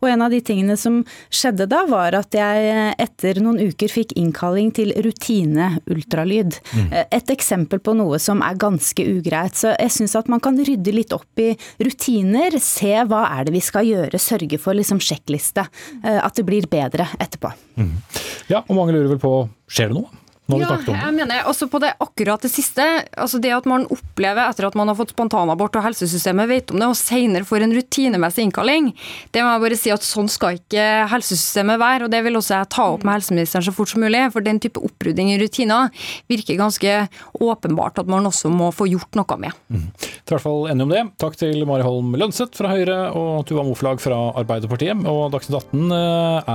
Og 0.01 0.09
en 0.11 0.25
av 0.25 0.35
de 0.35 0.41
tingene 0.45 0.77
som 0.81 1.01
skjedde 1.31 1.69
da, 1.71 1.85
var 1.89 2.17
at 2.19 2.35
jeg 2.35 2.95
etter 2.99 3.41
noen 3.45 3.61
uker 3.71 3.93
fikk 3.93 4.15
innkalling 4.19 4.73
til 4.77 4.93
rutine-ultralyd. 5.05 6.59
Mm. 6.75 6.91
Et 7.05 7.35
eksempel 7.35 7.83
på 7.85 7.95
noe 7.99 8.21
som 8.23 8.43
er 8.45 8.59
ganske 8.61 9.07
ugreit. 9.09 9.59
Så 9.59 9.75
jeg 9.75 9.95
syns 9.95 10.17
at 10.19 10.31
man 10.33 10.43
kan 10.45 10.59
rydde 10.59 10.95
litt 10.95 11.15
opp 11.17 11.43
i 11.43 11.53
rutiner. 11.85 12.59
Se 12.63 12.95
hva 13.09 13.25
er 13.37 13.49
det 13.49 13.57
vi 13.57 13.65
skal 13.65 13.89
gjøre. 13.89 14.23
Sørge 14.23 14.61
for 14.63 14.79
liksom 14.79 15.03
sjekkliste. 15.03 15.67
Eh, 16.03 16.19
at 16.19 16.39
det 16.39 16.47
blir 16.49 16.69
bedre 16.71 17.09
etterpå. 17.19 17.53
Mm. 17.79 17.95
Ja, 18.51 18.65
og 18.65 18.75
mange 18.77 18.97
lurer 18.97 19.13
vel 19.15 19.23
på 19.23 19.35
skjer 19.71 19.93
det 19.93 20.01
noe? 20.01 20.18
Nå 20.49 20.57
har 20.57 20.59
vi 20.59 20.65
Ja, 20.65 20.69
snakket 20.79 20.89
om 20.89 21.01
jeg 21.03 21.15
mener 21.19 21.45
også 21.51 21.67
på 21.69 21.79
det 21.83 21.91
akkurat 22.01 22.41
det 22.41 22.49
siste. 22.51 22.85
altså 23.17 23.39
Det 23.41 23.51
at 23.53 23.67
man 23.69 23.85
opplever 23.93 24.49
etter 24.49 24.67
at 24.67 24.75
man 24.75 24.89
har 24.89 24.97
fått 24.97 25.11
spontanabort 25.13 25.77
og 25.77 25.85
helsesystemet 25.85 26.49
vet 26.49 26.71
om 26.73 26.79
det, 26.81 26.89
og 26.89 26.97
senere 26.97 27.45
får 27.45 27.63
en 27.67 27.75
rutinemessig 27.77 28.47
innkalling, 28.49 28.95
det 29.33 29.43
må 29.45 29.51
jeg 29.53 29.61
bare 29.67 29.77
si 29.77 29.91
at 29.93 30.07
sånn 30.07 30.29
skal 30.33 30.57
ikke 30.57 30.87
helsesystemet 31.13 31.79
være. 31.79 32.05
og 32.05 32.11
Det 32.11 32.23
vil 32.25 32.39
også 32.41 32.55
jeg 32.57 32.69
ta 32.73 32.87
opp 32.95 33.05
med 33.05 33.19
helseministeren 33.19 33.67
så 33.69 33.75
fort 33.77 33.93
som 33.93 34.01
mulig. 34.01 34.25
For 34.33 34.41
den 34.41 34.59
type 34.59 34.81
opprydding 34.81 35.35
i 35.35 35.39
rutiner 35.39 35.91
virker 36.33 36.57
ganske 36.57 37.09
åpenbart 37.41 37.99
at 38.01 38.07
man 38.09 38.25
også 38.25 38.49
må 38.49 38.71
få 38.73 38.89
gjort 38.89 39.15
noe 39.21 39.37
med. 39.39 39.53
Mm. 39.69 39.85
i 39.93 40.33
hvert 40.33 40.43
fall 40.45 40.69
enig 40.73 40.83
om 40.89 40.93
det. 40.97 41.05
Takk 41.21 41.37
til 41.41 41.61
Mari 41.69 41.85
Holm 41.85 42.15
Lønseth 42.17 42.57
fra 42.57 42.73
Høyre 42.73 42.99
og 43.17 43.45
Tuva 43.49 43.63
Moflag 43.69 44.01
fra 44.01 44.33
Arbeiderpartiet. 44.41 45.05
Og 45.09 45.29
Dagsnytt 45.33 45.61
18 45.73 45.93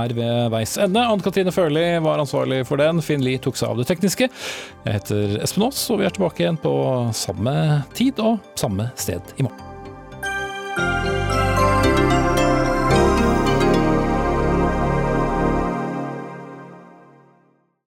er 0.02 0.14
ved 0.18 0.50
veis 0.54 0.76
ende. 0.82 0.98
Anne 1.06 1.22
Katrine 1.22 1.54
Førli 1.54 1.86
var 2.02 2.18
ansvarlig 2.22 2.64
for 2.66 2.76
den. 2.82 3.00
Finn 3.04 3.22
Lie 3.24 3.38
tok 3.38 3.56
seg 3.58 3.70
av 3.70 3.83
det 3.84 3.92
tekniske. 3.92 4.30
Jeg 4.84 4.98
heter 4.98 5.38
Espen 5.44 5.68
Aas, 5.68 5.84
og 5.92 6.00
vi 6.00 6.08
er 6.08 6.16
tilbake 6.16 6.44
igjen 6.44 6.60
på 6.60 6.74
samme 7.16 7.54
tid 7.96 8.24
og 8.24 8.40
samme 8.58 8.90
sted 8.96 9.36
i 9.38 9.46
morgen. 9.46 9.73